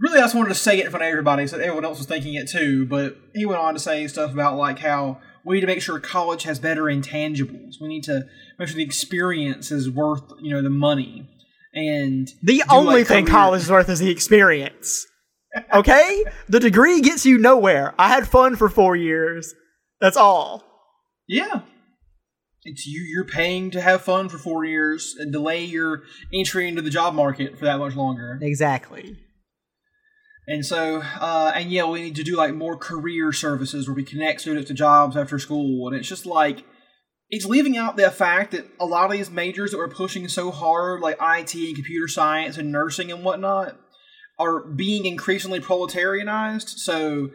Really, 0.00 0.18
I 0.18 0.22
just 0.22 0.34
wanted 0.34 0.50
to 0.50 0.54
say 0.54 0.78
it 0.78 0.84
in 0.84 0.90
front 0.90 1.02
of 1.02 1.08
everybody 1.08 1.46
so 1.46 1.58
that 1.58 1.64
everyone 1.64 1.84
else 1.84 1.98
was 1.98 2.06
thinking 2.06 2.34
it 2.34 2.48
too. 2.48 2.86
But 2.86 3.18
he 3.34 3.44
went 3.44 3.60
on 3.60 3.74
to 3.74 3.80
say 3.80 4.06
stuff 4.06 4.32
about 4.32 4.56
like 4.56 4.78
how 4.78 5.20
we 5.48 5.54
need 5.56 5.60
to 5.62 5.66
make 5.66 5.80
sure 5.82 5.98
college 5.98 6.42
has 6.44 6.58
better 6.58 6.84
intangibles. 6.84 7.80
We 7.80 7.88
need 7.88 8.04
to 8.04 8.26
make 8.58 8.68
sure 8.68 8.76
the 8.76 8.82
experience 8.82 9.72
is 9.72 9.90
worth, 9.90 10.22
you 10.40 10.54
know, 10.54 10.62
the 10.62 10.70
money. 10.70 11.28
And 11.74 12.28
The 12.42 12.62
only 12.70 12.96
like, 12.98 13.06
thing 13.06 13.24
career- 13.24 13.34
college 13.34 13.62
is 13.62 13.70
worth 13.70 13.88
is 13.88 13.98
the 13.98 14.10
experience. 14.10 15.06
Okay? 15.72 16.24
the 16.48 16.60
degree 16.60 17.00
gets 17.00 17.24
you 17.24 17.38
nowhere. 17.38 17.94
I 17.98 18.08
had 18.08 18.28
fun 18.28 18.56
for 18.56 18.68
four 18.68 18.94
years. 18.94 19.54
That's 20.00 20.16
all. 20.16 20.64
Yeah. 21.26 21.62
It's 22.64 22.86
you 22.86 23.02
you're 23.02 23.24
paying 23.24 23.70
to 23.70 23.80
have 23.80 24.02
fun 24.02 24.28
for 24.28 24.36
four 24.36 24.64
years 24.64 25.14
and 25.18 25.32
delay 25.32 25.64
your 25.64 26.02
entry 26.34 26.68
into 26.68 26.82
the 26.82 26.90
job 26.90 27.14
market 27.14 27.58
for 27.58 27.64
that 27.64 27.78
much 27.78 27.94
longer. 27.94 28.38
Exactly. 28.42 29.16
And 30.50 30.64
so 30.64 31.02
uh 31.02 31.52
and 31.54 31.70
yeah, 31.70 31.84
we 31.84 32.00
need 32.02 32.16
to 32.16 32.24
do 32.24 32.36
like 32.36 32.54
more 32.54 32.76
career 32.76 33.32
services 33.32 33.86
where 33.86 33.94
we 33.94 34.02
connect 34.02 34.40
students 34.40 34.68
to 34.68 34.74
jobs 34.74 35.16
after 35.16 35.38
school. 35.38 35.86
And 35.86 35.96
it's 35.96 36.08
just 36.08 36.26
like 36.26 36.64
it's 37.30 37.44
leaving 37.44 37.76
out 37.76 37.96
the 37.98 38.10
fact 38.10 38.52
that 38.52 38.66
a 38.80 38.86
lot 38.86 39.04
of 39.04 39.12
these 39.12 39.30
majors 39.30 39.70
that 39.70 39.76
we're 39.76 39.88
pushing 39.88 40.26
so 40.28 40.50
hard, 40.50 41.02
like 41.02 41.18
IT 41.20 41.54
and 41.54 41.74
computer 41.74 42.08
science 42.08 42.56
and 42.56 42.72
nursing 42.72 43.12
and 43.12 43.22
whatnot, 43.22 43.78
are 44.38 44.60
being 44.60 45.04
increasingly 45.04 45.60
proletarianized. 45.60 46.70
So 46.78 47.28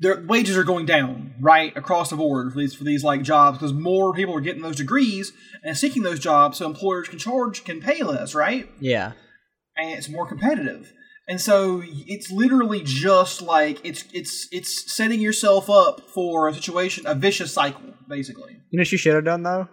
their 0.00 0.20
wages 0.22 0.56
are 0.56 0.64
going 0.64 0.84
down 0.86 1.34
right 1.40 1.74
across 1.76 2.10
the 2.10 2.16
board 2.16 2.52
for 2.52 2.58
these 2.58 2.74
for 2.74 2.84
these 2.84 3.04
like 3.04 3.22
jobs 3.22 3.58
because 3.58 3.72
more 3.72 4.12
people 4.12 4.34
are 4.34 4.40
getting 4.40 4.62
those 4.62 4.76
degrees 4.76 5.32
and 5.62 5.76
seeking 5.76 6.02
those 6.02 6.18
jobs, 6.18 6.58
so 6.58 6.66
employers 6.66 7.08
can 7.08 7.18
charge 7.18 7.64
can 7.64 7.80
pay 7.80 8.02
less, 8.02 8.34
right? 8.34 8.68
Yeah. 8.80 9.12
and 9.76 9.90
it's 9.90 10.08
more 10.08 10.26
competitive. 10.26 10.92
And 11.28 11.40
so 11.40 11.82
it's 11.84 12.30
literally 12.30 12.82
just 12.84 13.40
like 13.40 13.80
it's 13.84 14.04
it's 14.12 14.48
it's 14.50 14.92
setting 14.92 15.20
yourself 15.20 15.70
up 15.70 16.00
for 16.12 16.48
a 16.48 16.54
situation, 16.54 17.06
a 17.06 17.14
vicious 17.14 17.52
cycle, 17.52 17.94
basically. 18.08 18.54
You 18.70 18.78
know 18.78 18.80
what 18.80 18.92
you 18.92 18.98
should 18.98 19.14
have 19.14 19.24
done 19.24 19.42
though? 19.44 19.68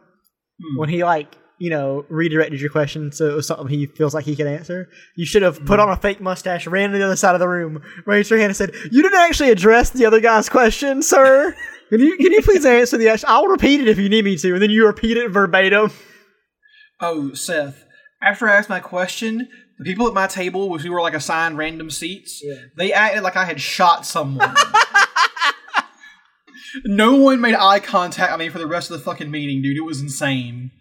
Hmm. 0.61 0.79
When 0.79 0.89
he 0.89 1.03
like, 1.03 1.35
you 1.59 1.71
know, 1.71 2.05
redirected 2.09 2.61
your 2.61 2.69
question 2.69 3.11
so 3.11 3.29
it 3.29 3.33
was 3.33 3.47
something 3.47 3.67
he 3.67 3.87
feels 3.87 4.13
like 4.13 4.25
he 4.25 4.35
could 4.35 4.45
answer. 4.45 4.89
You 5.15 5.25
should 5.25 5.41
have 5.41 5.65
put 5.65 5.79
on 5.79 5.89
a 5.89 5.97
fake 5.97 6.21
mustache, 6.21 6.67
ran 6.67 6.91
to 6.91 6.97
the 6.97 7.05
other 7.05 7.15
side 7.15 7.33
of 7.33 7.39
the 7.39 7.47
room, 7.47 7.81
raised 8.05 8.29
your 8.29 8.37
hand 8.37 8.51
and 8.51 8.57
said, 8.57 8.75
You 8.91 9.01
didn't 9.01 9.19
actually 9.19 9.49
address 9.49 9.89
the 9.89 10.05
other 10.05 10.19
guy's 10.19 10.49
question, 10.49 11.01
sir. 11.01 11.55
Can 11.89 12.01
you 12.01 12.17
can 12.17 12.31
you 12.33 12.41
please 12.41 12.65
answer 12.65 12.97
the 12.97 13.09
actual 13.09 13.29
I'll 13.29 13.47
repeat 13.47 13.81
it 13.81 13.87
if 13.87 13.97
you 13.97 14.09
need 14.09 14.25
me 14.25 14.37
to, 14.37 14.53
and 14.53 14.61
then 14.61 14.69
you 14.69 14.85
repeat 14.85 15.17
it 15.17 15.29
verbatim. 15.29 15.91
Oh, 16.99 17.33
Seth. 17.33 17.83
After 18.21 18.49
I 18.49 18.55
asked 18.55 18.69
my 18.69 18.79
question, 18.79 19.47
the 19.79 19.85
people 19.85 20.07
at 20.07 20.13
my 20.13 20.27
table, 20.27 20.69
which 20.69 20.83
we 20.83 20.89
were 20.89 21.01
like 21.01 21.13
assigned 21.13 21.57
random 21.57 21.89
seats, 21.89 22.41
Yeah. 22.43 22.55
they 22.75 22.93
acted 22.93 23.23
like 23.23 23.35
I 23.35 23.45
had 23.45 23.61
shot 23.61 24.05
someone. 24.05 24.53
no 26.85 27.15
one 27.15 27.41
made 27.41 27.55
eye 27.55 27.79
contact 27.79 28.31
with 28.31 28.39
me 28.39 28.49
for 28.49 28.59
the 28.59 28.67
rest 28.67 28.91
of 28.91 28.97
the 28.97 29.03
fucking 29.03 29.31
meeting, 29.31 29.61
dude. 29.61 29.77
It 29.77 29.81
was 29.81 30.01
insane. 30.01 30.71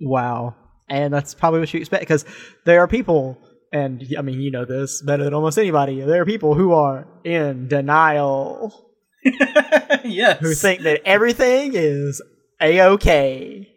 Wow. 0.00 0.56
And 0.88 1.12
that's 1.12 1.34
probably 1.34 1.60
what 1.60 1.72
you 1.72 1.80
expect 1.80 2.02
because 2.02 2.24
there 2.64 2.80
are 2.80 2.88
people, 2.88 3.38
and 3.72 4.04
I 4.18 4.22
mean, 4.22 4.40
you 4.40 4.50
know 4.50 4.64
this 4.64 5.02
better 5.02 5.24
than 5.24 5.34
almost 5.34 5.58
anybody, 5.58 6.00
there 6.00 6.22
are 6.22 6.26
people 6.26 6.54
who 6.54 6.72
are 6.72 7.06
in 7.24 7.68
denial, 7.68 8.74
yes. 10.04 10.38
who 10.40 10.54
think 10.54 10.82
that 10.82 11.02
everything 11.04 11.72
is 11.74 12.20
a 12.60 12.82
okay. 12.82 13.71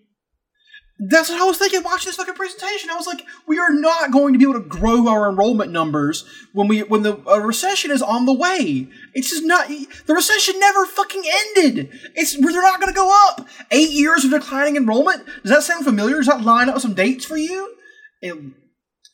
That's 0.97 1.29
what 1.29 1.41
I 1.41 1.43
was 1.43 1.57
thinking 1.57 1.83
watching 1.83 2.07
this 2.07 2.15
fucking 2.15 2.35
presentation. 2.35 2.89
I 2.89 2.95
was 2.95 3.05
like, 3.05 3.25
we 3.45 3.59
are 3.59 3.73
not 3.73 4.11
going 4.11 4.31
to 4.31 4.39
be 4.39 4.45
able 4.45 4.61
to 4.61 4.67
grow 4.67 5.09
our 5.09 5.29
enrollment 5.29 5.69
numbers 5.71 6.23
when 6.53 6.69
we 6.69 6.83
when 6.83 7.03
the 7.03 7.21
a 7.27 7.41
recession 7.41 7.91
is 7.91 8.01
on 8.01 8.25
the 8.25 8.33
way. 8.33 8.87
It's 9.13 9.29
just 9.29 9.43
not 9.43 9.67
the 9.67 10.13
recession 10.13 10.57
never 10.57 10.85
fucking 10.85 11.23
ended. 11.47 11.89
It's 12.15 12.39
they're 12.39 12.61
not 12.61 12.79
going 12.79 12.93
to 12.93 12.95
go 12.95 13.11
up. 13.27 13.45
Eight 13.71 13.91
years 13.91 14.23
of 14.23 14.31
declining 14.31 14.77
enrollment. 14.77 15.25
Does 15.43 15.51
that 15.51 15.63
sound 15.63 15.83
familiar? 15.83 16.15
Does 16.15 16.27
that 16.27 16.43
line 16.43 16.69
up 16.69 16.75
with 16.75 16.83
some 16.83 16.93
dates 16.93 17.25
for 17.25 17.35
you? 17.35 17.75
It, 18.21 18.33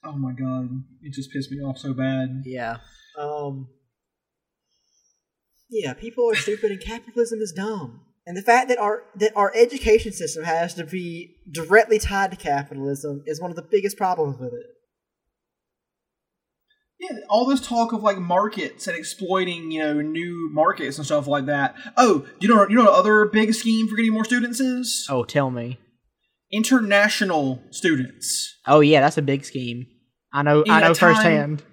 oh 0.06 0.18
my 0.18 0.34
god, 0.34 0.70
it 1.02 1.14
just 1.14 1.32
pissed 1.32 1.52
me 1.52 1.58
off 1.62 1.80
so 1.80 1.94
bad. 1.94 2.44
Yeah. 2.46 2.78
Um. 3.18 3.70
Yeah, 5.72 5.94
people 5.94 6.30
are 6.30 6.36
stupid 6.36 6.70
and 6.70 6.82
capitalism 6.82 7.40
is 7.40 7.54
dumb. 7.54 8.02
And 8.26 8.38
the 8.38 8.42
fact 8.44 8.70
that 8.70 8.78
our 8.78 9.04
that 9.16 9.32
our 9.36 9.52
education 9.56 10.12
system 10.14 10.44
has 10.44 10.74
to 10.76 10.84
be 10.86 11.36
directly 11.52 11.98
tied 12.00 12.32
to 12.32 12.38
capitalism 12.38 13.24
is 13.26 13.42
one 13.42 13.50
of 13.50 13.56
the 13.56 13.64
biggest 13.64 13.98
problems 13.98 14.38
with 14.40 14.54
it. 14.54 14.66
Yeah, 17.00 17.18
all 17.30 17.46
this 17.48 17.66
talk 17.66 17.94
of 17.94 18.04
like 18.04 18.20
markets 18.20 18.86
and 18.88 18.96
exploiting, 18.96 19.72
you 19.72 19.80
know, 19.80 20.02
new 20.02 20.52
markets 20.54 20.98
and 20.98 21.06
stuff 21.06 21.26
like 21.26 21.48
that. 21.48 21.76
Oh, 21.98 22.28
you 22.40 22.48
know, 22.48 22.68
you 22.70 22.76
know, 22.76 22.84
what 22.86 22.94
other 22.94 23.26
big 23.26 23.56
scheme 23.56 23.88
for 23.88 23.96
getting 23.96 24.14
more 24.14 24.24
students 24.24 24.60
is 24.60 25.08
Oh, 25.10 25.24
tell 25.24 25.50
me. 25.50 25.80
international 26.52 27.64
students. 27.72 28.56
Oh 28.68 28.82
yeah, 28.82 29.02
that's 29.02 29.18
a 29.18 29.22
big 29.24 29.46
scheme. 29.46 29.88
I 30.32 30.44
know. 30.44 30.64
I 30.70 30.78
In 30.78 30.84
a 30.84 30.88
know 30.90 30.94
time- 30.94 31.16
firsthand. 31.16 31.64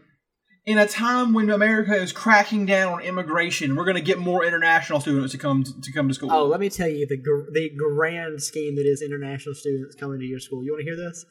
In 0.69 0.77
a 0.77 0.87
time 0.87 1.33
when 1.33 1.49
America 1.49 1.95
is 1.95 2.13
cracking 2.13 2.67
down 2.67 2.93
on 2.93 3.01
immigration, 3.01 3.75
we're 3.75 3.87
going 3.87 3.97
to 3.97 4.03
get 4.03 4.19
more 4.19 4.45
international 4.45 5.01
students 5.01 5.33
to 5.33 5.39
come 5.39 5.65
to 5.65 5.93
come 5.93 6.09
to 6.09 6.13
school. 6.13 6.31
Oh, 6.31 6.45
let 6.45 6.61
me 6.61 6.69
tell 6.69 6.91
you 6.91 7.07
the 7.07 7.17
gr- 7.17 7.51
the 7.55 7.71
grand 7.75 8.43
scheme 8.43 8.77
that 8.77 8.85
is 8.85 9.01
international 9.01 9.55
students 9.55 9.95
coming 9.95 10.21
to 10.21 10.27
your 10.27 10.39
school. 10.39 10.63
You 10.63 10.73
want 10.73 10.81
to 10.81 10.85
hear 10.85 10.97
this? 10.97 11.25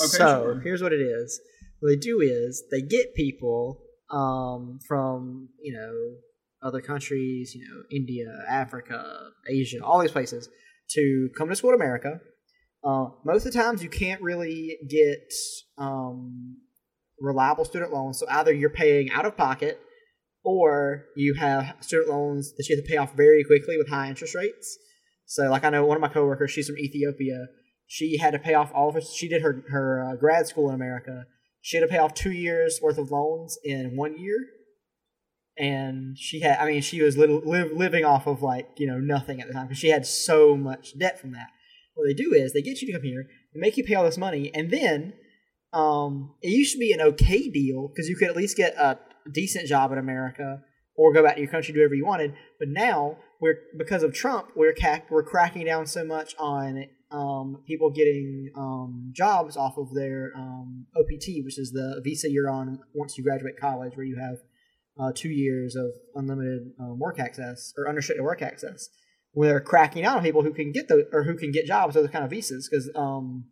Okay, 0.00 0.08
so 0.08 0.42
sure. 0.42 0.60
here's 0.62 0.82
what 0.82 0.92
it 0.92 1.00
is. 1.00 1.40
What 1.78 1.90
they 1.90 1.96
do 1.98 2.20
is 2.20 2.64
they 2.72 2.82
get 2.82 3.14
people 3.14 3.80
um, 4.10 4.80
from 4.88 5.50
you 5.62 5.72
know 5.72 6.66
other 6.68 6.80
countries, 6.80 7.54
you 7.54 7.64
know 7.64 7.84
India, 7.92 8.26
Africa, 8.48 9.30
Asia, 9.48 9.78
all 9.84 10.00
these 10.00 10.10
places 10.10 10.48
to 10.94 11.30
come 11.38 11.48
to 11.48 11.54
school 11.54 11.70
in 11.70 11.76
America. 11.76 12.18
Uh, 12.82 13.10
most 13.24 13.46
of 13.46 13.52
the 13.52 13.56
times, 13.60 13.84
you 13.84 13.88
can't 13.88 14.20
really 14.20 14.78
get 14.88 15.32
um, 15.78 16.56
reliable 17.20 17.64
student 17.64 17.92
loans. 17.92 18.18
So 18.18 18.26
either 18.30 18.52
you're 18.52 18.70
paying 18.70 19.10
out 19.10 19.26
of 19.26 19.36
pocket, 19.36 19.80
or 20.42 21.04
you 21.16 21.34
have 21.34 21.76
student 21.80 22.08
loans 22.08 22.54
that 22.56 22.68
you 22.68 22.76
have 22.76 22.84
to 22.84 22.90
pay 22.90 22.96
off 22.96 23.14
very 23.14 23.44
quickly 23.44 23.76
with 23.76 23.88
high 23.88 24.08
interest 24.08 24.34
rates. 24.34 24.78
So, 25.26 25.44
like 25.50 25.64
I 25.64 25.70
know 25.70 25.84
one 25.84 25.96
of 25.96 26.00
my 26.00 26.08
coworkers, 26.08 26.50
she's 26.50 26.66
from 26.66 26.78
Ethiopia. 26.78 27.46
She 27.86 28.18
had 28.18 28.32
to 28.32 28.38
pay 28.38 28.54
off 28.54 28.70
all 28.74 28.88
of 28.88 28.94
her. 28.94 29.00
She 29.00 29.28
did 29.28 29.42
her 29.42 29.64
her 29.70 30.04
uh, 30.04 30.16
grad 30.16 30.46
school 30.46 30.68
in 30.68 30.74
America. 30.74 31.26
She 31.60 31.76
had 31.76 31.82
to 31.82 31.88
pay 31.88 31.98
off 31.98 32.14
two 32.14 32.32
years 32.32 32.80
worth 32.82 32.98
of 32.98 33.10
loans 33.10 33.58
in 33.64 33.96
one 33.96 34.18
year, 34.18 34.38
and 35.58 36.16
she 36.18 36.40
had. 36.40 36.58
I 36.58 36.66
mean, 36.66 36.82
she 36.82 37.02
was 37.02 37.18
li- 37.18 37.26
li- 37.26 37.70
living 37.74 38.04
off 38.04 38.26
of 38.26 38.42
like 38.42 38.68
you 38.78 38.86
know 38.86 38.98
nothing 38.98 39.40
at 39.40 39.48
the 39.48 39.54
time 39.54 39.66
because 39.66 39.78
she 39.78 39.90
had 39.90 40.06
so 40.06 40.56
much 40.56 40.98
debt 40.98 41.20
from 41.20 41.32
that. 41.32 41.48
What 41.94 42.06
they 42.06 42.14
do 42.14 42.32
is 42.32 42.52
they 42.52 42.62
get 42.62 42.80
you 42.80 42.86
to 42.86 42.92
come 42.94 43.02
here, 43.02 43.26
they 43.52 43.60
make 43.60 43.76
you 43.76 43.84
pay 43.84 43.94
all 43.94 44.04
this 44.04 44.16
money, 44.16 44.50
and 44.54 44.70
then 44.70 45.12
um, 45.72 46.34
it 46.42 46.48
used 46.48 46.72
to 46.72 46.78
be 46.78 46.92
an 46.92 47.00
okay 47.00 47.48
deal 47.48 47.88
because 47.88 48.08
you 48.08 48.16
could 48.16 48.28
at 48.28 48.36
least 48.36 48.56
get 48.56 48.74
a 48.76 48.98
decent 49.30 49.66
job 49.66 49.92
in 49.92 49.98
America 49.98 50.62
or 50.96 51.12
go 51.12 51.22
back 51.22 51.36
to 51.36 51.40
your 51.40 51.50
country 51.50 51.72
do 51.72 51.80
whatever 51.80 51.94
you 51.94 52.04
wanted. 52.04 52.34
But 52.58 52.68
now 52.68 53.18
we're 53.40 53.56
because 53.78 54.02
of 54.02 54.12
Trump, 54.12 54.48
we're 54.56 54.74
ca- 54.74 55.02
we're 55.10 55.22
cracking 55.22 55.64
down 55.64 55.86
so 55.86 56.04
much 56.04 56.34
on 56.38 56.84
um, 57.10 57.62
people 57.66 57.90
getting 57.90 58.50
um, 58.56 59.10
jobs 59.14 59.56
off 59.56 59.78
of 59.78 59.94
their 59.94 60.32
um, 60.36 60.86
OPT, 60.96 61.44
which 61.44 61.58
is 61.58 61.72
the 61.72 62.00
visa 62.04 62.30
you're 62.30 62.50
on 62.50 62.80
once 62.94 63.16
you 63.16 63.24
graduate 63.24 63.58
college, 63.58 63.96
where 63.96 64.06
you 64.06 64.16
have 64.20 64.36
uh, 65.00 65.12
two 65.14 65.30
years 65.30 65.76
of 65.76 65.86
unlimited 66.14 66.72
um, 66.78 66.98
work 66.98 67.18
access 67.18 67.72
or 67.76 67.88
unrestricted 67.88 68.24
work 68.24 68.42
access. 68.42 68.88
We're 69.32 69.60
cracking 69.60 70.02
down 70.02 70.18
on 70.18 70.22
people 70.22 70.42
who 70.42 70.52
can 70.52 70.72
get 70.72 70.88
the 70.88 71.08
or 71.12 71.24
who 71.24 71.36
can 71.36 71.52
get 71.52 71.66
jobs 71.66 71.94
those 71.94 72.10
kind 72.10 72.24
of 72.24 72.30
visas 72.30 72.68
because 72.68 72.90
um, 72.94 73.44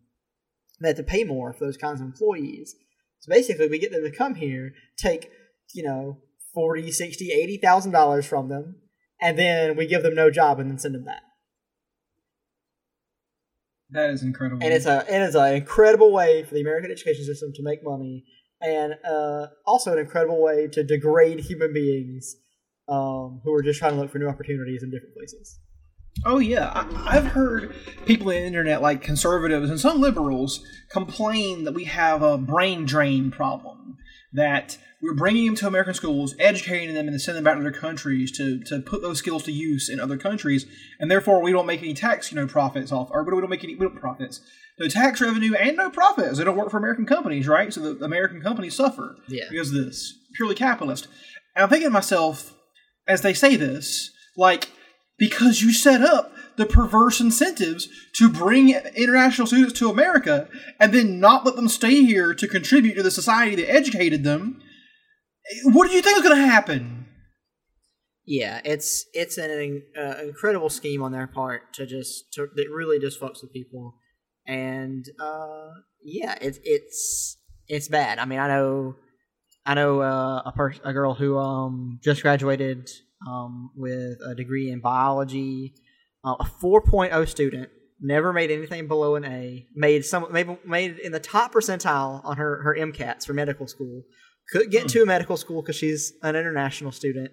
they 0.80 0.88
have 0.88 0.96
to 0.96 1.02
pay 1.02 1.24
more 1.24 1.52
for 1.52 1.64
those 1.64 1.76
kinds 1.76 2.00
of 2.00 2.06
employees. 2.06 2.74
So 3.20 3.32
basically, 3.32 3.68
we 3.68 3.78
get 3.78 3.92
them 3.92 4.04
to 4.04 4.10
come 4.10 4.36
here, 4.36 4.72
take 4.96 5.30
you 5.74 5.82
know 5.82 6.18
forty, 6.54 6.90
sixty, 6.92 7.32
eighty 7.32 7.58
thousand 7.58 7.92
dollars 7.92 8.26
from 8.26 8.48
them, 8.48 8.76
and 9.20 9.38
then 9.38 9.76
we 9.76 9.86
give 9.86 10.02
them 10.02 10.14
no 10.14 10.30
job 10.30 10.60
and 10.60 10.70
then 10.70 10.78
send 10.78 10.94
them 10.94 11.04
back. 11.04 11.22
that 13.90 14.10
is 14.10 14.22
incredible. 14.22 14.62
And 14.62 14.72
it's 14.72 14.86
a 14.86 15.04
it 15.08 15.22
is 15.22 15.34
an 15.34 15.54
incredible 15.54 16.12
way 16.12 16.42
for 16.44 16.54
the 16.54 16.60
American 16.60 16.90
education 16.90 17.24
system 17.24 17.52
to 17.54 17.62
make 17.62 17.80
money, 17.82 18.24
and 18.60 18.94
uh, 19.04 19.46
also 19.66 19.92
an 19.92 19.98
incredible 19.98 20.42
way 20.42 20.68
to 20.68 20.84
degrade 20.84 21.40
human 21.40 21.72
beings 21.72 22.36
um, 22.88 23.40
who 23.44 23.52
are 23.54 23.62
just 23.62 23.78
trying 23.78 23.94
to 23.94 24.00
look 24.00 24.10
for 24.10 24.18
new 24.18 24.28
opportunities 24.28 24.82
in 24.82 24.90
different 24.90 25.14
places. 25.14 25.58
Oh 26.24 26.38
yeah, 26.38 26.70
I, 26.74 27.16
I've 27.16 27.26
heard 27.28 27.74
people 28.06 28.30
in 28.30 28.40
the 28.42 28.46
internet, 28.46 28.82
like 28.82 29.02
conservatives 29.02 29.70
and 29.70 29.78
some 29.80 30.00
liberals, 30.00 30.64
complain 30.90 31.64
that 31.64 31.74
we 31.74 31.84
have 31.84 32.22
a 32.22 32.38
brain 32.38 32.84
drain 32.84 33.30
problem. 33.30 33.96
That 34.32 34.76
we're 35.00 35.14
bringing 35.14 35.46
them 35.46 35.54
to 35.56 35.66
American 35.68 35.94
schools, 35.94 36.34
educating 36.38 36.88
them, 36.94 37.06
and 37.06 37.14
then 37.14 37.18
sending 37.18 37.42
them 37.42 37.50
back 37.50 37.56
to 37.56 37.62
their 37.62 37.80
countries 37.80 38.30
to, 38.36 38.60
to 38.64 38.80
put 38.80 39.00
those 39.00 39.18
skills 39.18 39.44
to 39.44 39.52
use 39.52 39.88
in 39.88 40.00
other 40.00 40.18
countries, 40.18 40.66
and 41.00 41.10
therefore 41.10 41.40
we 41.40 41.52
don't 41.52 41.66
make 41.66 41.80
any 41.82 41.94
tax, 41.94 42.30
you 42.30 42.36
know, 42.36 42.46
profits 42.46 42.92
off, 42.92 43.08
or 43.10 43.24
but 43.24 43.34
we 43.34 43.40
don't 43.40 43.48
make 43.48 43.64
any 43.64 43.74
we 43.74 43.86
don't 43.86 43.98
profits, 43.98 44.40
no 44.78 44.88
tax 44.88 45.20
revenue 45.20 45.54
and 45.54 45.76
no 45.76 45.88
profits. 45.88 46.36
They 46.38 46.44
don't 46.44 46.56
work 46.56 46.70
for 46.70 46.76
American 46.78 47.06
companies, 47.06 47.48
right? 47.48 47.72
So 47.72 47.94
the 47.94 48.04
American 48.04 48.42
companies 48.42 48.74
suffer 48.74 49.16
Yeah. 49.28 49.44
because 49.50 49.68
of 49.70 49.76
this 49.84 50.12
purely 50.36 50.54
capitalist. 50.54 51.06
And 51.56 51.62
I'm 51.62 51.68
thinking 51.70 51.88
to 51.88 51.92
myself, 51.92 52.54
as 53.06 53.22
they 53.22 53.34
say 53.34 53.56
this, 53.56 54.10
like 54.36 54.68
because 55.18 55.62
you 55.62 55.72
set 55.72 56.02
up 56.02 56.32
the 56.56 56.66
perverse 56.66 57.20
incentives 57.20 57.88
to 58.14 58.28
bring 58.28 58.70
international 58.70 59.46
students 59.46 59.78
to 59.78 59.90
America 59.90 60.48
and 60.78 60.92
then 60.92 61.20
not 61.20 61.44
let 61.44 61.56
them 61.56 61.68
stay 61.68 62.04
here 62.04 62.34
to 62.34 62.48
contribute 62.48 62.94
to 62.94 63.02
the 63.02 63.10
society 63.10 63.56
that 63.56 63.70
educated 63.70 64.24
them. 64.24 64.60
What 65.64 65.88
do 65.88 65.94
you 65.94 66.02
think 66.02 66.16
is 66.16 66.22
going 66.22 66.36
to 66.36 66.46
happen? 66.46 67.06
Yeah, 68.26 68.60
it's 68.62 69.06
it's 69.14 69.38
an 69.38 69.82
uh, 69.98 70.16
incredible 70.22 70.68
scheme 70.68 71.02
on 71.02 71.12
their 71.12 71.26
part 71.26 71.72
to 71.74 71.86
just 71.86 72.30
to, 72.34 72.46
that 72.56 72.66
really 72.70 72.98
just 72.98 73.18
fucks 73.18 73.40
with 73.40 73.54
people, 73.54 73.94
and 74.46 75.06
uh, 75.18 75.70
yeah, 76.04 76.36
it's 76.42 76.58
it's 76.62 77.38
it's 77.68 77.88
bad. 77.88 78.18
I 78.18 78.26
mean, 78.26 78.38
I 78.38 78.48
know 78.48 78.96
I 79.64 79.72
know 79.72 80.02
uh, 80.02 80.42
a 80.44 80.70
a 80.84 80.92
girl 80.92 81.14
who 81.14 81.38
um 81.38 82.00
just 82.04 82.20
graduated 82.20 82.90
um 83.26 83.70
with 83.76 84.18
a 84.26 84.34
degree 84.34 84.70
in 84.70 84.80
biology, 84.80 85.74
uh, 86.24 86.36
a 86.40 86.44
4.0 86.44 87.28
student, 87.28 87.70
never 88.00 88.32
made 88.32 88.50
anything 88.50 88.88
below 88.88 89.16
an 89.16 89.24
A, 89.24 89.66
made 89.74 90.04
some 90.04 90.32
made 90.32 90.48
made 90.64 90.98
in 90.98 91.12
the 91.12 91.20
top 91.20 91.52
percentile 91.52 92.24
on 92.24 92.36
her 92.36 92.62
her 92.62 92.76
MCATs 92.78 93.26
for 93.26 93.32
medical 93.32 93.66
school. 93.66 94.02
Couldn't 94.50 94.70
get 94.70 94.82
into 94.82 95.02
a 95.02 95.06
medical 95.06 95.36
school 95.36 95.62
because 95.62 95.76
she's 95.76 96.12
an 96.22 96.34
international 96.34 96.92
student 96.92 97.30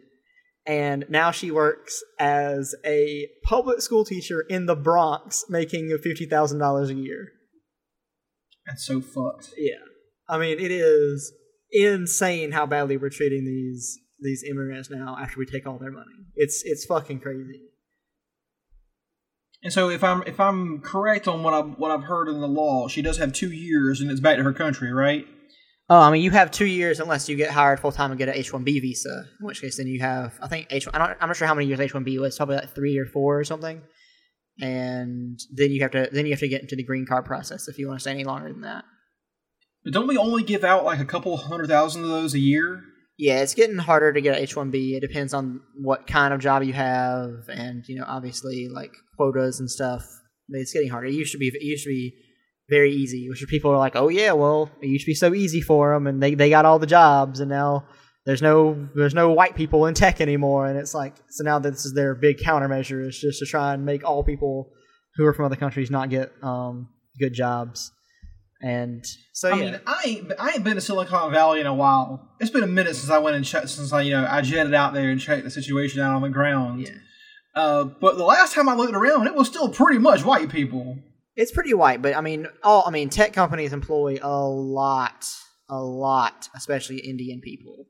and 0.66 1.06
now 1.10 1.32
she 1.32 1.52
works 1.52 2.04
as 2.20 2.74
a 2.86 3.28
public 3.44 3.82
school 3.82 4.04
teacher 4.04 4.42
in 4.42 4.66
the 4.66 4.76
Bronx, 4.76 5.46
making 5.50 5.96
fifty 6.02 6.26
thousand 6.26 6.60
dollars 6.60 6.90
a 6.90 6.96
year. 6.96 7.30
That's 8.66 8.86
so 8.86 9.00
fucked. 9.00 9.52
Yeah, 9.58 9.76
I 10.28 10.38
mean 10.40 10.60
it 10.60 10.72
is 10.72 11.34
insane 11.72 12.52
how 12.52 12.66
badly 12.66 12.98
we're 12.98 13.10
treating 13.10 13.46
these 13.46 14.00
these 14.20 14.43
immigrants 14.43 14.89
now 14.89 15.18
after 15.20 15.39
we 15.39 15.45
take 15.45 15.68
all 15.68 15.78
their 15.78 15.91
money. 15.91 16.26
It's 16.36 16.61
it's 16.66 16.86
fucking 16.86 17.20
crazy. 17.20 17.61
And 19.63 19.74
so 19.74 19.89
if 19.89 20.03
I'm 20.03 20.24
if 20.24 20.39
I'm 20.39 20.80
correct 20.82 21.28
on 21.28 21.43
what 21.43 21.53
I 21.53 21.61
what 21.61 21.91
I've 21.91 22.03
heard 22.03 22.28
in 22.28 22.39
the 22.39 22.47
law, 22.47 22.88
she 22.88 23.01
does 23.01 23.18
have 23.18 23.34
two 23.34 23.51
years 23.51 24.01
and 24.01 24.11
it's 24.11 24.20
back 24.20 24.38
to 24.38 24.43
her 24.43 24.53
country, 24.53 24.93
right? 24.93 25.26
Oh, 25.88 25.99
I 25.99 26.11
mean, 26.11 26.24
you 26.24 26.32
have 26.32 26.49
two 26.49 26.66
years 26.66 26.99
unless 26.99 27.30
you 27.30 27.36
get 27.36 27.51
hired 27.51 27.80
full 27.80 27.91
time 27.91 28.11
and 28.11 28.18
get 28.18 28.28
an 28.28 28.36
H 28.36 28.51
one 28.51 28.63
B 28.63 28.80
visa. 28.80 29.26
In 29.39 29.45
which 29.45 29.61
case, 29.61 29.78
then 29.78 29.88
you 29.88 29.99
have 30.01 30.38
I 30.41 30.47
think 30.47 30.68
H. 30.70 30.88
I 30.93 30.97
don't, 30.97 31.18
I'm 31.22 31.28
not 31.28 31.36
sure 31.36 31.47
how 31.47 31.53
many 31.53 31.68
years 31.68 31.80
H 31.80 31.93
one 31.93 32.03
B 32.03 32.18
was. 32.20 32.38
Probably 32.38 32.55
like 32.55 32.74
three 32.74 32.97
or 32.97 33.05
four 33.05 33.39
or 33.39 33.43
something. 33.43 33.82
And 34.61 35.39
then 35.53 35.72
you 35.72 35.82
have 35.82 35.91
to 35.91 36.09
then 36.11 36.26
you 36.26 36.32
have 36.32 36.39
to 36.39 36.47
get 36.47 36.61
into 36.61 36.76
the 36.76 36.84
green 36.84 37.05
card 37.05 37.26
process 37.26 37.68
if 37.68 37.78
you 37.78 37.88
want 37.88 37.99
to 37.99 38.01
stay 38.01 38.11
any 38.11 38.24
longer 38.24 38.51
than 38.51 38.61
that. 38.61 38.86
But 39.84 39.93
don't 39.93 40.07
we 40.07 40.18
only 40.18 40.43
give 40.43 40.63
out 40.63 40.86
like 40.86 40.99
a 40.99 41.05
couple 41.05 41.36
hundred 41.38 41.68
thousand 41.68 42.03
of 42.03 42.09
those 42.09 42.34
a 42.34 42.39
year? 42.39 42.82
Yeah, 43.18 43.39
it's 43.41 43.53
getting 43.53 43.78
harder 43.78 44.11
to 44.11 44.22
get 44.22 44.39
H 44.39 44.55
one 44.55 44.72
B. 44.72 44.95
It 44.95 44.99
depends 45.01 45.34
on 45.34 45.61
what 45.76 46.05
kind 46.05 46.34
of 46.34 46.41
job 46.41 46.63
you 46.63 46.74
have, 46.74 47.32
and 47.49 47.84
you 47.88 47.97
know, 47.97 48.05
obviously 48.05 48.68
like 48.68 48.91
quotas 49.16 49.59
and 49.59 49.70
stuff. 49.72 50.03
But 50.49 50.59
it's 50.59 50.74
getting 50.74 50.89
harder. 50.89 51.07
It 51.07 51.13
used 51.13 51.32
to 51.32 51.38
be 51.38 51.47
it 51.47 51.63
used 51.63 51.86
to 51.86 51.89
be 51.89 52.13
very 52.70 52.91
easy, 52.91 53.30
which 53.30 53.45
people 53.47 53.72
are 53.72 53.78
like, 53.78 53.95
oh 53.95 54.09
yeah, 54.09 54.34
well, 54.34 54.70
it 54.82 54.88
used 54.88 55.05
to 55.05 55.11
be 55.11 55.16
so 55.16 55.34
easy 55.34 55.61
for 55.61 55.93
them, 55.93 56.07
and 56.07 56.22
they 56.22 56.36
they 56.36 56.49
got 56.49 56.66
all 56.66 56.80
the 56.80 56.88
jobs, 56.88 57.39
and 57.39 57.49
now 57.49 57.86
there's 58.26 58.41
no 58.41 58.89
there's 58.95 59.13
no 59.13 59.32
white 59.32 59.55
people 59.55 59.86
in 59.86 59.93
tech 59.93 60.20
anymore, 60.20 60.68
and 60.68 60.78
it's 60.78 60.93
like 60.93 61.13
so 61.30 61.43
now 61.43 61.59
this 61.59 61.86
is 61.86 61.93
their 61.93 62.16
big 62.16 62.38
countermeasure 62.38 63.07
is 63.07 63.18
just 63.18 63.39
to 63.39 63.45
try 63.45 63.74
and 63.74 63.86
make 63.86 64.03
all 64.03 64.24
people 64.24 64.72
who 65.16 65.26
are 65.26 65.34
from 65.34 65.45
other 65.45 65.55
countries 65.55 65.89
not 65.89 66.09
get 66.09 66.32
um 66.43 66.89
good 67.20 67.34
jobs, 67.34 67.91
and 68.62 69.06
so 69.34 69.49
I 69.49 69.58
yeah, 69.58 69.72
mean, 69.72 69.80
I 69.86 70.01
ain't 70.06 70.32
I 70.39 70.49
ain't 70.51 70.64
been 70.64 70.76
to 70.76 70.82
Silicon 70.82 71.32
Valley 71.32 71.60
in 71.60 71.68
a 71.68 71.74
while. 71.74 72.36
It's 72.39 72.49
been 72.51 72.64
a 72.64 72.68
minute 72.68 72.95
since 72.95 73.10
I 73.10 73.18
went 73.18 73.36
and 73.36 73.45
checked 73.45 73.70
since 73.70 73.91
I 73.93 74.01
you 74.01 74.12
know 74.14 74.26
I 74.30 74.41
jetted 74.41 74.74
out 74.74 74.93
there 74.93 75.10
and 75.10 75.20
checked 75.20 75.43
the 75.43 75.51
situation 75.51 76.01
out 76.01 76.16
on 76.16 76.22
the 76.22 76.30
ground. 76.30 76.82
yeah, 76.82 76.93
Uh, 77.53 77.84
but 77.84 78.18
the 78.18 78.24
last 78.26 78.53
time 78.53 78.68
I 78.70 78.76
looked 78.76 78.93
around, 78.95 79.28
it 79.28 79.36
was 79.36 79.47
still 79.47 79.70
pretty 79.70 79.99
much 79.99 80.24
white 80.24 80.49
people. 80.49 80.97
it's 81.36 81.51
pretty 81.51 81.74
white. 81.74 82.01
But 82.01 82.16
I 82.16 82.22
mean, 82.22 82.47
all 82.64 82.84
I 82.88 82.91
mean, 82.91 83.10
tech 83.10 83.34
companies 83.34 83.74
employ 83.74 84.18
a 84.22 84.39
lot, 84.47 85.26
a 85.70 85.80
lot, 85.80 86.49
especially 86.56 86.99
Indian 86.99 87.41
people. 87.41 87.86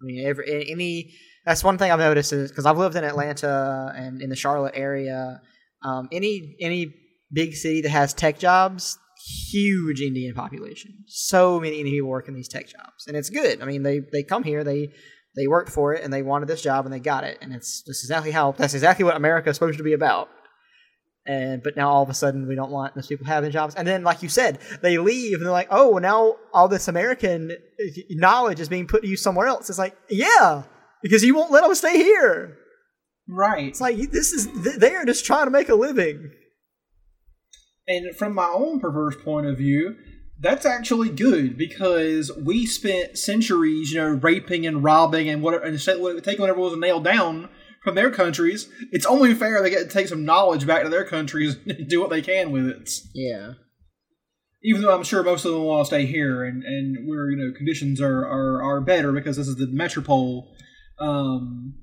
I 0.00 0.04
mean, 0.04 0.26
every 0.26 0.70
any 0.70 1.12
that's 1.44 1.62
one 1.62 1.78
thing 1.78 1.92
I've 1.92 1.98
noticed 1.98 2.32
is 2.32 2.50
because 2.50 2.66
I've 2.66 2.78
lived 2.78 2.96
in 2.96 3.04
Atlanta 3.04 3.92
and 3.94 4.20
in 4.22 4.30
the 4.30 4.36
Charlotte 4.36 4.74
area. 4.76 5.40
Um, 5.82 6.08
any 6.10 6.56
any 6.60 6.94
big 7.32 7.54
city 7.54 7.82
that 7.82 7.90
has 7.90 8.12
tech 8.14 8.38
jobs, 8.38 8.98
huge 9.26 10.00
Indian 10.00 10.34
population. 10.34 11.04
So 11.06 11.58
many 11.60 11.78
Indian 11.78 11.96
people 11.96 12.08
work 12.08 12.28
in 12.28 12.34
these 12.34 12.48
tech 12.48 12.68
jobs, 12.68 13.06
and 13.06 13.16
it's 13.16 13.30
good. 13.30 13.60
I 13.60 13.64
mean, 13.64 13.82
they 13.82 14.00
they 14.12 14.22
come 14.22 14.42
here, 14.42 14.64
they 14.64 14.90
they 15.36 15.46
worked 15.46 15.70
for 15.70 15.94
it, 15.94 16.04
and 16.04 16.12
they 16.12 16.22
wanted 16.22 16.48
this 16.48 16.62
job, 16.62 16.84
and 16.84 16.94
they 16.94 17.00
got 17.00 17.24
it, 17.24 17.38
and 17.40 17.52
it's 17.52 17.82
that's 17.82 18.02
exactly 18.02 18.30
how 18.30 18.52
that's 18.52 18.74
exactly 18.74 19.04
what 19.04 19.16
America 19.16 19.50
is 19.50 19.56
supposed 19.56 19.78
to 19.78 19.84
be 19.84 19.92
about. 19.92 20.28
And 21.26 21.60
but 21.62 21.76
now 21.76 21.90
all 21.90 22.04
of 22.04 22.08
a 22.08 22.14
sudden 22.14 22.46
we 22.46 22.54
don't 22.54 22.70
want 22.70 22.94
those 22.94 23.08
people 23.08 23.26
having 23.26 23.50
jobs, 23.50 23.74
and 23.74 23.86
then 23.86 24.04
like 24.04 24.22
you 24.22 24.28
said, 24.28 24.60
they 24.80 24.98
leave, 24.98 25.38
and 25.38 25.44
they're 25.44 25.52
like, 25.52 25.68
oh, 25.70 25.90
well, 25.90 26.02
now 26.02 26.36
all 26.52 26.68
this 26.68 26.86
American 26.86 27.50
eh, 27.50 28.02
knowledge 28.10 28.60
is 28.60 28.68
being 28.68 28.86
put 28.86 29.02
to 29.02 29.08
use 29.08 29.22
somewhere 29.22 29.48
else. 29.48 29.68
It's 29.68 29.78
like, 29.78 29.96
yeah, 30.08 30.62
because 31.02 31.24
you 31.24 31.34
won't 31.34 31.50
let 31.50 31.62
them 31.62 31.74
stay 31.74 31.96
here. 31.96 32.58
Right. 33.28 33.66
It's 33.66 33.80
like 33.80 33.96
this 34.12 34.32
is 34.32 34.78
they 34.78 34.94
are 34.94 35.04
just 35.04 35.24
trying 35.24 35.46
to 35.46 35.50
make 35.50 35.68
a 35.68 35.74
living. 35.74 36.30
And 37.88 38.16
from 38.16 38.34
my 38.34 38.48
own 38.48 38.80
perverse 38.80 39.16
point 39.22 39.46
of 39.46 39.58
view, 39.58 39.96
that's 40.38 40.66
actually 40.66 41.08
good 41.08 41.56
because 41.56 42.30
we 42.36 42.66
spent 42.66 43.16
centuries, 43.16 43.92
you 43.92 44.00
know, 44.00 44.10
raping 44.10 44.66
and 44.66 44.82
robbing 44.82 45.28
and 45.28 45.42
whatever, 45.42 45.64
and 45.64 45.80
taking 45.80 46.40
whatever 46.40 46.60
was 46.60 46.76
nailed 46.76 47.04
down 47.04 47.48
from 47.82 47.94
their 47.94 48.10
countries. 48.10 48.68
It's 48.90 49.06
only 49.06 49.32
fair 49.34 49.62
they 49.62 49.70
get 49.70 49.84
to 49.84 49.88
take 49.88 50.08
some 50.08 50.24
knowledge 50.24 50.66
back 50.66 50.82
to 50.82 50.88
their 50.88 51.04
countries 51.04 51.56
and 51.66 51.88
do 51.88 52.00
what 52.00 52.10
they 52.10 52.22
can 52.22 52.50
with 52.50 52.66
it. 52.66 52.90
Yeah. 53.14 53.52
Even 54.62 54.82
though 54.82 54.94
I'm 54.94 55.04
sure 55.04 55.22
most 55.22 55.44
of 55.44 55.52
them 55.52 55.62
want 55.62 55.84
to 55.84 55.86
stay 55.86 56.06
here, 56.06 56.44
and 56.44 56.64
and 56.64 57.08
where 57.08 57.30
you 57.30 57.36
know 57.36 57.56
conditions 57.56 58.00
are 58.00 58.26
are, 58.26 58.62
are 58.62 58.80
better 58.80 59.12
because 59.12 59.36
this 59.36 59.46
is 59.46 59.56
the 59.56 59.68
metropole. 59.68 60.52
Um, 60.98 61.74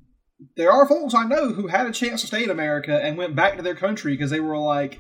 there 0.57 0.71
are 0.71 0.87
folks 0.87 1.13
I 1.13 1.23
know 1.23 1.53
who 1.53 1.67
had 1.67 1.87
a 1.87 1.93
chance 1.93 2.21
to 2.21 2.27
stay 2.27 2.43
in 2.43 2.49
America 2.49 2.99
and 3.01 3.17
went 3.17 3.35
back 3.35 3.55
to 3.55 3.61
their 3.61 3.75
country 3.75 4.13
because 4.13 4.31
they 4.31 4.41
were 4.41 4.57
like, 4.57 4.99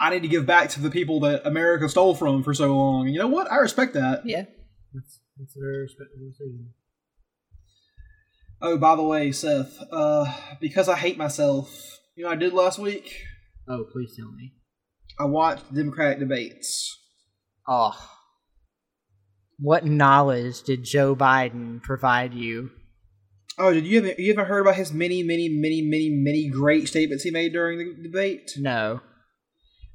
I 0.00 0.08
need 0.10 0.22
to 0.22 0.28
give 0.28 0.46
back 0.46 0.70
to 0.70 0.80
the 0.80 0.90
people 0.90 1.20
that 1.20 1.46
America 1.46 1.86
stole 1.88 2.14
from 2.14 2.42
for 2.42 2.54
so 2.54 2.74
long. 2.74 3.04
And 3.04 3.14
you 3.14 3.20
know 3.20 3.28
what? 3.28 3.52
I 3.52 3.56
respect 3.56 3.92
that. 3.94 4.22
Yeah. 4.24 4.44
That's, 4.94 5.20
that's 5.38 5.54
a 5.56 5.60
very 5.60 5.82
respectable 5.82 6.28
decision. 6.30 6.70
Oh, 8.62 8.78
by 8.78 8.96
the 8.96 9.02
way, 9.02 9.30
Seth, 9.30 9.78
uh, 9.92 10.32
because 10.60 10.88
I 10.88 10.96
hate 10.96 11.18
myself, 11.18 11.98
you 12.14 12.24
know 12.24 12.30
what 12.30 12.36
I 12.36 12.40
did 12.40 12.54
last 12.54 12.78
week? 12.78 13.24
Oh, 13.68 13.84
please 13.92 14.14
tell 14.16 14.32
me. 14.32 14.54
I 15.18 15.24
watched 15.24 15.72
Democratic 15.72 16.18
debates. 16.18 16.98
Oh. 17.68 17.92
What 19.58 19.84
knowledge 19.84 20.62
did 20.62 20.84
Joe 20.84 21.14
Biden 21.14 21.82
provide 21.82 22.32
you? 22.32 22.70
Oh, 23.58 23.74
did 23.74 23.86
you 23.86 23.98
ever 23.98 24.14
you 24.18 24.32
ever 24.32 24.46
heard 24.46 24.60
about 24.60 24.76
his 24.76 24.92
many, 24.92 25.22
many, 25.22 25.48
many, 25.50 25.82
many, 25.82 26.08
many 26.10 26.48
great 26.48 26.88
statements 26.88 27.24
he 27.24 27.30
made 27.30 27.52
during 27.52 27.78
the 27.78 28.02
debate? 28.02 28.52
No. 28.56 29.00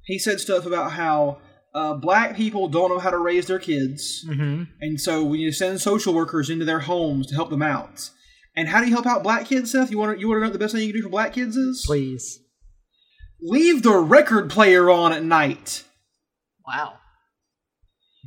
He 0.05 0.19
said 0.19 0.39
stuff 0.39 0.65
about 0.65 0.91
how 0.93 1.39
uh, 1.73 1.93
black 1.95 2.35
people 2.35 2.67
don't 2.67 2.89
know 2.89 2.99
how 2.99 3.09
to 3.09 3.17
raise 3.17 3.47
their 3.47 3.59
kids, 3.59 4.25
Mm-hmm. 4.29 4.63
and 4.81 4.99
so 5.01 5.23
we 5.23 5.39
need 5.39 5.45
to 5.47 5.53
send 5.53 5.81
social 5.81 6.13
workers 6.13 6.49
into 6.49 6.63
their 6.65 6.79
homes 6.81 7.27
to 7.27 7.35
help 7.35 7.49
them 7.49 7.61
out. 7.61 8.09
And 8.55 8.69
how 8.69 8.79
do 8.79 8.87
you 8.87 8.93
help 8.93 9.05
out 9.05 9.23
black 9.23 9.45
kids, 9.47 9.71
Seth? 9.71 9.91
You 9.91 9.97
want 9.97 10.15
to 10.15 10.21
you 10.21 10.29
want 10.29 10.37
to 10.37 10.41
know 10.41 10.47
what 10.47 10.53
the 10.53 10.59
best 10.59 10.73
thing 10.73 10.83
you 10.83 10.93
can 10.93 11.01
do 11.01 11.03
for 11.03 11.09
black 11.09 11.33
kids 11.33 11.57
is? 11.57 11.83
Please. 11.85 12.39
Leave 13.41 13.83
the 13.83 13.97
record 13.97 14.49
player 14.49 14.89
on 14.89 15.11
at 15.11 15.23
night. 15.23 15.83
Wow. 16.65 16.93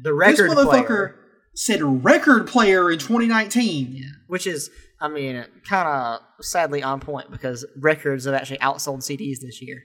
The 0.02 0.12
record 0.12 0.50
this 0.50 0.54
motherfucker 0.58 0.86
player. 0.86 1.14
said 1.54 1.80
record 2.04 2.46
player 2.46 2.90
in 2.90 2.98
2019. 2.98 3.94
Yeah. 3.96 4.04
Which 4.26 4.46
is, 4.46 4.70
I 5.00 5.08
mean, 5.08 5.44
kind 5.66 5.88
of 5.88 6.20
sadly 6.44 6.82
on 6.82 7.00
point 7.00 7.30
because 7.30 7.64
records 7.80 8.26
have 8.26 8.34
actually 8.34 8.58
outsold 8.58 8.98
CDs 8.98 9.40
this 9.40 9.60
year. 9.62 9.82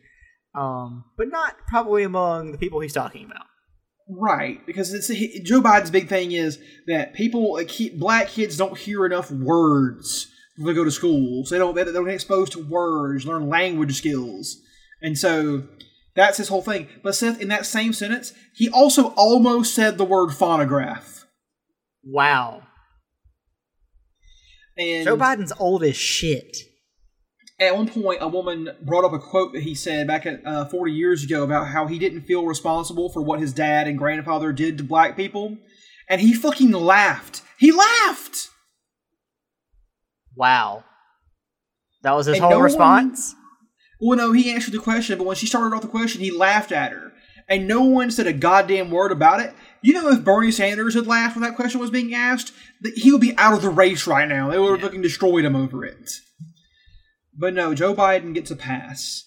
Um, 0.56 1.06
but 1.18 1.30
not 1.30 1.56
probably 1.68 2.04
among 2.04 2.51
the 2.51 2.58
people 2.58 2.80
he's 2.80 2.93
talking 2.93 3.26
about. 3.26 3.45
Right, 4.10 4.64
because 4.66 4.93
it's 4.93 5.08
he, 5.08 5.41
Joe 5.43 5.62
Biden's 5.62 5.89
big 5.89 6.10
thing 6.10 6.34
is 6.34 6.60
that 6.88 7.14
people, 7.14 7.54
like, 7.54 7.70
he, 7.70 7.89
black 7.89 8.28
kids, 8.28 8.58
don't 8.58 8.78
hear 8.78 9.06
enough 9.06 9.32
words 9.32 10.28
when 10.58 10.68
they 10.68 10.74
go 10.74 10.84
to 10.84 10.91
schools. 10.91 11.49
They 11.49 11.58
don't 11.58 11.74
they 11.74 11.86
don't 11.86 12.06
get 12.06 12.14
exposed 12.14 12.51
to 12.54 12.64
words, 12.64 13.26
learn 13.26 13.47
language 13.47 13.95
skills, 13.95 14.58
and 15.01 15.18
so 15.18 15.64
that's 16.16 16.38
his 16.38 16.49
whole 16.49 16.62
thing. 16.62 16.88
But 17.01 17.16
Seth, 17.16 17.41
in 17.41 17.47
that 17.47 17.66
same 17.66 17.93
sentence, 17.93 18.34
he 18.54 18.70
also 18.70 19.14
almost 19.16 19.74
said 19.74 19.97
the 19.97 20.06
word 20.06 20.32
phonograph. 20.32 21.26
Wow. 22.04 22.64
And 24.78 25.06
Joe 25.06 25.18
Biden's 25.18 25.54
old 25.58 25.84
as 25.84 25.95
shit. 25.95 26.58
At 27.60 27.76
one 27.76 27.88
point, 27.88 28.20
a 28.22 28.28
woman 28.28 28.70
brought 28.82 29.06
up 29.06 29.14
a 29.14 29.20
quote 29.20 29.54
that 29.54 29.64
he 29.64 29.76
said 29.76 30.08
back 30.08 30.26
at 30.26 30.45
uh, 30.45 30.66
40 30.66 30.91
years 30.91 31.24
ago 31.24 31.43
about 31.43 31.68
how 31.68 31.88
he 31.88 31.99
didn't 31.99 32.22
feel 32.24 32.45
responsible 32.45 33.10
for 33.10 33.22
what 33.22 33.39
his 33.39 33.54
dad 33.54 33.88
and 33.88 33.97
grandfather 33.97 34.51
did 34.51 34.78
to 34.80 34.84
black 34.84 35.16
people, 35.16 35.58
and 36.10 36.20
he 36.22 36.34
fucking 36.34 36.72
laughed. 36.72 37.41
He 37.60 37.72
laughed. 37.72 38.49
Wow. 40.36 40.84
That 42.01 42.16
was 42.16 42.26
his 42.26 42.36
And 42.36 42.41
whole 42.43 42.51
no 42.51 42.58
one- 42.58 42.64
response? 42.66 43.36
Well, 44.01 44.18
no, 44.18 44.32
he 44.34 44.51
answered 44.51 44.74
the 44.74 44.80
question, 44.80 45.18
but 45.18 45.26
when 45.26 45.36
she 45.38 45.45
started 45.45 45.74
off 45.74 45.82
the 45.82 45.88
question, 45.88 46.22
he 46.22 46.32
laughed 46.32 46.72
at 46.74 46.91
her. 46.91 47.14
And 47.47 47.68
no 47.68 47.84
one 47.84 48.10
said 48.12 48.28
a 48.28 48.34
goddamn 48.34 48.89
word 48.91 49.12
about 49.12 49.39
it. 49.39 49.54
You 49.82 49.93
know, 49.93 50.10
if 50.10 50.24
Bernie 50.24 50.51
Sanders 50.51 50.95
had 50.95 51.08
laughed 51.08 51.36
when 51.36 51.43
that 51.43 51.56
question 51.56 51.80
was 51.80 51.89
being 51.91 52.14
asked, 52.14 52.54
he 52.95 53.12
would 53.12 53.22
be 53.22 53.38
out 53.38 53.54
of 53.54 53.62
the 53.62 53.70
race 53.70 54.08
right 54.08 54.28
now. 54.28 54.49
They 54.49 54.58
would 54.60 54.72
have 54.72 54.82
fucking 54.82 55.01
destroyed 55.01 55.45
him 55.45 55.56
over 55.56 55.86
it. 55.86 56.10
But 57.38 57.53
no, 57.53 57.73
Joe 57.73 57.95
Biden 57.95 58.34
gets 58.34 58.51
a 58.51 58.55
pass. 58.55 59.25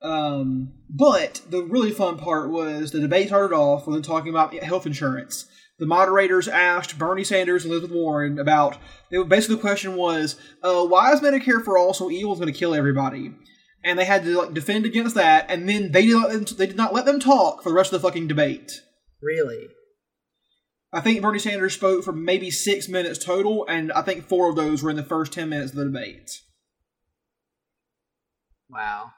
Um, 0.00 0.74
but 0.88 1.42
the 1.48 1.62
really 1.62 1.90
fun 1.90 2.18
part 2.18 2.50
was 2.50 2.90
the 2.90 3.00
debate 3.00 3.28
started 3.28 3.54
off 3.54 3.86
with 3.86 3.94
them 3.94 4.02
talking 4.02 4.30
about 4.30 4.54
health 4.54 4.86
insurance. 4.86 5.46
The 5.78 5.86
moderators 5.86 6.48
asked 6.48 6.98
Bernie 6.98 7.24
Sanders 7.24 7.64
and 7.64 7.72
Elizabeth 7.72 7.94
Warren 7.94 8.38
about. 8.38 8.78
Basically, 9.10 9.56
the 9.56 9.60
question 9.60 9.96
was, 9.96 10.36
uh, 10.62 10.84
"Why 10.84 11.12
is 11.12 11.20
Medicare 11.20 11.64
for 11.64 11.78
all 11.78 11.94
so 11.94 12.10
evil? 12.10 12.32
Is 12.32 12.40
going 12.40 12.52
to 12.52 12.58
kill 12.58 12.74
everybody?" 12.74 13.32
And 13.84 13.98
they 13.98 14.04
had 14.04 14.24
to 14.24 14.36
like, 14.36 14.54
defend 14.54 14.86
against 14.86 15.14
that. 15.14 15.46
And 15.48 15.68
then 15.68 15.92
they 15.92 16.06
did, 16.06 16.14
not 16.14 16.58
they 16.58 16.66
did 16.66 16.76
not 16.76 16.92
let 16.92 17.06
them 17.06 17.20
talk 17.20 17.62
for 17.62 17.68
the 17.68 17.76
rest 17.76 17.92
of 17.92 18.02
the 18.02 18.08
fucking 18.08 18.26
debate. 18.26 18.72
Really? 19.22 19.68
I 20.92 21.00
think 21.00 21.22
Bernie 21.22 21.38
Sanders 21.38 21.74
spoke 21.74 22.02
for 22.02 22.12
maybe 22.12 22.50
six 22.50 22.88
minutes 22.88 23.24
total, 23.24 23.64
and 23.68 23.92
I 23.92 24.02
think 24.02 24.26
four 24.26 24.50
of 24.50 24.56
those 24.56 24.82
were 24.82 24.90
in 24.90 24.96
the 24.96 25.02
first 25.02 25.32
ten 25.32 25.50
minutes 25.50 25.72
of 25.72 25.76
the 25.76 25.84
debate. 25.84 26.30
Wow. 28.70 29.12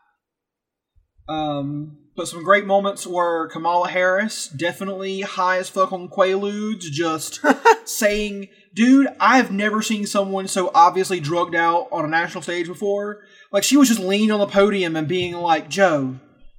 Um, 1.28 1.98
but 2.16 2.26
some 2.26 2.42
great 2.42 2.66
moments 2.66 3.07
were 3.07 3.48
Kamala 3.48 3.88
Harris, 3.88 4.48
definitely 4.48 5.20
high 5.20 5.59
as 5.59 5.68
fuck 5.68 5.92
on 5.92 6.09
Quaaludes, 6.09 6.80
just 6.80 7.40
saying, 7.84 8.48
dude, 8.74 9.09
I've 9.20 9.53
never 9.53 9.80
seen 9.80 10.07
someone 10.07 10.48
so 10.48 10.70
obviously 10.74 11.20
drugged 11.20 11.55
out 11.55 11.88
on 11.92 12.05
a 12.05 12.09
national 12.09 12.42
stage 12.42 12.66
before. 12.66 13.22
Like, 13.53 13.62
she 13.62 13.76
was 13.76 13.88
just 13.88 14.01
leaning 14.01 14.32
on 14.32 14.40
the 14.40 14.46
podium 14.46 14.96
and 14.96 15.07
being 15.07 15.34
like, 15.34 15.68
Joe, 15.68 16.16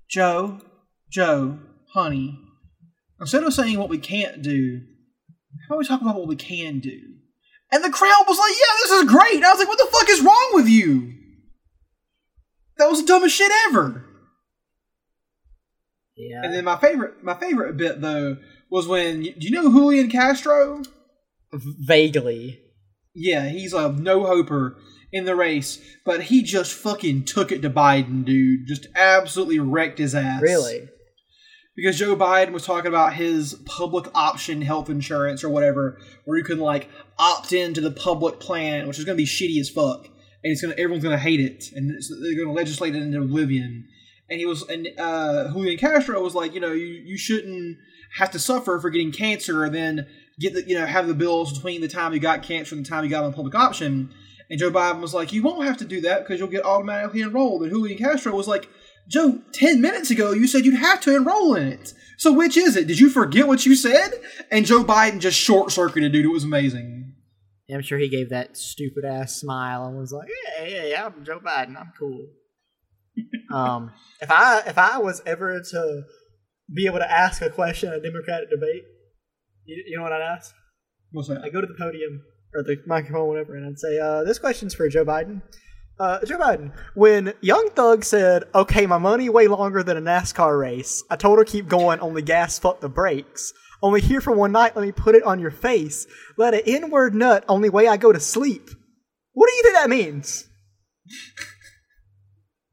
Joe, 0.09 0.61
Joe, 1.11 1.59
honey, 1.93 2.39
instead 3.19 3.43
of 3.43 3.53
saying 3.53 3.77
what 3.77 3.89
we 3.89 3.97
can't 3.97 4.41
do, 4.41 4.79
how 5.67 5.75
about 5.75 5.79
we 5.79 5.85
talk 5.85 6.01
about 6.01 6.15
what 6.15 6.27
we 6.27 6.37
can 6.37 6.79
do? 6.79 6.97
And 7.73 7.83
the 7.83 7.89
crowd 7.89 8.23
was 8.27 8.39
like, 8.39 8.53
yeah, 8.53 8.73
this 8.83 8.91
is 8.91 9.09
great. 9.09 9.35
And 9.35 9.45
I 9.45 9.51
was 9.51 9.59
like, 9.59 9.67
what 9.67 9.77
the 9.77 9.89
fuck 9.91 10.09
is 10.09 10.21
wrong 10.21 10.51
with 10.53 10.67
you? 10.67 11.13
That 12.81 12.89
was 12.89 13.01
the 13.01 13.05
dumbest 13.05 13.35
shit 13.35 13.51
ever. 13.67 14.03
Yeah. 16.17 16.41
And 16.43 16.51
then 16.51 16.65
my 16.65 16.77
favorite, 16.77 17.23
my 17.23 17.35
favorite 17.35 17.77
bit 17.77 18.01
though 18.01 18.37
was 18.71 18.87
when 18.87 19.21
do 19.21 19.33
you 19.37 19.51
know 19.51 19.71
Julian 19.71 20.09
Castro? 20.09 20.81
Vaguely. 21.53 22.59
Yeah, 23.13 23.49
he's 23.49 23.73
a 23.73 23.91
no 23.91 24.25
hoper 24.25 24.77
in 25.11 25.25
the 25.25 25.35
race, 25.35 25.79
but 26.03 26.23
he 26.23 26.41
just 26.41 26.73
fucking 26.73 27.25
took 27.25 27.51
it 27.51 27.61
to 27.61 27.69
Biden, 27.69 28.25
dude. 28.25 28.65
Just 28.67 28.87
absolutely 28.95 29.59
wrecked 29.59 29.99
his 29.99 30.15
ass. 30.15 30.41
Really? 30.41 30.89
Because 31.75 31.99
Joe 31.99 32.15
Biden 32.15 32.51
was 32.51 32.65
talking 32.65 32.89
about 32.89 33.13
his 33.13 33.53
public 33.65 34.07
option 34.15 34.63
health 34.63 34.89
insurance 34.89 35.43
or 35.43 35.49
whatever, 35.49 35.99
where 36.25 36.39
you 36.39 36.43
can 36.43 36.57
like 36.57 36.89
opt 37.19 37.53
into 37.53 37.79
the 37.79 37.91
public 37.91 38.39
plan, 38.39 38.87
which 38.87 38.97
is 38.97 39.05
going 39.05 39.15
to 39.15 39.23
be 39.23 39.27
shitty 39.29 39.59
as 39.59 39.69
fuck, 39.69 40.07
and 40.43 40.51
it's 40.51 40.61
gonna 40.61 40.73
everyone's 40.73 41.03
gonna 41.03 41.17
hate 41.17 41.39
it, 41.39 41.71
and 41.73 41.89
they're 41.89 42.43
gonna 42.43 42.55
legislate 42.55 42.95
it 42.95 43.01
into 43.03 43.21
oblivion. 43.21 43.87
and 44.29 44.39
he 44.39 44.45
was 44.45 44.67
and 44.69 44.87
uh, 44.97 45.49
Julian 45.51 45.77
Castro 45.77 46.21
was 46.21 46.33
like, 46.35 46.53
you 46.53 46.59
know, 46.59 46.71
you, 46.71 46.85
you 46.85 47.17
shouldn't 47.17 47.77
have 48.17 48.31
to 48.31 48.39
suffer 48.39 48.79
for 48.79 48.89
getting 48.89 49.11
cancer 49.11 49.63
and 49.63 49.73
then 49.73 50.07
get 50.39 50.53
the 50.53 50.63
you 50.67 50.77
know 50.77 50.85
have 50.85 51.07
the 51.07 51.13
bills 51.13 51.53
between 51.53 51.81
the 51.81 51.87
time 51.87 52.13
you 52.13 52.19
got 52.19 52.43
cancer 52.43 52.75
and 52.75 52.85
the 52.85 52.89
time 52.89 53.03
you 53.03 53.09
got 53.09 53.23
on 53.23 53.33
public 53.33 53.55
option. 53.55 54.13
And 54.49 54.59
Joe 54.59 54.69
Biden 54.71 54.99
was 54.99 55.13
like, 55.13 55.31
you 55.31 55.41
won't 55.43 55.65
have 55.65 55.77
to 55.77 55.85
do 55.85 56.01
that 56.01 56.23
because 56.23 56.39
you'll 56.39 56.49
get 56.49 56.65
automatically 56.65 57.21
enrolled. 57.21 57.61
And 57.61 57.71
Julian 57.71 57.97
Castro 57.97 58.35
was 58.35 58.49
like, 58.49 58.67
Joe, 59.07 59.39
ten 59.53 59.79
minutes 59.81 60.11
ago 60.11 60.31
you 60.31 60.47
said 60.47 60.65
you'd 60.65 60.75
have 60.75 61.01
to 61.01 61.15
enroll 61.15 61.55
in 61.55 61.67
it. 61.67 61.93
So 62.17 62.31
which 62.33 62.55
is 62.57 62.75
it? 62.75 62.87
Did 62.87 62.99
you 62.99 63.09
forget 63.09 63.47
what 63.47 63.65
you 63.65 63.75
said? 63.75 64.11
And 64.51 64.65
Joe 64.65 64.83
Biden 64.83 65.19
just 65.19 65.39
short 65.39 65.71
circuited, 65.71 66.11
dude. 66.11 66.25
It 66.25 66.29
was 66.29 66.43
amazing. 66.43 67.00
Yeah, 67.71 67.77
I'm 67.77 67.83
sure 67.83 67.97
he 67.97 68.09
gave 68.09 68.31
that 68.31 68.57
stupid 68.57 69.05
ass 69.05 69.37
smile 69.37 69.85
and 69.85 69.97
was 69.97 70.11
like, 70.11 70.27
"Yeah, 70.27 70.65
yeah, 70.65 70.85
yeah, 70.87 71.05
I'm 71.05 71.23
Joe 71.23 71.39
Biden. 71.39 71.77
I'm 71.77 71.93
cool." 71.97 72.27
um, 73.53 73.91
if 74.19 74.29
I 74.29 74.59
if 74.67 74.77
I 74.77 74.97
was 74.97 75.21
ever 75.25 75.57
to 75.57 76.01
be 76.75 76.85
able 76.85 76.97
to 76.97 77.09
ask 77.09 77.41
a 77.41 77.49
question 77.49 77.87
at 77.87 77.95
a 77.95 78.01
Democratic 78.01 78.49
debate, 78.49 78.83
you, 79.63 79.81
you 79.87 79.95
know 79.95 80.03
what 80.03 80.11
I'd 80.11 80.21
ask? 80.21 80.53
What's 81.13 81.29
that? 81.29 81.43
I 81.45 81.49
go 81.49 81.61
to 81.61 81.67
the 81.67 81.75
podium 81.79 82.21
or 82.53 82.61
the 82.61 82.75
microphone, 82.87 83.29
whatever, 83.29 83.55
and 83.55 83.65
I'd 83.65 83.79
say, 83.79 83.97
uh, 83.97 84.25
"This 84.25 84.37
question's 84.37 84.73
for 84.73 84.89
Joe 84.89 85.05
Biden." 85.05 85.41
Uh, 86.01 86.25
Joe 86.25 86.39
Biden, 86.39 86.71
when 86.95 87.33
Young 87.41 87.69
Thug 87.75 88.03
said, 88.03 88.45
"Okay, 88.55 88.87
my 88.87 88.97
money 88.97 89.29
way 89.29 89.47
longer 89.47 89.83
than 89.83 89.97
a 89.97 90.01
NASCAR 90.01 90.59
race," 90.59 91.03
I 91.11 91.15
told 91.15 91.37
her 91.37 91.45
keep 91.45 91.67
going, 91.67 91.99
only 91.99 92.23
gas 92.23 92.57
fuck 92.57 92.81
the 92.81 92.89
brakes. 92.89 93.53
Only 93.83 94.01
here 94.01 94.19
for 94.19 94.31
one 94.31 94.51
night, 94.51 94.75
let 94.75 94.83
me 94.83 94.91
put 94.91 95.13
it 95.13 95.21
on 95.23 95.39
your 95.39 95.51
face. 95.51 96.07
Let 96.37 96.55
an 96.55 96.61
N-word 96.65 97.13
nut, 97.13 97.45
only 97.47 97.69
way 97.69 97.87
I 97.87 97.97
go 97.97 98.11
to 98.11 98.19
sleep. 98.19 98.69
What 99.33 99.47
do 99.47 99.55
you 99.55 99.61
think 99.61 99.75
that 99.75 99.89
means? 99.91 100.47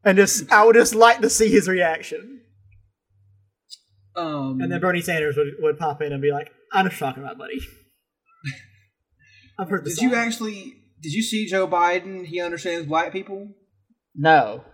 and 0.05 0.17
just, 0.17 0.51
I 0.51 0.65
would 0.65 0.75
just 0.77 0.95
like 0.95 1.21
to 1.21 1.29
see 1.29 1.51
his 1.51 1.69
reaction. 1.69 2.41
Um, 4.17 4.59
And 4.63 4.73
then 4.73 4.81
Bernie 4.81 5.03
Sanders 5.03 5.37
would, 5.37 5.49
would 5.61 5.79
pop 5.79 6.01
in 6.01 6.15
and 6.15 6.23
be 6.23 6.33
like, 6.33 6.51
"I'm 6.73 6.89
just 6.89 6.99
talking 6.99 7.23
about 7.23 7.37
buddy." 7.37 7.61
I've 9.59 9.69
heard 9.69 9.85
this. 9.85 9.99
did 9.99 10.11
you 10.11 10.15
actually? 10.15 10.77
Did 11.03 11.13
you 11.13 11.23
see 11.23 11.47
Joe 11.47 11.67
Biden? 11.69 12.27
He 12.27 12.41
understands 12.41 12.87
black 12.87 13.13
people. 13.13 13.49
No. 14.15 14.65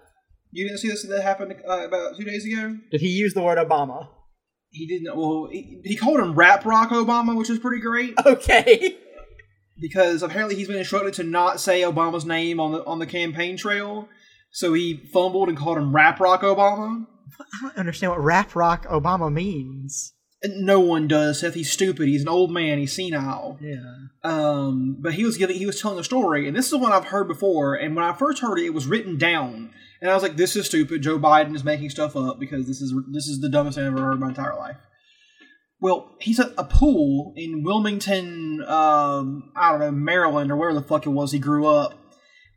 You 0.50 0.66
didn't 0.66 0.78
see 0.80 0.88
this 0.88 1.06
that 1.06 1.22
happened 1.22 1.54
uh, 1.68 1.86
about 1.86 2.16
two 2.16 2.24
days 2.24 2.46
ago. 2.46 2.78
Did 2.90 3.00
he 3.00 3.08
use 3.08 3.34
the 3.34 3.42
word 3.42 3.58
Obama? 3.58 4.08
He 4.70 4.86
didn't. 4.86 5.16
Well, 5.16 5.48
he, 5.50 5.80
he 5.84 5.96
called 5.96 6.20
him 6.20 6.34
Rap 6.34 6.64
Rock 6.64 6.90
Obama, 6.90 7.36
which 7.36 7.50
is 7.50 7.58
pretty 7.58 7.80
great 7.82 8.14
Okay. 8.26 8.96
because 9.78 10.22
apparently 10.22 10.54
he's 10.56 10.68
been 10.68 10.78
instructed 10.78 11.14
to 11.14 11.24
not 11.24 11.60
say 11.60 11.82
Obama's 11.82 12.24
name 12.24 12.58
on 12.60 12.72
the 12.72 12.84
on 12.84 12.98
the 12.98 13.06
campaign 13.06 13.56
trail. 13.56 14.08
So 14.50 14.72
he 14.72 15.08
fumbled 15.12 15.48
and 15.48 15.58
called 15.58 15.78
him 15.78 15.94
Rap 15.94 16.20
Rock 16.20 16.42
Obama. 16.42 17.06
I 17.40 17.60
don't 17.62 17.76
understand 17.76 18.12
what 18.12 18.22
rap 18.22 18.54
rock 18.54 18.86
Obama 18.86 19.32
means. 19.32 20.13
No 20.45 20.80
one 20.80 21.09
does. 21.09 21.40
Seth, 21.40 21.55
he's 21.55 21.72
stupid. 21.72 22.09
He's 22.09 22.22
an 22.22 22.28
old 22.28 22.51
man. 22.51 22.78
He's 22.78 22.92
senile. 22.92 23.59
Yeah. 23.61 23.95
Um, 24.22 24.97
but 25.01 25.14
he 25.14 25.24
was 25.24 25.36
giving, 25.36 25.57
he 25.57 25.66
was 25.66 25.80
telling 25.80 25.99
a 25.99 26.05
story, 26.05 26.49
and 26.49 26.57
this 26.57 26.66
is 26.66 26.78
one 26.78 26.92
I've 26.92 27.07
heard 27.07 27.28
before. 27.28 27.74
And 27.74 27.95
when 27.95 28.05
I 28.05 28.12
first 28.14 28.40
heard 28.40 28.59
it, 28.59 28.64
it 28.64 28.74
was 28.74 28.86
written 28.86 29.18
down, 29.18 29.70
and 30.01 30.11
I 30.11 30.14
was 30.14 30.22
like, 30.22 30.36
"This 30.36 30.57
is 30.57 30.66
stupid. 30.66 31.03
Joe 31.03 31.18
Biden 31.18 31.55
is 31.55 31.62
making 31.62 31.90
stuff 31.90 32.16
up 32.16 32.40
because 32.40 32.66
this 32.66 32.80
is 32.80 32.95
this 33.12 33.26
is 33.26 33.40
the 33.40 33.51
dumbest 33.51 33.76
thing 33.76 33.86
I've 33.86 33.92
ever 33.92 34.03
heard 34.03 34.14
in 34.14 34.20
my 34.20 34.28
entire 34.28 34.57
life." 34.57 34.76
Well, 35.78 36.16
he's 36.20 36.40
at 36.40 36.53
a 36.57 36.64
pool 36.64 37.34
in 37.36 37.62
Wilmington, 37.62 38.62
um, 38.66 39.53
I 39.55 39.70
don't 39.70 39.80
know, 39.80 39.90
Maryland 39.90 40.51
or 40.51 40.57
where 40.57 40.72
the 40.72 40.80
fuck 40.80 41.05
it 41.05 41.11
was 41.11 41.32
he 41.32 41.38
grew 41.38 41.66
up, 41.66 41.99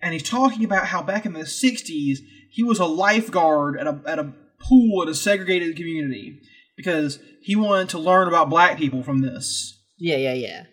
and 0.01 0.13
he's 0.13 0.23
talking 0.23 0.63
about 0.63 0.87
how 0.87 1.03
back 1.03 1.25
in 1.25 1.33
the 1.33 1.41
'60s 1.41 2.19
he 2.49 2.63
was 2.63 2.79
a 2.79 2.85
lifeguard 2.85 3.77
at 3.77 3.87
a 3.87 3.99
at 4.05 4.19
a 4.19 4.33
pool 4.61 5.03
in 5.03 5.09
a 5.09 5.13
segregated 5.13 5.75
community 5.75 6.41
because 6.77 7.19
he 7.41 7.55
wanted 7.55 7.89
to 7.89 7.99
learn 7.99 8.27
about 8.27 8.49
black 8.49 8.77
people 8.77 9.03
from 9.03 9.21
this. 9.21 9.83
Yeah, 9.97 10.17
yeah, 10.17 10.33
yeah. 10.33 10.63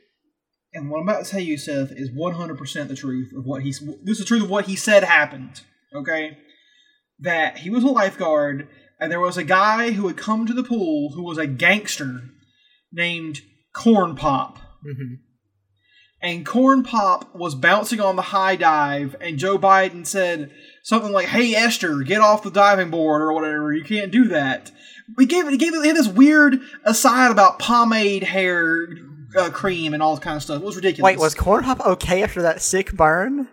And 0.74 0.90
what 0.90 1.00
I'm 1.00 1.08
about 1.08 1.24
to 1.24 1.30
tell 1.30 1.40
you, 1.40 1.56
Seth, 1.56 1.92
is 1.92 2.10
100% 2.10 2.88
the 2.88 2.94
truth 2.94 3.32
of 3.36 3.44
what 3.44 3.62
he's. 3.62 3.80
This 4.02 4.18
is 4.18 4.18
the 4.18 4.24
truth 4.24 4.44
of 4.44 4.50
what 4.50 4.66
he 4.66 4.76
said 4.76 5.04
happened. 5.04 5.62
Okay, 5.96 6.36
that 7.20 7.58
he 7.58 7.70
was 7.70 7.84
a 7.84 7.88
lifeguard, 7.88 8.68
and 9.00 9.10
there 9.10 9.20
was 9.20 9.36
a 9.36 9.44
guy 9.44 9.92
who 9.92 10.08
had 10.08 10.16
come 10.16 10.46
to 10.46 10.52
the 10.52 10.64
pool 10.64 11.12
who 11.14 11.22
was 11.22 11.38
a 11.38 11.46
gangster 11.46 12.22
named 12.92 13.40
Corn 13.72 14.16
Pop. 14.16 14.58
Mm-hmm. 14.84 15.14
And 16.20 16.46
Corn 16.46 16.82
Pop 16.82 17.34
was 17.34 17.54
bouncing 17.54 18.00
on 18.00 18.16
the 18.16 18.22
high 18.22 18.56
dive, 18.56 19.14
and 19.20 19.38
Joe 19.38 19.58
Biden 19.58 20.06
said 20.06 20.50
something 20.82 21.12
like, 21.12 21.28
"Hey 21.28 21.54
Esther, 21.54 21.98
get 21.98 22.20
off 22.20 22.42
the 22.42 22.50
diving 22.50 22.90
board 22.90 23.22
or 23.22 23.32
whatever. 23.32 23.72
You 23.72 23.84
can't 23.84 24.10
do 24.10 24.28
that." 24.28 24.72
We 25.16 25.26
gave 25.26 25.48
he 25.48 25.56
gave 25.56 25.72
he 25.74 25.86
had 25.88 25.96
this 25.96 26.08
weird 26.08 26.60
aside 26.84 27.30
about 27.30 27.58
pomade 27.58 28.22
hair 28.22 28.86
uh, 29.36 29.50
cream 29.50 29.94
and 29.94 30.02
all 30.02 30.14
this 30.14 30.24
kind 30.24 30.36
of 30.36 30.42
stuff. 30.42 30.62
It 30.62 30.64
was 30.64 30.76
ridiculous. 30.76 31.04
Wait, 31.12 31.18
was 31.18 31.34
Corn 31.34 31.64
Pop 31.64 31.80
okay 31.80 32.22
after 32.22 32.42
that 32.42 32.62
sick 32.62 32.92
burn? 32.94 33.48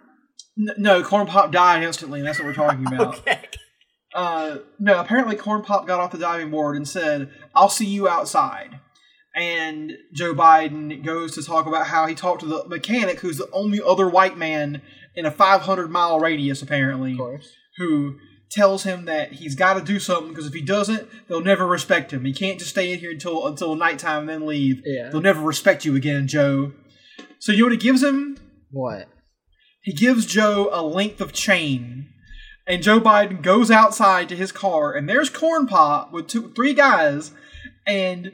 N- 0.57 0.75
no, 0.77 1.03
Corn 1.03 1.27
Pop 1.27 1.51
died 1.51 1.83
instantly. 1.83 2.19
and 2.19 2.27
That's 2.27 2.39
what 2.39 2.45
we're 2.47 2.53
talking 2.53 2.85
about. 2.93 3.19
Okay. 3.19 3.39
uh, 4.13 4.57
no, 4.79 4.99
apparently 4.99 5.35
Corn 5.35 5.61
Pop 5.63 5.87
got 5.87 5.99
off 5.99 6.11
the 6.11 6.17
diving 6.17 6.51
board 6.51 6.75
and 6.77 6.87
said, 6.87 7.29
"I'll 7.55 7.69
see 7.69 7.85
you 7.87 8.07
outside." 8.07 8.79
And 9.33 9.93
Joe 10.13 10.33
Biden 10.33 11.05
goes 11.05 11.35
to 11.35 11.43
talk 11.43 11.65
about 11.65 11.87
how 11.87 12.05
he 12.05 12.15
talked 12.15 12.41
to 12.41 12.45
the 12.47 12.65
mechanic, 12.67 13.21
who's 13.21 13.37
the 13.37 13.49
only 13.53 13.81
other 13.81 14.09
white 14.09 14.37
man 14.37 14.81
in 15.15 15.25
a 15.25 15.31
500 15.31 15.89
mile 15.89 16.19
radius, 16.19 16.61
apparently, 16.61 17.13
Of 17.13 17.17
course. 17.17 17.49
who 17.77 18.17
tells 18.51 18.83
him 18.83 19.05
that 19.05 19.33
he's 19.33 19.55
got 19.55 19.75
to 19.75 19.81
do 19.81 19.99
something 19.99 20.29
because 20.29 20.45
if 20.45 20.53
he 20.53 20.61
doesn't, 20.61 21.07
they'll 21.27 21.41
never 21.41 21.65
respect 21.65 22.11
him. 22.11 22.25
He 22.25 22.33
can't 22.33 22.59
just 22.59 22.71
stay 22.71 22.91
in 22.91 22.99
here 22.99 23.11
until 23.11 23.47
until 23.47 23.75
nighttime 23.75 24.21
and 24.21 24.29
then 24.29 24.45
leave. 24.45 24.81
Yeah. 24.85 25.09
They'll 25.09 25.21
never 25.21 25.41
respect 25.41 25.85
you 25.85 25.95
again, 25.95 26.27
Joe. 26.27 26.73
So 27.39 27.51
you 27.51 27.65
know 27.65 27.71
he 27.71 27.77
gives 27.77 28.03
him? 28.03 28.37
What? 28.69 29.07
He 29.81 29.93
gives 29.93 30.25
Joe 30.25 30.69
a 30.71 30.83
length 30.83 31.21
of 31.21 31.33
chain. 31.33 32.07
And 32.67 32.83
Joe 32.83 33.01
Biden 33.01 33.41
goes 33.41 33.71
outside 33.71 34.29
to 34.29 34.35
his 34.35 34.51
car, 34.51 34.93
and 34.93 35.09
there's 35.09 35.31
Corn 35.31 35.65
Pop 35.65 36.13
with 36.13 36.27
two, 36.27 36.53
three 36.53 36.75
guys, 36.75 37.31
and 37.87 38.31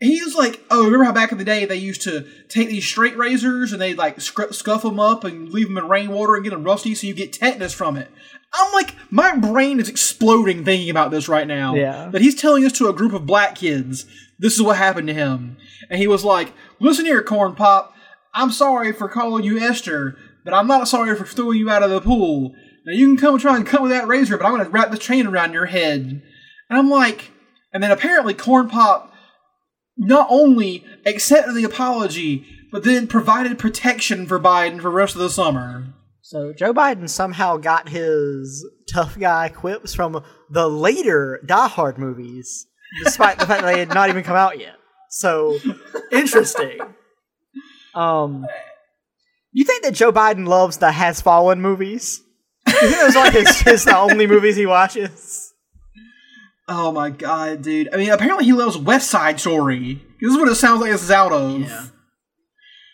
he's 0.00 0.34
like, 0.34 0.60
"Oh, 0.70 0.84
remember 0.84 1.04
how 1.04 1.12
back 1.12 1.32
in 1.32 1.38
the 1.38 1.44
day 1.44 1.64
they 1.64 1.76
used 1.76 2.02
to 2.02 2.26
take 2.48 2.68
these 2.68 2.86
straight 2.86 3.16
razors 3.16 3.72
and 3.72 3.80
they 3.80 3.94
like 3.94 4.20
scr- 4.20 4.52
scuff 4.52 4.82
them 4.82 5.00
up 5.00 5.24
and 5.24 5.50
leave 5.50 5.68
them 5.68 5.78
in 5.78 5.88
rainwater 5.88 6.34
and 6.34 6.44
get 6.44 6.50
them 6.50 6.64
rusty 6.64 6.94
so 6.94 7.06
you 7.06 7.14
get 7.14 7.32
tetanus 7.32 7.74
from 7.74 7.96
it." 7.96 8.08
I'm 8.52 8.72
like, 8.72 8.94
my 9.10 9.36
brain 9.36 9.80
is 9.80 9.88
exploding 9.88 10.64
thinking 10.64 10.88
about 10.88 11.10
this 11.10 11.28
right 11.28 11.46
now. 11.46 11.74
Yeah. 11.74 12.08
That 12.10 12.22
he's 12.22 12.40
telling 12.40 12.62
this 12.62 12.72
to 12.74 12.88
a 12.88 12.92
group 12.92 13.12
of 13.12 13.26
black 13.26 13.54
kids. 13.56 14.06
This 14.38 14.54
is 14.54 14.62
what 14.62 14.76
happened 14.76 15.08
to 15.08 15.14
him, 15.14 15.56
and 15.90 15.98
he 15.98 16.06
was 16.06 16.24
like, 16.24 16.52
"Listen 16.78 17.04
here, 17.06 17.22
Corn 17.22 17.54
Pop. 17.54 17.94
I'm 18.34 18.50
sorry 18.50 18.92
for 18.92 19.08
calling 19.08 19.44
you 19.44 19.58
Esther, 19.58 20.16
but 20.44 20.52
I'm 20.52 20.66
not 20.66 20.88
sorry 20.88 21.14
for 21.16 21.24
throwing 21.24 21.58
you 21.58 21.70
out 21.70 21.82
of 21.82 21.90
the 21.90 22.00
pool. 22.00 22.54
Now 22.84 22.92
you 22.92 23.06
can 23.06 23.16
come 23.16 23.34
and 23.34 23.40
try 23.40 23.56
and 23.56 23.66
cut 23.66 23.82
with 23.82 23.90
that 23.90 24.06
razor, 24.06 24.36
but 24.36 24.46
I'm 24.46 24.52
going 24.52 24.64
to 24.64 24.70
wrap 24.70 24.90
the 24.90 24.98
chain 24.98 25.26
around 25.26 25.52
your 25.52 25.66
head." 25.66 26.22
And 26.68 26.78
I'm 26.78 26.90
like, 26.90 27.30
and 27.72 27.82
then 27.82 27.90
apparently 27.90 28.34
Corn 28.34 28.68
Pop 28.68 29.12
not 29.96 30.26
only 30.30 30.84
accepted 31.04 31.54
the 31.54 31.64
apology, 31.64 32.46
but 32.70 32.84
then 32.84 33.06
provided 33.06 33.58
protection 33.58 34.26
for 34.26 34.38
Biden 34.38 34.76
for 34.76 34.90
the 34.90 34.96
rest 34.96 35.14
of 35.14 35.20
the 35.20 35.30
summer. 35.30 35.94
So 36.22 36.52
Joe 36.52 36.74
Biden 36.74 37.08
somehow 37.08 37.56
got 37.56 37.88
his 37.88 38.68
tough 38.92 39.18
guy 39.18 39.48
quips 39.48 39.94
from 39.94 40.24
the 40.50 40.68
later 40.68 41.40
Die 41.46 41.68
Hard 41.68 41.98
movies, 41.98 42.66
despite 43.04 43.38
the 43.38 43.46
fact 43.46 43.62
that 43.62 43.72
they 43.72 43.78
had 43.78 43.94
not 43.94 44.08
even 44.08 44.24
come 44.24 44.36
out 44.36 44.58
yet. 44.58 44.74
So 45.08 45.58
interesting. 46.10 46.80
Um, 47.94 48.46
you 49.52 49.64
think 49.64 49.84
that 49.84 49.94
Joe 49.94 50.12
Biden 50.12 50.46
loves 50.46 50.78
the 50.78 50.92
Has 50.92 51.20
Fallen 51.20 51.62
movies? 51.62 52.20
You 52.66 52.72
think 52.72 52.96
those 52.96 53.16
are 53.16 53.24
like 53.24 53.32
his, 53.32 53.60
his 53.60 53.84
the 53.84 53.96
only 53.96 54.26
movies 54.26 54.56
he 54.56 54.66
watches? 54.66 55.45
Oh 56.68 56.90
my 56.92 57.10
god, 57.10 57.62
dude! 57.62 57.88
I 57.92 57.96
mean, 57.96 58.10
apparently 58.10 58.44
he 58.44 58.52
loves 58.52 58.76
West 58.76 59.08
Side 59.10 59.38
Story. 59.38 60.02
This 60.20 60.32
is 60.32 60.36
what 60.38 60.48
it 60.48 60.54
sounds 60.56 60.80
like 60.80 60.90
this 60.90 61.02
is 61.04 61.10
out 61.10 61.32
of. 61.32 61.60
Yeah. 61.60 61.86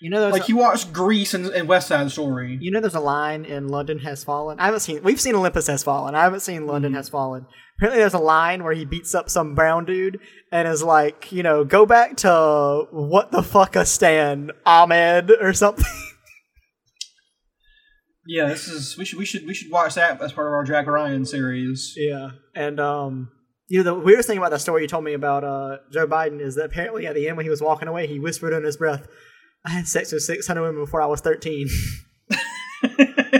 You 0.02 0.10
know, 0.10 0.28
Like 0.30 0.42
a, 0.42 0.46
he 0.46 0.52
watched 0.52 0.92
Grease 0.92 1.32
and, 1.32 1.46
and 1.46 1.68
West 1.68 1.86
Side 1.86 2.10
Story. 2.10 2.58
you 2.60 2.72
know, 2.72 2.80
there's 2.80 2.96
a 2.96 3.00
line 3.00 3.44
in 3.44 3.68
London 3.68 4.00
Has 4.00 4.24
Fallen. 4.24 4.58
I 4.58 4.64
haven't 4.64 4.80
seen. 4.80 5.00
We've 5.04 5.20
seen 5.20 5.36
Olympus 5.36 5.68
Has 5.68 5.84
Fallen. 5.84 6.16
I 6.16 6.24
haven't 6.24 6.40
seen 6.40 6.66
London 6.66 6.92
Has 6.94 7.08
Fallen. 7.08 7.46
Apparently, 7.78 8.00
there's 8.00 8.12
a 8.12 8.18
line 8.18 8.64
where 8.64 8.74
he 8.74 8.84
beats 8.84 9.14
up 9.14 9.30
some 9.30 9.54
brown 9.54 9.84
dude 9.84 10.18
and 10.50 10.66
is 10.66 10.82
like, 10.82 11.30
you 11.30 11.44
know, 11.44 11.64
go 11.64 11.86
back 11.86 12.16
to 12.18 12.88
what 12.90 13.30
the 13.30 13.44
fuck 13.44 13.76
a 13.76 13.86
stand, 13.86 14.50
Ahmed 14.66 15.30
or 15.40 15.52
something. 15.52 15.84
Yeah, 18.24 18.46
this 18.46 18.68
is 18.68 18.96
we 18.96 19.04
should 19.04 19.18
we 19.18 19.24
should 19.24 19.46
we 19.46 19.52
should 19.54 19.72
watch 19.72 19.94
that 19.96 20.22
as 20.22 20.32
part 20.32 20.46
of 20.46 20.52
our 20.52 20.62
Jack 20.62 20.86
Ryan 20.86 21.24
series. 21.24 21.94
Yeah, 21.96 22.30
and 22.54 22.78
um, 22.78 23.32
you 23.72 23.78
know, 23.82 23.84
the 23.84 23.94
weirdest 23.94 24.28
thing 24.28 24.36
about 24.36 24.50
that 24.50 24.60
story 24.60 24.82
you 24.82 24.88
told 24.88 25.02
me 25.02 25.14
about 25.14 25.44
uh 25.44 25.78
Joe 25.90 26.06
Biden 26.06 26.40
is 26.40 26.56
that 26.56 26.66
apparently 26.66 27.06
at 27.06 27.14
the 27.14 27.26
end 27.26 27.38
when 27.38 27.46
he 27.46 27.50
was 27.50 27.62
walking 27.62 27.88
away, 27.88 28.06
he 28.06 28.18
whispered 28.18 28.52
under 28.52 28.66
his 28.66 28.76
breath, 28.76 29.08
"I 29.64 29.70
had 29.70 29.88
sex 29.88 30.12
with 30.12 30.22
600 30.24 30.60
women 30.60 30.82
before 30.84 31.00
I 31.00 31.06
was 31.06 31.20
13." 31.22 31.68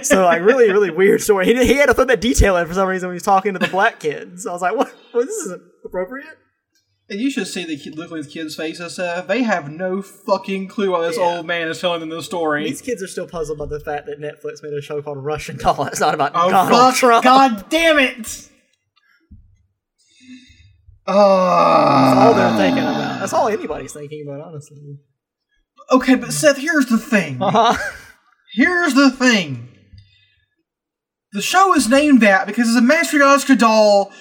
So 0.05 0.25
like 0.25 0.41
really, 0.41 0.71
really 0.71 0.91
weird 0.91 1.21
story. 1.21 1.45
He, 1.47 1.55
he 1.67 1.75
had 1.75 1.87
to 1.87 1.95
throw 1.95 2.05
that 2.07 2.21
detail 2.21 2.57
in 2.57 2.67
for 2.67 2.75
some 2.75 2.89
reason 2.89 3.09
when 3.09 3.15
he 3.15 3.17
was 3.17 3.23
talking 3.25 3.53
to 3.53 3.59
the 3.59 3.69
black 3.69 4.01
kids. 4.01 4.47
I 4.47 4.53
was 4.53 4.63
like, 4.63 4.75
what? 4.75 4.93
Well, 5.13 5.25
this 5.27 5.35
isn't 5.47 5.63
appropriate. 5.85 6.39
And 7.11 7.21
you 7.21 7.31
should 7.31 7.47
see 7.47 7.65
the 7.65 7.77
kid, 7.77 7.99
look 7.99 8.11
at 8.11 8.15
these 8.15 8.27
kids' 8.33 8.57
faces. 8.57 8.99
Uh, 8.99 9.21
they 9.21 9.43
have 9.43 9.71
no 9.71 10.01
fucking 10.01 10.69
clue 10.69 10.93
why 10.93 11.07
this 11.07 11.19
Yeah. 11.19 11.25
old 11.37 11.47
man 11.47 11.69
is 11.69 11.79
telling 11.81 12.01
them 12.01 12.09
this 12.09 12.25
story. 12.25 12.65
These 12.65 12.81
kids 12.81 13.03
are 13.03 13.07
still 13.07 13.27
puzzled 13.27 13.59
by 13.59 13.67
the 13.67 13.81
fact 13.81 14.07
that 14.07 14.19
Netflix 14.19 14.63
made 14.63 14.73
a 14.73 14.81
show 14.81 15.03
called 15.03 15.19
Russian 15.23 15.59
Doll. 15.59 15.85
It's 15.89 16.01
not 16.01 16.15
about 16.15 16.33
oh 16.35 16.51
Donald 16.51 16.71
fuck! 16.73 16.95
Trump. 16.97 17.25
God 17.25 17.69
damn 17.69 17.99
it! 17.99 18.49
That's 21.07 22.19
all 22.19 22.35
they're 22.35 22.57
thinking 22.57 22.83
about. 22.85 23.21
That's 23.21 23.33
all 23.33 23.49
anybody's 23.49 23.93
thinking 23.93 24.25
about, 24.27 24.47
honestly. 24.47 24.99
Okay, 25.91 26.15
but 26.15 26.33
Seth, 26.33 26.59
here's 26.59 26.87
the 26.87 26.99
thing. 26.99 27.43
Uh-huh. 27.43 27.77
Here's 28.55 28.95
the 28.95 29.11
thing. 29.11 29.69
The 31.33 31.43
show 31.43 31.75
is 31.75 31.89
named 31.89 32.21
that 32.21 32.47
because 32.47 32.69
it's 32.69 32.79
a 32.79 32.81
matryoshka 32.81 33.59
doll. 33.59 34.13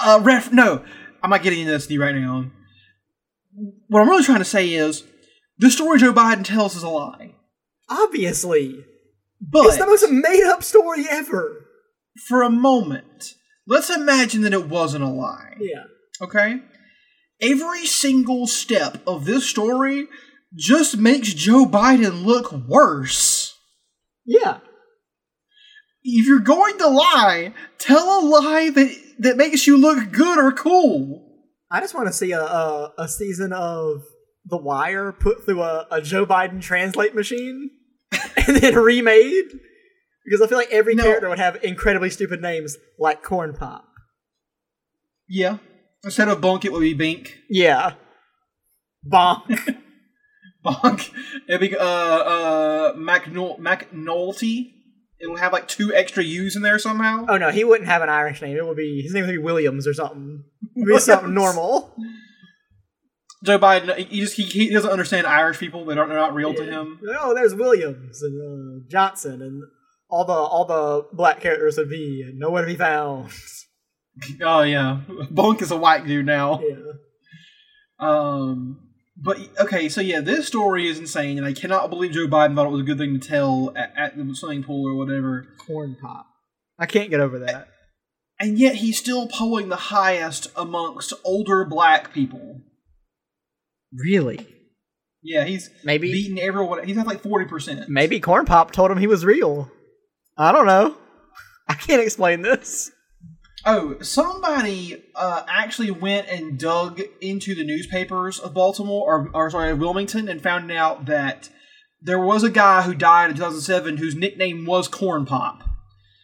Uh, 0.00 0.20
ref. 0.22 0.52
No, 0.52 0.84
I'm 1.22 1.30
not 1.30 1.42
getting 1.42 1.60
into 1.60 1.72
this 1.72 1.90
right 1.98 2.14
now. 2.14 2.50
What 3.88 4.00
I'm 4.00 4.08
really 4.08 4.24
trying 4.24 4.38
to 4.38 4.44
say 4.44 4.68
is, 4.70 5.04
the 5.58 5.70
story 5.70 5.98
Joe 5.98 6.12
Biden 6.12 6.44
tells 6.44 6.76
is 6.76 6.82
a 6.82 6.88
lie. 6.88 7.34
Obviously. 7.88 8.84
But 9.40 9.66
It's 9.66 9.76
the 9.78 9.86
most 9.86 10.10
made 10.10 10.44
up 10.44 10.62
story 10.64 11.04
ever. 11.08 11.64
for 12.28 12.42
a 12.42 12.50
moment, 12.50 13.34
let's 13.66 13.88
imagine 13.90 14.42
that 14.42 14.52
it 14.52 14.68
wasn't 14.68 15.04
a 15.04 15.08
lie. 15.08 15.54
Yeah. 15.60 15.84
Okay? 16.20 16.60
Every 17.40 17.86
single 17.86 18.46
step 18.46 19.00
of 19.06 19.24
this 19.24 19.48
story 19.48 20.06
just 20.56 20.96
makes 20.96 21.34
Joe 21.34 21.66
Biden 21.66 22.24
look 22.24 22.52
worse. 22.52 23.54
Yeah. 24.26 24.58
If 26.02 26.26
you're 26.26 26.40
going 26.40 26.78
to 26.78 26.88
lie, 26.88 27.52
tell 27.78 28.20
a 28.20 28.20
lie 28.26 28.70
that, 28.70 28.96
that 29.20 29.36
makes 29.36 29.66
you 29.66 29.76
look 29.78 30.10
good 30.10 30.38
or 30.38 30.52
cool. 30.52 31.24
I 31.70 31.80
just 31.80 31.94
want 31.94 32.06
to 32.08 32.12
see 32.12 32.32
a, 32.32 32.40
a, 32.40 32.92
a 32.98 33.08
season 33.08 33.52
of 33.52 34.02
The 34.46 34.56
Wire 34.56 35.12
put 35.12 35.44
through 35.44 35.62
a, 35.62 35.86
a 35.90 36.00
Joe 36.00 36.24
Biden 36.24 36.62
translate 36.62 37.14
machine 37.14 37.70
and 38.46 38.56
then 38.56 38.74
remade. 38.74 39.44
Because 40.24 40.42
I 40.42 40.46
feel 40.46 40.58
like 40.58 40.70
every 40.72 40.94
No. 40.94 41.04
character 41.04 41.28
would 41.28 41.38
have 41.38 41.62
incredibly 41.62 42.10
stupid 42.10 42.40
names 42.42 42.76
like 42.98 43.22
Corn 43.22 43.54
Pop. 43.54 43.84
Yeah. 45.28 45.58
Instead 46.04 46.28
of 46.28 46.40
bonk, 46.42 46.64
it 46.64 46.72
would 46.72 46.80
be 46.80 46.94
Bink. 46.94 47.36
Yeah. 47.50 47.94
Bonk. 49.10 49.42
Bonk. 50.64 51.10
It'd 51.48 51.60
be 51.60 51.76
uh, 51.76 51.84
uh, 51.84 52.92
McNul- 52.94 53.58
McNulty. 53.58 54.72
It'll 55.20 55.36
have 55.36 55.52
like 55.52 55.66
two 55.66 55.92
extra 55.94 56.22
U's 56.22 56.54
in 56.54 56.62
there 56.62 56.78
somehow. 56.78 57.26
oh 57.28 57.38
no, 57.38 57.50
he 57.50 57.64
wouldn't 57.64 57.88
have 57.88 58.02
an 58.02 58.08
Irish 58.08 58.40
name. 58.40 58.56
It 58.56 58.64
would 58.64 58.76
be 58.76 59.02
his 59.02 59.12
name 59.12 59.26
would 59.26 59.32
be 59.32 59.38
Williams 59.38 59.86
or 59.86 59.92
something. 59.94 60.44
It 60.76 60.86
would 60.86 60.94
be 60.94 60.98
something 61.00 61.34
normal. 61.34 61.92
Joe 63.44 63.58
Biden, 63.58 63.96
he 63.96 64.20
just 64.20 64.34
he, 64.34 64.44
he 64.44 64.70
doesn't 64.70 64.90
understand 64.90 65.26
Irish 65.26 65.58
people. 65.58 65.84
They 65.84 65.94
don't, 65.94 66.08
they're 66.08 66.18
not 66.18 66.34
real 66.34 66.54
to 66.54 66.64
him. 66.64 67.00
Oh, 67.20 67.34
there's 67.34 67.54
Williams 67.54 68.22
and 68.22 68.82
uh, 68.84 68.86
Johnson 68.88 69.42
and 69.42 69.62
all 70.08 70.24
the 70.24 70.32
all 70.32 70.64
the 70.64 71.08
black 71.12 71.40
characters 71.40 71.78
would 71.78 71.90
be 71.90 72.32
nowhere 72.36 72.62
to 72.62 72.68
be 72.68 72.76
found. 72.76 73.30
Oh 74.40 74.62
yeah, 74.62 75.00
Bunk 75.30 75.62
is 75.62 75.70
a 75.70 75.76
white 75.76 76.06
dude 76.06 76.26
now. 76.26 76.60
Yeah. 76.60 76.76
Um, 78.00 78.88
but 79.16 79.38
okay, 79.60 79.88
so 79.88 80.00
yeah, 80.00 80.20
this 80.20 80.46
story 80.46 80.88
is 80.88 80.98
insane, 80.98 81.38
and 81.38 81.46
I 81.46 81.52
cannot 81.52 81.90
believe 81.90 82.12
Joe 82.12 82.26
Biden 82.26 82.54
thought 82.54 82.66
it 82.66 82.70
was 82.70 82.82
a 82.82 82.84
good 82.84 82.98
thing 82.98 83.18
to 83.18 83.28
tell 83.28 83.72
at, 83.76 83.92
at 83.96 84.16
the 84.16 84.34
swimming 84.34 84.62
pool 84.62 84.88
or 84.88 84.94
whatever. 84.94 85.48
Corn 85.66 85.96
Pop. 86.00 86.26
I 86.78 86.86
can't 86.86 87.10
get 87.10 87.20
over 87.20 87.40
that. 87.40 87.68
And 88.38 88.58
yet 88.58 88.76
he's 88.76 88.96
still 88.98 89.26
polling 89.26 89.68
the 89.68 89.76
highest 89.76 90.46
amongst 90.54 91.12
older 91.24 91.64
black 91.64 92.12
people. 92.12 92.60
Really? 93.92 94.46
Yeah, 95.22 95.44
he's 95.44 95.70
Maybe 95.82 96.12
beaten 96.12 96.38
everyone. 96.38 96.86
He's 96.86 96.96
at 96.96 97.06
like 97.06 97.20
forty 97.20 97.46
percent. 97.46 97.88
maybe 97.88 98.20
Corn 98.20 98.46
Pop 98.46 98.70
told 98.70 98.92
him 98.92 98.98
he 98.98 99.08
was 99.08 99.24
real. 99.24 99.68
I 100.36 100.52
don't 100.52 100.66
know. 100.66 100.96
I 101.66 101.74
can't 101.74 102.00
explain 102.00 102.42
this. 102.42 102.92
Oh, 103.64 104.00
somebody 104.00 105.02
uh, 105.14 105.44
actually 105.48 105.90
went 105.90 106.28
and 106.28 106.58
dug 106.58 107.00
into 107.20 107.54
the 107.54 107.64
newspapers 107.64 108.38
of 108.38 108.54
Baltimore, 108.54 109.04
or, 109.06 109.30
or 109.34 109.50
sorry, 109.50 109.70
of 109.70 109.78
Wilmington, 109.78 110.28
and 110.28 110.40
found 110.40 110.70
out 110.70 111.06
that 111.06 111.48
there 112.00 112.20
was 112.20 112.44
a 112.44 112.50
guy 112.50 112.82
who 112.82 112.94
died 112.94 113.30
in 113.30 113.36
2007 113.36 113.96
whose 113.96 114.14
nickname 114.14 114.64
was 114.64 114.86
Corn 114.86 115.26
Pop. 115.26 115.62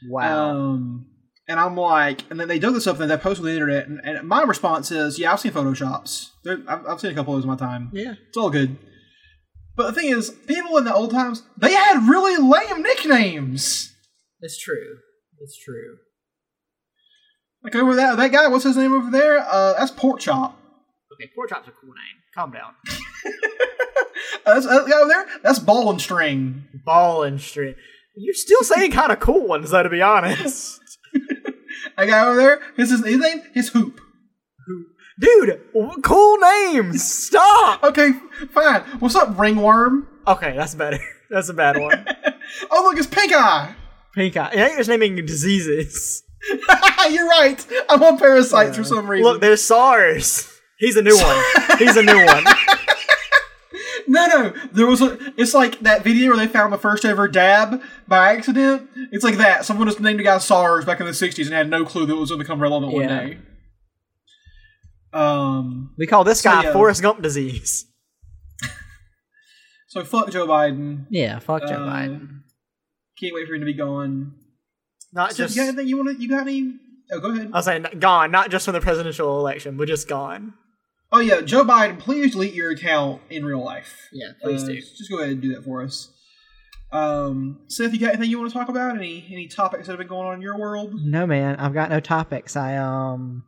Wow. 0.09 0.51
Um, 0.51 1.07
and 1.49 1.59
I'm 1.61 1.77
like, 1.77 2.23
and 2.31 2.39
then 2.39 2.49
they 2.49 2.59
dug 2.59 2.75
this 2.75 2.87
up 2.87 3.01
and 3.01 3.11
they 3.11 3.17
posted 3.17 3.45
on 3.45 3.47
the 3.47 3.55
internet, 3.55 3.87
and, 3.89 4.01
and 4.05 4.27
my 4.29 4.43
response 4.43 4.91
is, 4.91 5.19
yeah, 5.19 5.33
I've 5.33 5.41
seen 5.41 5.53
photoshops. 5.53 6.31
There, 6.45 6.59
I've, 6.69 6.87
I've 6.87 7.01
seen 7.01 7.11
a 7.11 7.15
couple 7.15 7.35
of 7.35 7.39
those 7.39 7.45
in 7.45 7.51
my 7.51 7.57
time. 7.57 7.91
yeah. 7.93 8.15
It's 8.29 8.37
all 8.37 8.51
good. 8.51 8.79
But 9.77 9.93
the 9.93 10.01
thing 10.01 10.11
is, 10.11 10.31
people 10.31 10.77
in 10.79 10.85
the 10.85 10.95
old 10.95 11.11
times, 11.11 11.43
they 11.57 11.73
had 11.73 12.09
really 12.09 12.37
lame 12.37 12.83
nicknames. 12.83 13.93
It's 14.41 14.59
true. 14.59 14.99
It's 15.41 15.59
true. 15.59 15.97
Like 17.65 17.75
over 17.75 17.97
that 17.97 18.17
that 18.19 18.31
guy, 18.31 18.47
what's 18.49 18.65
his 18.65 18.77
name 18.77 18.93
over 18.93 19.11
there? 19.11 19.39
Uh, 19.39 19.73
that's 19.79 19.91
Pork 19.91 20.21
Chop. 20.21 20.61
Okay, 21.15 21.31
Pork 21.35 21.49
Chop's 21.49 21.69
a 21.69 21.71
cool 21.73 21.91
name. 21.91 22.23
Calm 22.35 22.53
down. 22.53 22.75
Uh, 24.47 24.55
that's, 24.55 24.67
that 24.67 24.87
guy 24.89 24.99
over 24.99 25.09
there, 25.09 25.27
that's 25.43 25.59
Ball 25.59 25.91
and 25.91 26.01
String. 26.01 26.65
Ball 26.85 27.23
and 27.23 27.41
string. 27.41 27.75
You're 28.15 28.35
still 28.35 28.63
saying 28.63 28.93
kind 28.93 29.11
of 29.11 29.19
cool 29.21 29.47
ones, 29.47 29.71
though, 29.71 29.83
to 29.83 29.89
be 29.89 30.03
honest. 30.03 30.81
That 31.97 32.07
guy 32.07 32.27
over 32.27 32.37
there, 32.37 32.61
his, 32.77 32.91
his, 32.91 33.05
his 33.05 33.19
name 33.19 33.43
is 33.55 33.69
Hoop. 33.69 34.01
Dude, 35.21 35.61
w- 35.73 36.03
cool 36.03 36.39
names. 36.39 37.05
Stop. 37.27 37.85
Okay, 37.85 38.13
fine. 38.51 38.81
What's 38.99 39.15
up, 39.15 39.39
Ringworm? 39.39 40.09
Okay, 40.27 40.57
that's 40.57 40.75
better. 40.75 40.99
That's 41.31 41.49
a 41.49 41.55
bad 41.55 41.79
one. 41.79 42.05
Oh, 42.71 42.83
look, 42.85 42.99
it's 42.99 43.07
Pink 43.07 43.33
Eye. 43.33 43.75
Pink 44.15 44.37
eye. 44.37 44.51
Yeah, 44.55 44.69
you're 44.69 44.79
just 44.79 44.91
naming 44.91 45.17
diseases. 45.25 46.24
You're 47.11 47.29
right. 47.29 47.67
I'm 47.89 48.03
on 48.03 48.19
parasites 48.19 48.77
for 48.77 48.85
some 48.85 49.07
reason. 49.09 49.25
Look, 49.25 49.41
there's 49.41 49.63
SARS. 49.63 50.51
He's 50.79 50.97
a 50.97 51.03
new 51.03 51.17
one. 51.17 51.45
He's 51.79 51.97
a 51.97 52.03
new 52.03 52.25
one. 52.25 52.45
No, 54.07 54.27
no. 54.27 54.53
There 54.73 54.87
was 54.87 55.01
a. 55.01 55.19
It's 55.39 55.55
like 55.55 55.81
that 55.81 56.05
video 56.05 56.29
where 56.29 56.37
they 56.37 56.47
found 56.47 56.73
the 56.73 56.79
first 56.79 57.05
ever 57.05 57.27
dab 57.29 57.81
by 58.07 58.33
accident. 58.35 58.89
It's 59.13 59.25
like 59.25 59.37
that. 59.37 59.65
Someone 59.65 59.87
just 59.89 60.01
named 60.01 60.21
a 60.21 60.23
guy 60.23 60.37
SARS 60.39 60.85
back 60.85 61.01
in 61.01 61.07
the 61.07 61.13
'60s 61.13 61.45
and 61.47 61.55
had 61.55 61.71
no 61.71 61.85
clue 61.85 62.05
that 62.07 62.13
it 62.13 62.19
was 62.19 62.29
going 62.31 62.39
to 62.39 62.45
become 62.45 62.61
relevant 62.61 62.93
one 62.93 63.07
day. 63.09 63.39
Um. 65.13 65.95
We 65.97 66.07
call 66.07 66.25
this 66.25 66.41
So, 66.41 66.51
guy 66.51 66.65
yeah. 66.65 66.73
Forrest 66.73 67.01
Gump 67.03 67.23
disease. 67.23 67.87
So 69.89 70.03
fuck 70.05 70.31
Joe 70.31 70.47
Biden. 70.47 71.07
Yeah, 71.09 71.39
fuck 71.39 71.63
Joe 71.63 71.75
Uh, 71.77 71.79
Biden. 71.89 72.41
Can't 73.21 73.33
wait 73.33 73.47
for 73.47 73.55
him 73.55 73.61
to 73.61 73.65
be 73.67 73.75
gone. 73.75 74.35
Not 75.15 75.33
So, 75.33 75.45
just. 75.45 75.55
you 75.57 75.63
got 75.63 75.69
anything 75.69 75.89
you 75.89 75.97
want 75.97 76.17
to? 76.17 76.23
You 76.23 76.29
got 76.29 76.41
any? 76.43 76.75
Oh, 77.13 77.21
go 77.21 77.33
ahead. 77.33 77.51
I 77.53 77.57
was 77.59 77.65
saying 77.67 77.87
gone, 77.99 78.31
not 78.31 78.51
just 78.51 78.65
from 78.65 78.75
the 78.75 78.81
presidential 78.81 79.39
election, 79.39 79.77
but 79.77 79.87
just 79.89 80.09
gone. 80.09 80.55
Oh 81.13 81.21
yeah, 81.21 81.41
Joe 81.43 81.65
Biden. 81.65 81.99
Please 82.01 82.33
delete 82.33 82.55
your 82.55 82.73
account 82.73 83.23
in 83.31 83.45
real 83.45 83.65
life. 83.65 84.09
Yeah, 84.13 84.29
please 84.43 84.65
Uh, 84.65 84.69
do. 84.69 84.75
Just 84.81 85.11
go 85.11 85.19
ahead 85.19 85.31
and 85.31 85.41
do 85.43 85.55
that 85.55 85.65
for 85.65 85.83
us. 85.83 86.11
Um, 86.91 87.61
Seth, 87.69 87.93
you 87.93 88.01
got 88.01 88.11
anything 88.15 88.31
you 88.31 88.39
want 88.39 88.51
to 88.53 88.59
talk 88.59 88.69
about? 88.69 88.97
Any 88.97 89.25
any 89.31 89.47
topics 89.49 89.87
that 89.87 89.93
have 89.93 89.99
been 89.99 90.09
going 90.09 90.27
on 90.27 90.35
in 90.35 90.41
your 90.43 90.59
world? 90.59 90.95
No, 91.05 91.27
man, 91.27 91.57
I've 91.57 91.75
got 91.75 91.91
no 91.91 92.01
topics. 92.01 92.57
I 92.57 92.77
um, 92.77 93.45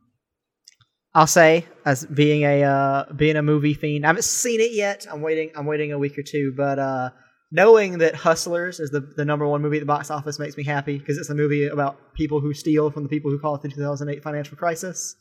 I'll 1.14 1.26
say 1.26 1.64
as 1.84 2.04
being 2.06 2.42
a 2.42 2.62
uh, 2.62 3.12
being 3.14 3.36
a 3.36 3.42
movie 3.42 3.74
fiend, 3.74 4.04
I 4.04 4.08
haven't 4.08 4.22
seen 4.24 4.60
it 4.60 4.72
yet. 4.72 5.06
I'm 5.10 5.22
waiting. 5.22 5.50
I'm 5.56 5.66
waiting 5.66 5.92
a 5.92 5.98
week 5.98 6.18
or 6.18 6.22
two, 6.22 6.52
but 6.56 6.78
uh, 6.78 7.10
knowing 7.52 7.98
that 7.98 8.14
Hustlers 8.14 8.80
is 8.80 8.90
the 8.90 9.00
the 9.16 9.24
number 9.24 9.46
one 9.46 9.62
movie 9.62 9.76
at 9.76 9.80
the 9.80 9.86
box 9.86 10.10
office 10.10 10.38
makes 10.38 10.56
me 10.56 10.64
happy 10.64 10.98
because 10.98 11.16
it's 11.18 11.30
a 11.30 11.34
movie 11.34 11.66
about 11.66 11.96
people 12.14 12.40
who 12.40 12.52
steal 12.54 12.90
from 12.90 13.02
the 13.02 13.08
people 13.08 13.30
who 13.30 13.38
caused 13.38 13.62
the 13.62 13.68
2008 13.68 14.22
financial 14.22 14.56
crisis, 14.56 15.14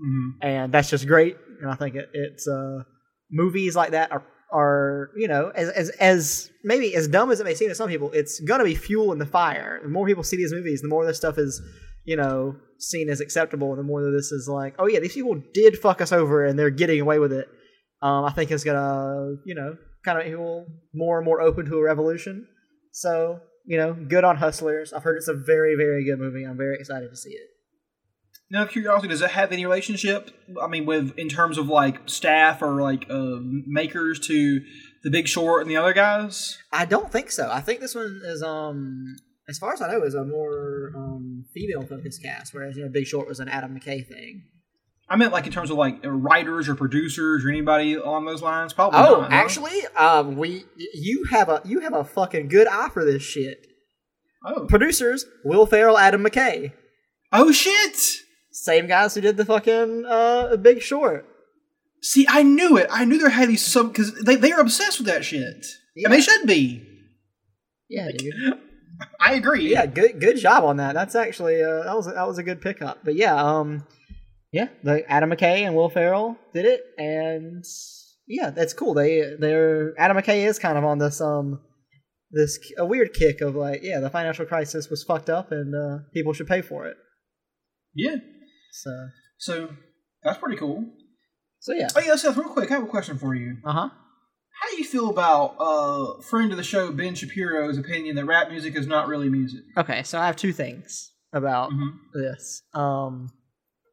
Mhm. 0.00 0.30
and 0.42 0.72
that's 0.72 0.90
just 0.90 1.06
great. 1.06 1.36
And 1.62 1.70
I 1.70 1.74
think 1.74 1.94
it, 1.96 2.08
it's 2.12 2.46
uh, 2.48 2.82
movies 3.30 3.74
like 3.76 3.90
that 3.92 4.10
are 4.12 4.24
are 4.52 5.10
you 5.16 5.28
know 5.28 5.50
as 5.54 5.68
as 5.70 5.90
as 6.00 6.50
maybe 6.64 6.94
as 6.96 7.06
dumb 7.06 7.30
as 7.30 7.38
it 7.40 7.44
may 7.44 7.54
seem 7.54 7.68
to 7.68 7.74
some 7.74 7.88
people, 7.88 8.10
it's 8.12 8.40
gonna 8.40 8.64
be 8.64 8.74
fuel 8.74 9.12
in 9.12 9.18
the 9.18 9.26
fire. 9.26 9.78
The 9.82 9.88
more 9.88 10.06
people 10.06 10.22
see 10.24 10.36
these 10.36 10.52
movies, 10.52 10.80
the 10.82 10.88
more 10.88 11.04
this 11.06 11.16
stuff 11.18 11.36
is 11.38 11.60
you 12.04 12.16
know 12.16 12.56
seen 12.78 13.08
as 13.10 13.20
acceptable, 13.20 13.70
and 13.70 13.78
the 13.78 13.82
more 13.82 14.02
that 14.02 14.10
this 14.12 14.32
is 14.32 14.48
like, 14.48 14.74
oh 14.78 14.86
yeah, 14.86 15.00
these 15.00 15.12
people 15.14 15.40
did 15.52 15.76
fuck 15.78 16.00
us 16.00 16.12
over, 16.12 16.44
and 16.46 16.58
they're 16.58 16.70
getting 16.70 17.00
away 17.00 17.18
with 17.18 17.32
it. 17.32 17.46
Um, 18.00 18.24
I 18.24 18.30
think 18.30 18.50
it's 18.50 18.64
gonna 18.64 19.34
you 19.44 19.54
know 19.54 19.76
kind 20.08 20.32
of 20.32 20.66
more 20.94 21.18
and 21.18 21.24
more 21.24 21.40
open 21.40 21.66
to 21.66 21.76
a 21.76 21.82
revolution. 21.82 22.46
So 22.92 23.40
you 23.66 23.76
know, 23.76 23.92
good 23.92 24.24
on 24.24 24.36
Hustlers. 24.36 24.92
I've 24.92 25.02
heard 25.02 25.16
it's 25.16 25.28
a 25.28 25.34
very 25.34 25.74
very 25.76 26.04
good 26.04 26.18
movie. 26.18 26.44
I'm 26.44 26.56
very 26.56 26.76
excited 26.78 27.10
to 27.10 27.16
see 27.16 27.30
it. 27.30 27.48
Now, 28.50 28.64
curiosity, 28.64 29.08
does 29.08 29.20
it 29.20 29.32
have 29.32 29.52
any 29.52 29.66
relationship? 29.66 30.30
I 30.60 30.68
mean, 30.68 30.86
with 30.86 31.12
in 31.18 31.28
terms 31.28 31.58
of 31.58 31.68
like 31.68 32.08
staff 32.08 32.62
or 32.62 32.80
like 32.80 33.04
uh, 33.10 33.36
makers 33.66 34.18
to 34.20 34.60
The 35.04 35.10
Big 35.10 35.28
Short 35.28 35.60
and 35.60 35.70
the 35.70 35.76
other 35.76 35.92
guys? 35.92 36.56
I 36.72 36.86
don't 36.86 37.12
think 37.12 37.30
so. 37.30 37.50
I 37.52 37.60
think 37.60 37.80
this 37.80 37.94
one 37.94 38.22
is 38.24 38.42
um 38.42 39.16
as 39.48 39.58
far 39.58 39.72
as 39.72 39.80
I 39.80 39.90
know, 39.90 40.02
is 40.02 40.14
a 40.14 40.24
more 40.24 40.92
um, 40.94 41.46
female 41.54 41.82
focused 41.82 42.22
cast, 42.22 42.52
whereas 42.52 42.76
you 42.76 42.84
know 42.84 42.90
Big 42.90 43.06
Short 43.06 43.26
was 43.26 43.40
an 43.40 43.48
Adam 43.48 43.78
McKay 43.78 44.06
thing. 44.06 44.44
I 45.10 45.16
meant 45.16 45.32
like 45.32 45.46
in 45.46 45.52
terms 45.52 45.70
of 45.70 45.76
like 45.76 46.00
writers 46.04 46.68
or 46.68 46.74
producers 46.74 47.44
or 47.44 47.48
anybody 47.48 47.94
along 47.94 48.26
those 48.26 48.42
lines. 48.42 48.72
Probably. 48.72 49.00
Oh, 49.00 49.22
not, 49.22 49.32
actually, 49.32 49.86
um, 49.96 50.36
we 50.36 50.64
you 50.76 51.24
have 51.30 51.48
a 51.48 51.62
you 51.64 51.80
have 51.80 51.94
a 51.94 52.04
fucking 52.04 52.48
good 52.48 52.66
eye 52.66 52.88
for 52.92 53.04
this 53.04 53.22
shit. 53.22 53.66
Oh. 54.44 54.66
Producers: 54.66 55.24
Will 55.44 55.66
Ferrell, 55.66 55.98
Adam 55.98 56.22
McKay, 56.22 56.72
Oh 57.32 57.52
shit! 57.52 57.96
same 58.50 58.86
guys 58.86 59.14
who 59.14 59.20
did 59.20 59.36
the 59.36 59.44
fucking 59.44 60.04
uh, 60.04 60.56
Big 60.56 60.82
Short. 60.82 61.26
See, 62.02 62.26
I 62.28 62.42
knew 62.42 62.76
it. 62.76 62.86
I 62.90 63.04
knew 63.04 63.18
there 63.18 63.28
had 63.28 63.42
to 63.42 63.48
be 63.48 63.56
some 63.56 63.88
because 63.88 64.14
they 64.24 64.36
they 64.36 64.52
are 64.52 64.60
obsessed 64.60 64.98
with 64.98 65.06
that 65.06 65.24
shit, 65.24 65.66
and 65.96 66.12
they 66.12 66.20
should 66.20 66.46
be. 66.46 66.84
Yeah, 67.88 68.10
dude. 68.16 68.34
I 69.20 69.34
agree. 69.34 69.70
yeah, 69.70 69.86
good 69.86 70.20
good 70.20 70.36
job 70.38 70.64
on 70.64 70.76
that. 70.76 70.94
That's 70.94 71.14
actually 71.14 71.62
uh, 71.62 71.84
that 71.84 71.96
was 71.96 72.06
that 72.06 72.26
was 72.26 72.38
a 72.38 72.42
good 72.42 72.60
pickup. 72.60 73.04
But 73.04 73.14
yeah, 73.14 73.34
um, 73.34 73.84
yeah, 74.52 74.68
the 74.82 75.04
Adam 75.10 75.30
McKay 75.30 75.60
and 75.66 75.74
Will 75.74 75.90
Ferrell 75.90 76.36
did 76.54 76.64
it, 76.64 76.80
and 76.96 77.64
yeah, 78.26 78.50
that's 78.50 78.72
cool. 78.74 78.94
They 78.94 79.34
they're 79.38 79.94
Adam 79.98 80.16
McKay 80.16 80.46
is 80.46 80.58
kind 80.58 80.78
of 80.78 80.84
on 80.84 80.98
this 80.98 81.20
um 81.20 81.60
this 82.30 82.58
a 82.76 82.84
weird 82.86 83.12
kick 83.14 83.40
of 83.40 83.54
like 83.54 83.80
yeah, 83.82 84.00
the 84.00 84.10
financial 84.10 84.44
crisis 84.46 84.88
was 84.90 85.02
fucked 85.04 85.30
up, 85.30 85.50
and 85.52 85.74
uh, 85.74 86.04
people 86.14 86.32
should 86.32 86.46
pay 86.46 86.62
for 86.62 86.86
it. 86.86 86.96
Yeah. 87.94 88.16
So 88.72 88.90
So 89.38 89.70
that's 90.22 90.38
pretty 90.38 90.56
cool. 90.56 90.84
so 91.60 91.72
yeah, 91.72 91.88
Oh 91.96 92.00
yeah, 92.00 92.16
Seth. 92.16 92.36
Real 92.36 92.48
quick, 92.48 92.70
I 92.70 92.74
have 92.74 92.82
a 92.84 92.86
question 92.86 93.18
for 93.18 93.34
you. 93.34 93.56
uh 93.64 93.72
huh. 93.72 93.88
How 94.60 94.70
do 94.70 94.76
you 94.76 94.84
feel 94.84 95.08
about 95.08 95.54
uh 95.60 96.20
friend 96.22 96.50
of 96.50 96.56
the 96.56 96.64
show 96.64 96.90
Ben 96.92 97.14
Shapiro's 97.14 97.78
opinion 97.78 98.16
that 98.16 98.24
rap 98.26 98.50
music 98.50 98.74
is 98.76 98.86
not 98.86 99.08
really 99.08 99.28
music? 99.28 99.60
Okay, 99.76 100.02
so 100.02 100.18
I 100.18 100.26
have 100.26 100.36
two 100.36 100.52
things 100.52 101.12
about 101.32 101.70
Mhm. 101.70 101.92
this. 102.14 102.62
Um, 102.74 103.28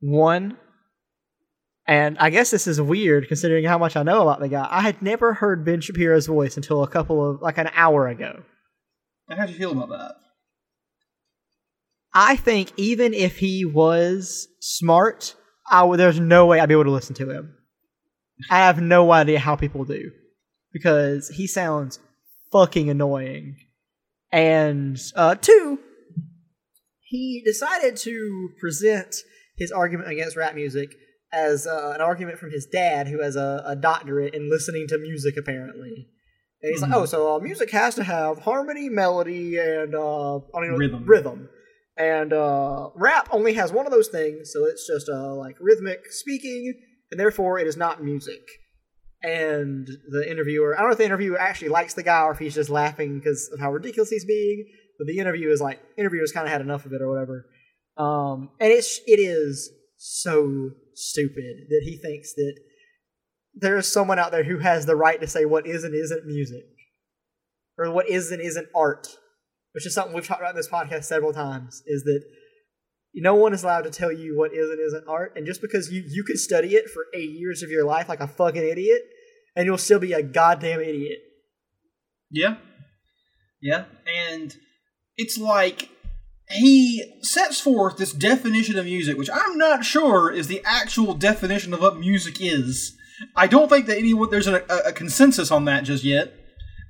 one, 0.05 0.57
and 1.87 2.17
I 2.19 2.29
guess 2.29 2.51
this 2.51 2.67
is 2.67 2.81
weird 2.81 3.27
considering 3.27 3.65
how 3.65 3.77
much 3.77 3.95
I 3.95 4.03
know 4.03 4.21
about 4.21 4.39
the 4.39 4.47
guy. 4.47 4.67
I 4.69 4.81
had 4.81 5.01
never 5.01 5.33
heard 5.33 5.65
Ben 5.65 5.81
Shapiro's 5.81 6.27
voice 6.27 6.57
until 6.57 6.83
a 6.83 6.87
couple 6.87 7.29
of 7.29 7.41
like 7.41 7.57
an 7.57 7.69
hour 7.73 8.07
ago. 8.07 8.43
How 9.29 9.45
do 9.45 9.51
you 9.51 9.57
feel 9.57 9.71
about 9.71 9.89
that? 9.89 10.15
I 12.13 12.37
think 12.37 12.71
even 12.77 13.13
if 13.13 13.37
he 13.37 13.65
was 13.65 14.47
smart, 14.61 15.35
I 15.69 15.95
there's 15.95 16.19
no 16.19 16.45
way 16.45 16.59
I'd 16.59 16.69
be 16.69 16.73
able 16.73 16.85
to 16.85 16.91
listen 16.91 17.15
to 17.15 17.29
him. 17.29 17.55
I 18.49 18.59
have 18.59 18.81
no 18.81 19.11
idea 19.11 19.39
how 19.39 19.55
people 19.55 19.85
do 19.85 20.11
because 20.71 21.29
he 21.29 21.47
sounds 21.47 21.99
fucking 22.51 22.89
annoying. 22.89 23.57
And 24.31 24.99
uh, 25.15 25.35
two, 25.35 25.79
he 27.01 27.41
decided 27.45 27.95
to 27.97 28.49
present 28.59 29.15
his 29.57 29.71
argument 29.71 30.09
against 30.09 30.35
rap 30.35 30.55
music 30.55 30.95
as 31.33 31.67
uh, 31.67 31.91
an 31.95 32.01
argument 32.01 32.39
from 32.39 32.51
his 32.51 32.65
dad, 32.65 33.07
who 33.07 33.21
has 33.21 33.35
a, 33.35 33.63
a 33.65 33.75
doctorate 33.75 34.33
in 34.33 34.49
listening 34.49 34.87
to 34.87 34.97
music, 34.97 35.35
apparently. 35.37 36.07
And 36.61 36.71
he's 36.71 36.79
Mhm. 36.81 36.89
like, 36.89 36.91
"Oh, 36.93 37.05
so 37.05 37.35
uh, 37.35 37.39
music 37.39 37.71
has 37.71 37.95
to 37.95 38.03
have 38.03 38.39
harmony, 38.39 38.89
melody, 38.89 39.57
and 39.57 39.93
uh, 39.95 40.37
I 40.37 40.39
don't 40.61 40.71
know, 40.71 40.77
Rhythm. 40.77 41.03
Rhythm. 41.05 41.49
And 41.97 42.33
uh, 42.33 42.89
rap 42.95 43.27
only 43.31 43.53
has 43.53 43.71
one 43.71 43.85
of 43.85 43.91
those 43.91 44.07
things, 44.09 44.51
so 44.53 44.65
it's 44.65 44.85
just 44.87 45.09
uh, 45.09 45.33
like 45.35 45.55
rhythmic 45.59 46.11
speaking, 46.11 46.73
and 47.11 47.19
therefore 47.19 47.59
it 47.59 47.67
is 47.67 47.77
not 47.77 48.03
music." 48.03 48.41
And 49.23 49.87
the 50.09 50.29
interviewer, 50.29 50.75
I 50.75 50.81
don't 50.81 50.89
know 50.89 50.91
if 50.93 50.97
the 50.99 51.05
interviewer 51.05 51.39
actually 51.39 51.69
likes 51.69 51.95
the 51.95 52.03
guy 52.03 52.21
or 52.21 52.31
if 52.31 52.37
he's 52.37 52.53
just 52.53 52.69
laughing 52.69 53.17
because 53.19 53.49
of 53.51 53.59
how 53.59 53.71
ridiculous 53.71 54.09
he's 54.09 54.25
being. 54.25 54.65
But 54.99 55.07
the 55.07 55.17
interview 55.17 55.49
is 55.49 55.59
like, 55.59 55.79
interviewers 55.97 56.31
kind 56.31 56.45
of 56.45 56.51
had 56.51 56.61
enough 56.61 56.85
of 56.85 56.93
it 56.93 57.01
or 57.01 57.09
whatever. 57.09 57.45
Um, 57.97 58.49
and 58.59 58.71
it's 58.71 58.99
it 59.05 59.19
is 59.19 59.71
so 59.97 60.71
stupid 60.93 61.67
that 61.69 61.81
he 61.83 61.97
thinks 61.97 62.33
that 62.33 62.55
there 63.53 63.77
is 63.77 63.91
someone 63.91 64.19
out 64.19 64.31
there 64.31 64.43
who 64.43 64.59
has 64.59 64.85
the 64.85 64.95
right 64.95 65.19
to 65.21 65.27
say 65.27 65.45
what 65.45 65.65
is 65.65 65.83
and 65.83 65.95
isn't 65.95 66.25
music, 66.25 66.65
or 67.77 67.91
what 67.91 68.09
is 68.09 68.31
and 68.31 68.41
isn't 68.41 68.67
art, 68.75 69.07
which 69.73 69.85
is 69.85 69.93
something 69.93 70.13
we've 70.13 70.27
talked 70.27 70.41
about 70.41 70.51
in 70.51 70.57
this 70.57 70.69
podcast 70.69 71.05
several 71.05 71.33
times. 71.33 71.81
Is 71.85 72.03
that 72.03 72.23
no 73.13 73.35
one 73.35 73.53
is 73.53 73.63
allowed 73.63 73.83
to 73.83 73.91
tell 73.91 74.11
you 74.11 74.37
what 74.37 74.53
is 74.53 74.69
and 74.69 74.79
isn't 74.79 75.07
art, 75.07 75.33
and 75.37 75.45
just 75.45 75.61
because 75.61 75.91
you 75.91 76.03
you 76.07 76.23
could 76.23 76.39
study 76.39 76.75
it 76.75 76.89
for 76.89 77.05
eight 77.13 77.31
years 77.31 77.63
of 77.63 77.69
your 77.69 77.85
life 77.85 78.09
like 78.09 78.19
a 78.19 78.27
fucking 78.27 78.63
idiot, 78.63 79.03
and 79.55 79.65
you'll 79.65 79.77
still 79.77 79.99
be 79.99 80.13
a 80.13 80.21
goddamn 80.21 80.81
idiot. 80.81 81.19
Yeah. 82.29 82.57
Yeah. 83.61 83.85
And 84.27 84.55
it's 85.17 85.37
like 85.37 85.89
he 86.49 87.03
sets 87.21 87.59
forth 87.59 87.97
this 87.97 88.13
definition 88.13 88.77
of 88.77 88.85
music, 88.85 89.17
which 89.17 89.29
I'm 89.33 89.57
not 89.57 89.83
sure 89.83 90.31
is 90.31 90.47
the 90.47 90.61
actual 90.63 91.13
definition 91.13 91.73
of 91.73 91.81
what 91.81 91.97
music 91.97 92.37
is. 92.39 92.95
I 93.35 93.47
don't 93.47 93.69
think 93.69 93.87
that 93.87 93.97
anyone 93.97 94.29
there's 94.29 94.47
a, 94.47 94.63
a, 94.69 94.89
a 94.89 94.93
consensus 94.93 95.51
on 95.51 95.65
that 95.65 95.83
just 95.83 96.03
yet. 96.03 96.33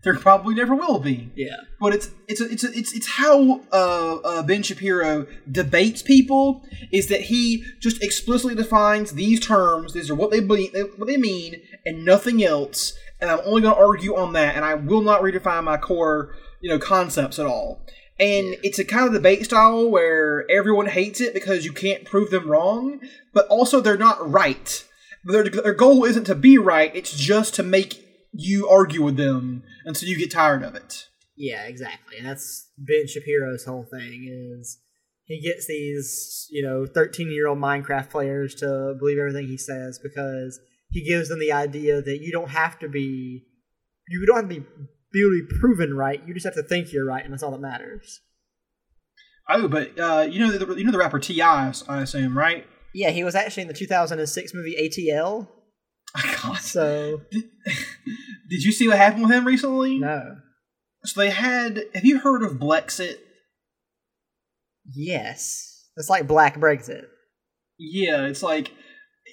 There 0.03 0.15
probably 0.19 0.53
never 0.53 0.75
will 0.75 0.99
be. 0.99 1.31
Yeah. 1.35 1.55
But 1.79 1.95
it's 1.95 2.11
it's 2.27 2.39
it's 2.39 2.63
it's 2.63 2.93
it's 2.93 3.07
how 3.07 3.61
uh, 3.71 4.15
uh, 4.17 4.43
Ben 4.43 4.61
Shapiro 4.61 5.25
debates 5.51 6.03
people 6.03 6.63
is 6.91 7.07
that 7.07 7.21
he 7.21 7.63
just 7.79 8.03
explicitly 8.03 8.53
defines 8.53 9.13
these 9.13 9.39
terms. 9.39 9.93
These 9.93 10.11
are 10.11 10.15
what 10.15 10.29
they 10.29 10.41
be, 10.41 10.69
what 10.97 11.07
they 11.07 11.17
mean, 11.17 11.59
and 11.87 12.05
nothing 12.05 12.43
else. 12.43 12.93
And 13.19 13.31
I'm 13.31 13.39
only 13.45 13.63
going 13.63 13.73
to 13.73 13.81
argue 13.81 14.15
on 14.15 14.33
that, 14.33 14.55
and 14.55 14.63
I 14.63 14.75
will 14.75 15.01
not 15.01 15.21
redefine 15.21 15.63
my 15.63 15.77
core 15.77 16.35
you 16.61 16.69
know 16.69 16.79
concepts 16.79 17.39
at 17.39 17.45
all. 17.45 17.85
And 18.17 18.55
it's 18.63 18.79
a 18.79 18.85
kind 18.85 19.07
of 19.07 19.13
debate 19.13 19.45
style 19.45 19.89
where 19.89 20.49
everyone 20.49 20.87
hates 20.87 21.19
it 21.19 21.33
because 21.33 21.65
you 21.65 21.73
can't 21.73 22.05
prove 22.05 22.31
them 22.31 22.49
wrong, 22.49 23.01
but 23.33 23.45
also 23.47 23.81
they're 23.81 23.97
not 23.97 24.31
right. 24.31 24.85
Their, 25.25 25.43
their 25.49 25.73
goal 25.73 26.05
isn't 26.05 26.25
to 26.25 26.35
be 26.35 26.57
right; 26.57 26.95
it's 26.95 27.17
just 27.17 27.55
to 27.55 27.63
make 27.63 28.01
you 28.31 28.69
argue 28.69 29.01
with 29.01 29.17
them 29.17 29.63
until 29.85 30.07
you 30.07 30.17
get 30.17 30.31
tired 30.31 30.63
of 30.63 30.75
it. 30.75 31.07
Yeah, 31.35 31.63
exactly. 31.65 32.17
And 32.17 32.27
that's 32.27 32.69
Ben 32.77 33.07
Shapiro's 33.07 33.65
whole 33.65 33.85
thing 33.91 34.29
is 34.31 34.77
he 35.25 35.41
gets 35.41 35.67
these, 35.67 36.47
you 36.49 36.63
know, 36.63 36.85
13-year-old 36.85 37.57
Minecraft 37.57 38.09
players 38.09 38.55
to 38.55 38.95
believe 38.99 39.17
everything 39.17 39.47
he 39.47 39.57
says 39.57 39.99
because 40.01 40.59
he 40.89 41.03
gives 41.03 41.29
them 41.29 41.39
the 41.39 41.51
idea 41.51 42.01
that 42.01 42.21
you 42.21 42.31
don't 42.31 42.51
have 42.51 42.79
to 42.79 42.87
be 42.87 43.43
you 44.07 44.25
don't 44.25 44.35
have 44.35 44.49
to 44.49 44.61
be 44.61 44.65
be 45.15 45.57
proven 45.59 45.93
right. 45.95 46.21
You 46.25 46.33
just 46.33 46.45
have 46.45 46.55
to 46.55 46.63
think 46.63 46.91
you're 46.91 47.05
right 47.05 47.23
and 47.23 47.33
that's 47.33 47.43
all 47.43 47.51
that 47.51 47.61
matters. 47.61 48.21
Oh, 49.47 49.67
but 49.67 49.99
uh, 49.99 50.27
you 50.29 50.39
know 50.39 50.51
the 50.51 50.75
you 50.75 50.83
know 50.83 50.91
the 50.91 50.97
rapper 50.97 51.19
T.I., 51.19 51.73
I 51.87 52.01
assume, 52.01 52.37
right? 52.37 52.65
Yeah, 52.93 53.11
he 53.11 53.23
was 53.23 53.35
actually 53.35 53.61
in 53.63 53.67
the 53.67 53.73
2006 53.73 54.53
movie 54.53 54.75
ATL. 54.81 55.47
God. 56.41 56.57
So, 56.61 57.21
Did 57.31 58.63
you 58.63 58.71
see 58.71 58.87
what 58.87 58.97
happened 58.97 59.23
with 59.23 59.31
him 59.31 59.45
recently? 59.45 59.99
no. 59.99 60.37
So 61.03 61.21
they 61.21 61.29
had. 61.29 61.83
Have 61.93 62.05
you 62.05 62.19
heard 62.19 62.41
of 62.41 62.53
Blexit? 62.53 63.17
Yes. 64.91 65.87
It's 65.97 66.09
like 66.09 66.27
Black 66.27 66.57
Brexit. 66.57 67.05
Yeah, 67.77 68.25
it's 68.25 68.41
like 68.41 68.71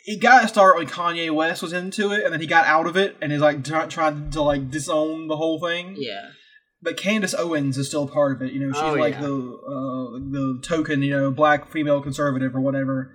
it 0.05 0.21
got 0.21 0.45
a 0.45 0.49
start 0.49 0.77
when 0.77 0.87
Kanye 0.87 1.31
West 1.33 1.63
was 1.63 1.73
into 1.73 2.11
it, 2.13 2.25
and 2.25 2.33
then 2.33 2.41
he 2.41 2.47
got 2.47 2.67
out 2.67 2.87
of 2.87 2.97
it, 2.97 3.17
and 3.21 3.33
is 3.33 3.41
like 3.41 3.65
try, 3.65 3.87
trying 3.87 4.31
to 4.31 4.43
like 4.43 4.71
disown 4.71 5.29
the 5.29 5.37
whole 5.37 5.61
thing. 5.61 5.95
Yeah. 5.99 6.31
But 6.85 6.97
Candace 6.97 7.35
Owens 7.35 7.79
is 7.79 7.87
still 7.87 8.09
part 8.09 8.33
of 8.35 8.43
it. 8.43 8.53
You 8.53 8.61
know, 8.67 8.73
she's 8.73 8.83
Oh, 8.83 8.95
like 8.95 9.15
yeah. 9.15 9.21
the 9.21 9.29
uh, 9.29 10.19
the 10.31 10.61
token, 10.67 11.03
you 11.03 11.11
know, 11.17 11.31
black 11.31 11.71
female 11.71 12.01
conservative 12.03 12.57
or 12.57 12.61
whatever. 12.61 13.15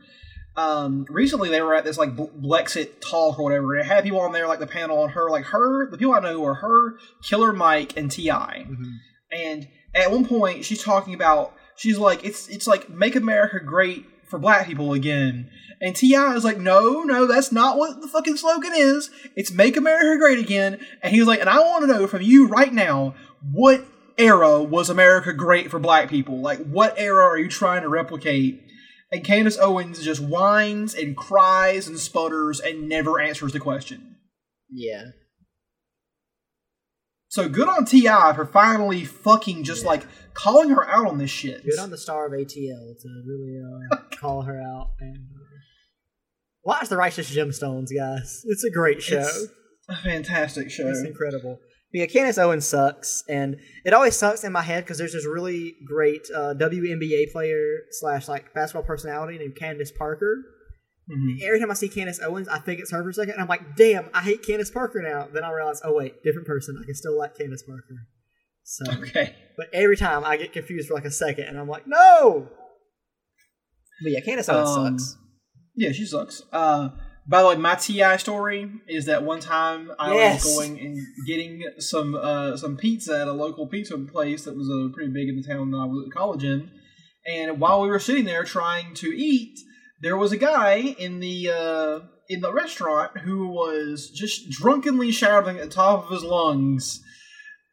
Um, 0.55 1.05
recently 1.09 1.49
they 1.49 1.61
were 1.61 1.75
at 1.75 1.83
this 1.83 1.97
like 1.99 2.15
Bl- 2.15 2.31
Blexit 2.41 3.01
talk 3.01 3.37
or 3.37 3.43
whatever, 3.43 3.75
and 3.75 3.85
it 3.85 3.87
had 3.87 4.03
people 4.05 4.21
on 4.21 4.31
there 4.31 4.47
like 4.47 4.59
the 4.59 4.65
panel 4.67 4.99
on 4.99 5.09
her, 5.09 5.29
like 5.29 5.43
her, 5.45 5.89
the 5.91 5.97
people 5.97 6.15
I 6.15 6.19
know 6.19 6.43
are 6.45 6.55
her, 6.55 6.97
Killer 7.23 7.53
Mike, 7.53 7.95
and 7.97 8.09
Ti. 8.09 8.31
And 9.31 9.67
at 9.93 10.09
one 10.11 10.25
point, 10.25 10.65
she's 10.65 10.81
talking 10.81 11.13
about 11.13 11.53
she's 11.75 11.97
like 11.97 12.23
it's 12.23 12.47
it's 12.47 12.67
like 12.67 12.89
make 12.89 13.15
America 13.15 13.59
great 13.59 14.05
for 14.27 14.39
black 14.39 14.67
people 14.67 14.93
again. 14.93 15.49
And 15.79 15.95
T.I. 15.95 16.35
is 16.35 16.43
like, 16.43 16.57
no, 16.57 17.03
no, 17.03 17.25
that's 17.27 17.51
not 17.51 17.77
what 17.77 18.01
the 18.01 18.07
fucking 18.07 18.37
slogan 18.37 18.73
is. 18.73 19.09
It's 19.35 19.51
make 19.51 19.77
America 19.77 20.17
great 20.17 20.39
again. 20.39 20.79
And 21.01 21.13
he 21.13 21.19
was 21.19 21.27
like, 21.27 21.39
and 21.39 21.49
I 21.49 21.59
want 21.59 21.83
to 21.83 21.87
know 21.87 22.07
from 22.07 22.21
you 22.21 22.47
right 22.47 22.73
now, 22.73 23.15
what 23.51 23.85
era 24.17 24.61
was 24.61 24.89
America 24.89 25.33
great 25.33 25.69
for 25.69 25.79
black 25.79 26.09
people? 26.09 26.41
Like, 26.41 26.59
what 26.59 26.95
era 26.97 27.23
are 27.23 27.37
you 27.37 27.47
trying 27.47 27.83
to 27.83 27.89
replicate? 27.89 28.63
And 29.11 29.23
Candace 29.23 29.57
Owens 29.59 30.03
just 30.03 30.21
whines 30.21 30.93
and 30.93 31.15
cries 31.15 31.87
and 31.87 31.97
sputters 31.99 32.59
and 32.59 32.89
never 32.89 33.19
answers 33.21 33.53
the 33.53 33.59
question. 33.59 34.17
Yeah. 34.69 35.05
So 37.37 37.47
good 37.47 37.69
on 37.69 37.85
T.I. 37.85 38.33
for 38.33 38.47
finally 38.47 39.05
fucking 39.05 39.63
just 39.63 39.85
like 39.85 40.07
calling 40.33 40.69
her 40.69 40.89
out 40.89 41.05
on 41.05 41.19
this 41.19 41.29
shit. 41.29 41.63
Good 41.63 41.77
on 41.77 41.91
the 41.91 41.97
star 41.97 42.25
of 42.25 42.31
ATL 42.31 42.99
to 42.99 43.23
really 43.27 43.61
uh, 43.61 43.97
call 44.19 44.41
her 44.41 44.59
out 44.59 44.93
and 44.99 45.17
uh, 45.17 45.43
watch 46.63 46.89
the 46.89 46.97
Righteous 46.97 47.29
Gemstones, 47.29 47.89
guys. 47.95 48.41
It's 48.47 48.63
a 48.63 48.71
great 48.71 49.03
show. 49.03 49.19
It's 49.19 49.51
a 49.87 49.97
fantastic 49.97 50.71
show. 50.71 50.87
It's 50.87 51.03
incredible. 51.03 51.59
Yeah, 51.93 52.07
Candace 52.07 52.39
Owens 52.39 52.65
sucks, 52.65 53.23
and 53.29 53.57
it 53.85 53.93
always 53.93 54.15
sucks 54.15 54.43
in 54.43 54.51
my 54.51 54.63
head 54.63 54.83
because 54.83 54.97
there's 54.97 55.13
this 55.13 55.27
really 55.27 55.75
great 55.85 56.27
uh, 56.33 56.55
WNBA 56.55 57.31
player 57.31 57.81
slash 57.91 58.27
like 58.27 58.51
basketball 58.55 58.81
personality 58.81 59.37
named 59.37 59.55
Candace 59.55 59.91
Parker. 59.91 60.43
Mhm. 61.09 61.41
Every 61.43 61.59
time 61.59 61.71
I 61.71 61.73
see 61.73 61.87
Candace 61.89 62.19
Owens, 62.21 62.47
I 62.49 62.59
think 62.59 62.79
it's 62.81 62.91
her 62.91 63.01
for 63.01 63.09
a 63.09 63.13
second, 63.13 63.33
and 63.33 63.41
I'm 63.41 63.47
like, 63.47 63.75
damn, 63.77 64.09
I 64.13 64.21
hate 64.21 64.45
Candace 64.45 64.69
Parker 64.71 65.01
now. 65.01 65.27
Then 65.31 65.43
I 65.43 65.51
realize, 65.51 65.81
oh 65.83 65.93
wait, 65.95 66.21
different 66.23 66.47
person. 66.47 66.77
I 66.81 66.85
can 66.85 66.95
still 66.95 67.17
like 67.17 67.37
Candace 67.37 67.63
Parker. 67.63 67.95
So, 68.63 68.83
Okay. 69.03 69.33
but 69.55 69.67
every 69.73 69.95
time 69.95 70.25
I 70.25 70.35
get 70.35 70.51
confused 70.51 70.89
for 70.89 70.93
like 70.95 71.05
a 71.05 71.11
second, 71.11 71.45
and 71.45 71.57
I'm 71.57 71.69
like, 71.69 71.87
no. 71.87 72.49
But 74.03 74.11
yeah, 74.11 74.19
Candace 74.21 74.49
Owens 74.49 74.69
Um, 74.69 74.97
sucks. 74.99 75.17
Yeah, 75.75 75.91
she 75.91 76.05
sucks. 76.05 76.43
Uh, 76.51 76.89
by 77.29 77.41
the 77.41 77.47
way, 77.49 77.55
my 77.55 77.75
T.I. 77.75 78.17
story 78.17 78.69
is 78.87 79.05
that 79.05 79.23
one 79.23 79.39
time 79.39 79.91
I 79.99 80.13
Yes. 80.13 80.43
was 80.43 80.55
going 80.55 80.79
and 80.79 80.97
getting 81.25 81.63
some 81.79 82.15
uh, 82.15 82.57
some 82.57 82.77
pizza 82.77 83.21
at 83.21 83.27
a 83.27 83.33
local 83.33 83.67
pizza 83.67 83.97
place 83.97 84.43
that 84.45 84.55
was 84.55 84.69
uh, 84.69 84.93
pretty 84.93 85.11
big 85.11 85.29
in 85.29 85.35
the 85.41 85.47
town 85.47 85.71
that 85.71 85.77
I 85.77 85.85
was 85.85 86.05
at 86.07 86.13
college 86.13 86.43
in, 86.43 86.69
and 87.25 87.59
while 87.59 87.81
we 87.81 87.87
were 87.89 87.99
sitting 87.99 88.25
there 88.25 88.43
trying 88.43 88.93
to 88.95 89.07
eat, 89.07 89.57
there 90.01 90.17
was 90.17 90.31
a 90.31 90.37
guy 90.37 90.75
in 90.75 91.19
the 91.19 91.49
uh, 91.49 91.99
in 92.29 92.41
the 92.41 92.53
restaurant 92.53 93.19
who 93.19 93.47
was 93.47 94.09
just 94.09 94.49
drunkenly 94.49 95.11
shouting 95.11 95.57
at 95.57 95.63
the 95.63 95.69
top 95.75 96.05
of 96.05 96.09
his 96.11 96.23
lungs, 96.23 97.01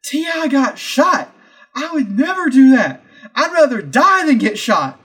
"T.I. 0.05 0.47
got 0.47 0.77
shot! 0.77 1.33
I 1.75 1.89
would 1.93 2.17
never 2.17 2.49
do 2.49 2.75
that. 2.75 3.03
I'd 3.35 3.51
rather 3.53 3.81
die 3.81 4.25
than 4.25 4.37
get 4.37 4.57
shot." 4.57 4.99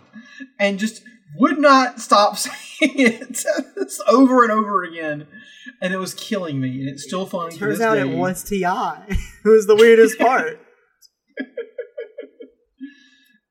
And 0.59 0.79
just 0.79 1.03
would 1.37 1.59
not 1.59 2.01
stop 2.01 2.37
saying 2.39 2.95
it 2.97 3.45
over 4.09 4.43
and 4.43 4.53
over 4.53 4.83
again, 4.85 5.27
and 5.83 5.93
it 5.93 5.99
was 5.99 6.15
killing 6.15 6.61
me. 6.61 6.81
And 6.81 6.89
it's 6.89 7.05
still 7.05 7.27
funny. 7.27 7.53
to 7.53 7.59
Turns 7.59 7.79
this 7.79 7.87
out 7.87 7.95
day. 7.95 8.01
it 8.11 8.17
was 8.17 8.43
Ti. 8.45 8.65
it 8.65 9.17
was 9.45 9.67
the 9.67 9.77
weirdest 9.77 10.19
part. 10.19 10.61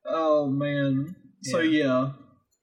Oh 0.05 0.47
man. 0.49 1.15
So 1.43 1.59
yeah, 1.59 2.11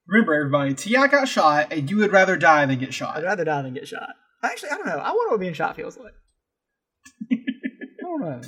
remember 0.07 0.33
everybody. 0.33 0.73
T.I 0.73 1.07
got 1.07 1.27
shot, 1.27 1.71
and 1.71 1.89
you 1.89 1.97
would 1.97 2.11
rather 2.11 2.37
die 2.37 2.65
than 2.65 2.79
get 2.79 2.93
shot. 2.93 3.17
I'd 3.17 3.23
rather 3.23 3.45
die 3.45 3.61
than 3.61 3.73
get 3.73 3.87
shot. 3.87 4.09
Actually, 4.43 4.69
I 4.69 4.77
don't 4.77 4.87
know. 4.87 4.97
I 4.97 5.11
wonder 5.11 5.31
what 5.31 5.39
being 5.39 5.53
shot 5.53 5.75
feels 5.75 5.97
like. 5.97 6.13
I 7.31 7.35
don't 8.01 8.21
know. 8.21 8.41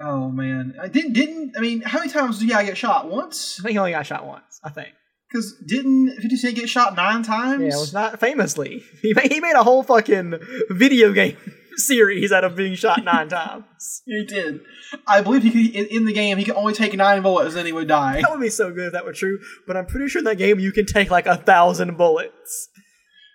Oh 0.00 0.30
man, 0.30 0.74
I 0.80 0.88
didn't 0.88 1.12
didn't. 1.12 1.52
I 1.56 1.60
mean, 1.60 1.82
how 1.82 1.98
many 1.98 2.10
times 2.10 2.38
did 2.38 2.48
T.I 2.48 2.64
get 2.64 2.76
shot? 2.76 3.10
Once? 3.10 3.58
I 3.60 3.62
think 3.62 3.72
he 3.72 3.78
only 3.78 3.92
got 3.92 4.06
shot 4.06 4.26
once. 4.26 4.60
I 4.64 4.70
think. 4.70 4.88
Because 5.28 5.54
didn't 5.66 6.16
Fifty 6.20 6.36
Cent 6.36 6.56
get 6.56 6.68
shot 6.68 6.94
nine 6.96 7.22
times? 7.22 7.62
Yeah, 7.62 7.68
it 7.68 7.80
was 7.80 7.92
not 7.92 8.20
famously. 8.20 8.82
He 9.02 9.14
made, 9.14 9.32
he 9.32 9.40
made 9.40 9.54
a 9.54 9.62
whole 9.62 9.82
fucking 9.82 10.38
video 10.70 11.12
game 11.12 11.36
series 11.76 12.32
out 12.32 12.44
of 12.44 12.56
being 12.56 12.74
shot 12.74 13.04
nine 13.04 13.28
times. 13.30 14.02
He 14.06 14.24
did. 14.26 14.60
I 15.06 15.20
believe 15.20 15.42
he 15.42 15.50
could, 15.50 15.74
in, 15.76 15.86
in 15.86 16.04
the 16.04 16.12
game 16.12 16.38
he 16.38 16.44
could 16.44 16.54
only 16.56 16.72
take 16.74 16.94
nine 16.94 17.22
bullets 17.22 17.54
and 17.54 17.66
he 17.66 17.72
would 17.72 17.88
die. 17.88 18.20
That 18.22 18.30
would 18.30 18.40
be 18.40 18.50
so 18.50 18.72
good 18.72 18.86
if 18.88 18.92
that 18.92 19.04
were 19.04 19.12
true. 19.12 19.38
But 19.66 19.76
I'm 19.76 19.86
pretty 19.86 20.08
sure 20.08 20.20
in 20.20 20.24
that 20.24 20.38
game 20.38 20.58
you 20.58 20.72
can 20.72 20.86
take 20.86 21.10
like 21.10 21.26
a 21.26 21.36
thousand 21.36 21.96
bullets. 21.96 22.68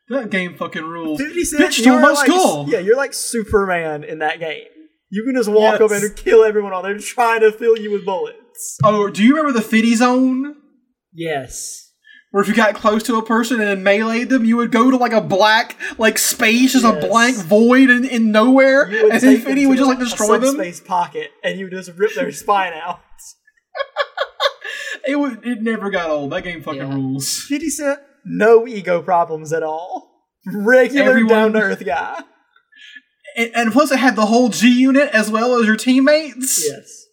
That 0.09 0.29
game 0.29 0.55
fucking 0.55 0.83
rules. 0.85 1.19
Fifty 1.19 1.43
Cent, 1.43 1.63
Bitch 1.63 1.73
stole 1.81 1.93
you're 1.93 2.13
like. 2.13 2.71
Yeah, 2.71 2.79
you're 2.79 2.95
like 2.95 3.13
Superman 3.13 4.03
in 4.03 4.19
that 4.19 4.39
game. 4.39 4.63
You 5.09 5.23
can 5.25 5.35
just 5.35 5.49
walk 5.49 5.79
Yes. 5.79 5.81
up 5.81 5.91
and 5.91 6.15
kill 6.15 6.43
everyone 6.43 6.71
while 6.71 6.81
they're 6.83 6.97
trying 6.97 7.41
to 7.41 7.51
fill 7.51 7.77
you 7.77 7.91
with 7.91 8.05
bullets. 8.05 8.77
Oh, 8.83 9.09
do 9.09 9.23
you 9.23 9.35
remember 9.35 9.51
the 9.53 9.61
Fitty 9.65 9.95
Zone? 9.95 10.55
Yes. 11.13 11.86
Where 12.31 12.41
if 12.43 12.49
you 12.49 12.55
got 12.55 12.75
close 12.75 13.03
to 13.03 13.15
a 13.15 13.25
person 13.25 13.61
and 13.61 13.67
then 13.69 13.83
meleeed 13.83 14.29
them, 14.29 14.43
you 14.43 14.57
would 14.57 14.71
go 14.71 14.91
to 14.91 14.97
like 14.97 15.13
a 15.13 15.21
black 15.21 15.77
like 15.97 16.17
space, 16.17 16.73
just 16.73 16.83
a 16.85 16.91
blank 17.07 17.37
void 17.37 17.89
in, 17.89 18.03
in 18.05 18.31
nowhere, 18.31 18.83
and 18.83 19.11
then 19.11 19.19
take 19.21 19.21
them 19.21 19.41
Fitty 19.45 19.61
to, 19.61 19.67
would 19.67 19.77
just 19.77 19.89
like 19.89 19.97
a 19.99 20.03
destroy 20.03 20.37
them. 20.37 20.43
subspace 20.55 20.81
pocket 20.81 21.31
and 21.43 21.57
you 21.59 21.69
just 21.69 21.91
rip 21.95 22.13
their 22.15 22.31
spine 22.31 22.73
out. 22.73 22.99
It 25.07 25.17
would. 25.17 25.45
It 25.47 25.61
never 25.61 25.89
got 25.89 26.09
old. 26.09 26.31
That 26.33 26.43
game 26.43 26.61
fucking 26.61 26.81
Yeah. 26.81 26.93
rules. 26.93 27.43
50 27.47 27.69
Cent, 27.69 27.99
no 28.25 28.67
ego 28.67 29.01
problems 29.01 29.53
at 29.53 29.63
all. 29.63 30.25
Regular 30.45 31.23
down 31.23 31.53
to 31.53 31.59
earth 31.61 31.85
guy. 31.85 32.23
And, 33.37 33.51
and 33.55 33.71
plus, 33.71 33.91
it 33.91 33.99
had 33.99 34.15
the 34.15 34.25
whole 34.25 34.49
G 34.49 34.67
unit 34.67 35.09
as 35.13 35.29
well 35.29 35.59
as 35.59 35.67
your 35.67 35.75
teammates. 35.75 36.65
Yes. 36.67 37.05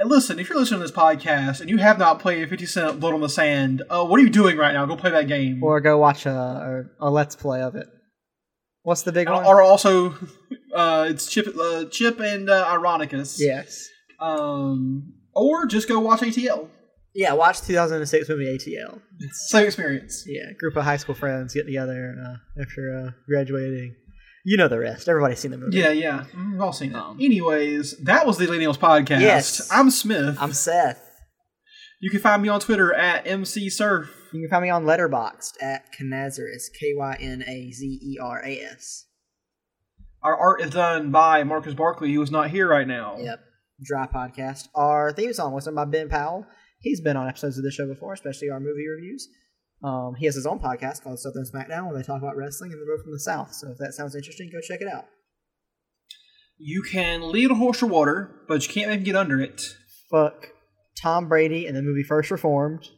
And 0.00 0.08
listen, 0.08 0.38
if 0.38 0.48
you're 0.48 0.58
listening 0.58 0.78
to 0.80 0.86
this 0.86 0.96
podcast 0.96 1.60
and 1.60 1.68
you 1.68 1.78
have 1.78 1.98
not 1.98 2.20
played 2.20 2.48
50 2.48 2.66
Cent 2.66 3.00
Blood 3.00 3.14
on 3.14 3.20
the 3.20 3.28
Sand, 3.28 3.82
uh, 3.90 4.04
what 4.04 4.20
are 4.20 4.22
you 4.22 4.30
doing 4.30 4.56
right 4.56 4.72
now? 4.72 4.86
Go 4.86 4.94
play 4.94 5.10
that 5.10 5.26
game. 5.26 5.62
Or 5.62 5.80
go 5.80 5.98
watch 5.98 6.24
a, 6.24 6.86
a, 7.00 7.08
a 7.08 7.10
let's 7.10 7.34
play 7.34 7.62
of 7.62 7.74
it. 7.74 7.88
What's 8.82 9.02
the 9.02 9.10
big 9.10 9.28
one? 9.28 9.44
or 9.44 9.60
also, 9.60 10.14
uh, 10.74 11.06
it's 11.10 11.26
Chip, 11.28 11.48
uh, 11.60 11.86
Chip 11.86 12.20
and 12.20 12.48
uh, 12.48 12.64
Ironicus. 12.66 13.38
yes. 13.40 13.88
Um, 14.20 15.14
or 15.34 15.66
just 15.66 15.88
go 15.88 15.98
watch 15.98 16.20
ATL. 16.20 16.68
Yeah, 17.14 17.32
watch 17.32 17.62
2006 17.62 18.28
movie 18.28 18.56
ATL. 18.56 19.00
Same 19.32 19.66
experience. 19.66 20.24
Yeah, 20.26 20.52
group 20.60 20.76
of 20.76 20.84
high 20.84 20.96
school 20.96 21.16
friends 21.16 21.54
get 21.54 21.64
together 21.66 22.14
uh, 22.24 22.62
after 22.62 22.96
uh, 23.06 23.10
graduating. 23.28 23.96
You 24.48 24.56
know 24.56 24.66
the 24.66 24.78
rest. 24.78 25.06
Everybody's 25.10 25.40
seen 25.40 25.50
the 25.50 25.58
movie. 25.58 25.76
Yeah, 25.76 25.90
yeah. 25.90 26.24
We've 26.34 26.58
all 26.58 26.72
seen 26.72 26.92
it. 26.92 26.96
Um, 26.96 27.18
Anyways, 27.20 27.98
that 28.04 28.26
was 28.26 28.38
the 28.38 28.46
Millennials 28.46 28.78
Podcast. 28.78 29.20
Yes. 29.20 29.68
I'm 29.70 29.90
Smith. 29.90 30.38
I'm 30.40 30.54
Seth. 30.54 31.06
you 32.00 32.08
can 32.08 32.20
find 32.20 32.40
me 32.40 32.48
on 32.48 32.58
Twitter 32.58 32.94
at 32.94 33.26
MCSurf. 33.26 34.08
You 34.32 34.40
can 34.40 34.48
find 34.48 34.62
me 34.62 34.70
on 34.70 34.86
Letterboxd 34.86 35.52
at 35.60 35.92
Kynazeras, 35.92 36.72
K 36.80 36.94
Y 36.96 37.16
N 37.20 37.44
A 37.46 37.70
Z 37.72 38.00
E 38.02 38.16
R 38.22 38.42
A 38.42 38.60
S. 38.60 39.04
Our 40.22 40.34
art 40.34 40.62
is 40.62 40.70
done 40.70 41.10
by 41.10 41.44
Marcus 41.44 41.74
Barkley, 41.74 42.14
who 42.14 42.22
is 42.22 42.30
not 42.30 42.48
here 42.48 42.70
right 42.70 42.88
now. 42.88 43.18
Yep. 43.18 43.40
Dry 43.84 44.06
Podcast. 44.06 44.68
Our 44.74 45.12
theme 45.12 45.34
song 45.34 45.52
was 45.52 45.66
done 45.66 45.74
by 45.74 45.84
Ben 45.84 46.08
Powell. 46.08 46.46
He's 46.80 47.02
been 47.02 47.18
on 47.18 47.28
episodes 47.28 47.58
of 47.58 47.64
the 47.64 47.70
show 47.70 47.86
before, 47.86 48.14
especially 48.14 48.48
our 48.48 48.60
movie 48.60 48.88
reviews. 48.88 49.28
Um, 49.82 50.14
he 50.18 50.26
has 50.26 50.34
his 50.34 50.46
own 50.46 50.58
podcast 50.58 51.02
called 51.02 51.20
Southern 51.20 51.44
Smackdown 51.44 51.86
where 51.86 51.96
they 51.96 52.02
talk 52.02 52.20
about 52.20 52.36
wrestling 52.36 52.72
and 52.72 52.80
the 52.80 52.90
road 52.90 53.02
from 53.02 53.12
the 53.12 53.20
South. 53.20 53.54
So 53.54 53.70
if 53.70 53.78
that 53.78 53.92
sounds 53.92 54.16
interesting, 54.16 54.50
go 54.52 54.60
check 54.60 54.80
it 54.80 54.88
out. 54.88 55.04
You 56.58 56.82
can 56.82 57.30
lead 57.30 57.52
a 57.52 57.54
horse 57.54 57.78
to 57.80 57.86
water, 57.86 58.42
but 58.48 58.66
you 58.66 58.72
can't 58.74 58.88
make 58.90 58.98
him 58.98 59.04
get 59.04 59.16
under 59.16 59.40
it. 59.40 59.62
Fuck 60.10 60.48
Tom 61.00 61.28
Brady 61.28 61.66
and 61.66 61.76
the 61.76 61.82
movie 61.82 62.02
First 62.02 62.32
Reformed. 62.32 62.88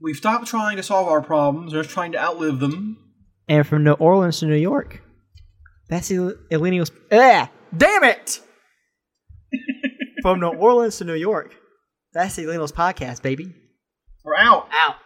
We've 0.00 0.16
stopped 0.16 0.48
trying 0.48 0.76
to 0.78 0.82
solve 0.82 1.06
our 1.06 1.22
problems. 1.22 1.72
We're 1.72 1.82
just 1.82 1.94
trying 1.94 2.12
to 2.12 2.18
outlive 2.18 2.58
them. 2.58 2.96
And 3.48 3.64
from 3.64 3.84
New 3.84 3.92
Orleans 3.92 4.40
to 4.40 4.46
New 4.46 4.56
York, 4.56 5.00
that's 5.88 6.10
Il- 6.10 6.34
Illenials. 6.50 6.90
Ah, 7.12 7.48
damn 7.76 8.02
it! 8.02 8.40
from 10.22 10.40
New 10.40 10.48
Orleans 10.48 10.98
to 10.98 11.04
New 11.04 11.14
York, 11.14 11.54
that's 12.12 12.34
the 12.34 12.42
Illenials 12.42 12.72
podcast, 12.72 13.22
baby. 13.22 13.54
We're 14.24 14.36
out. 14.36 14.68
Out. 14.72 14.96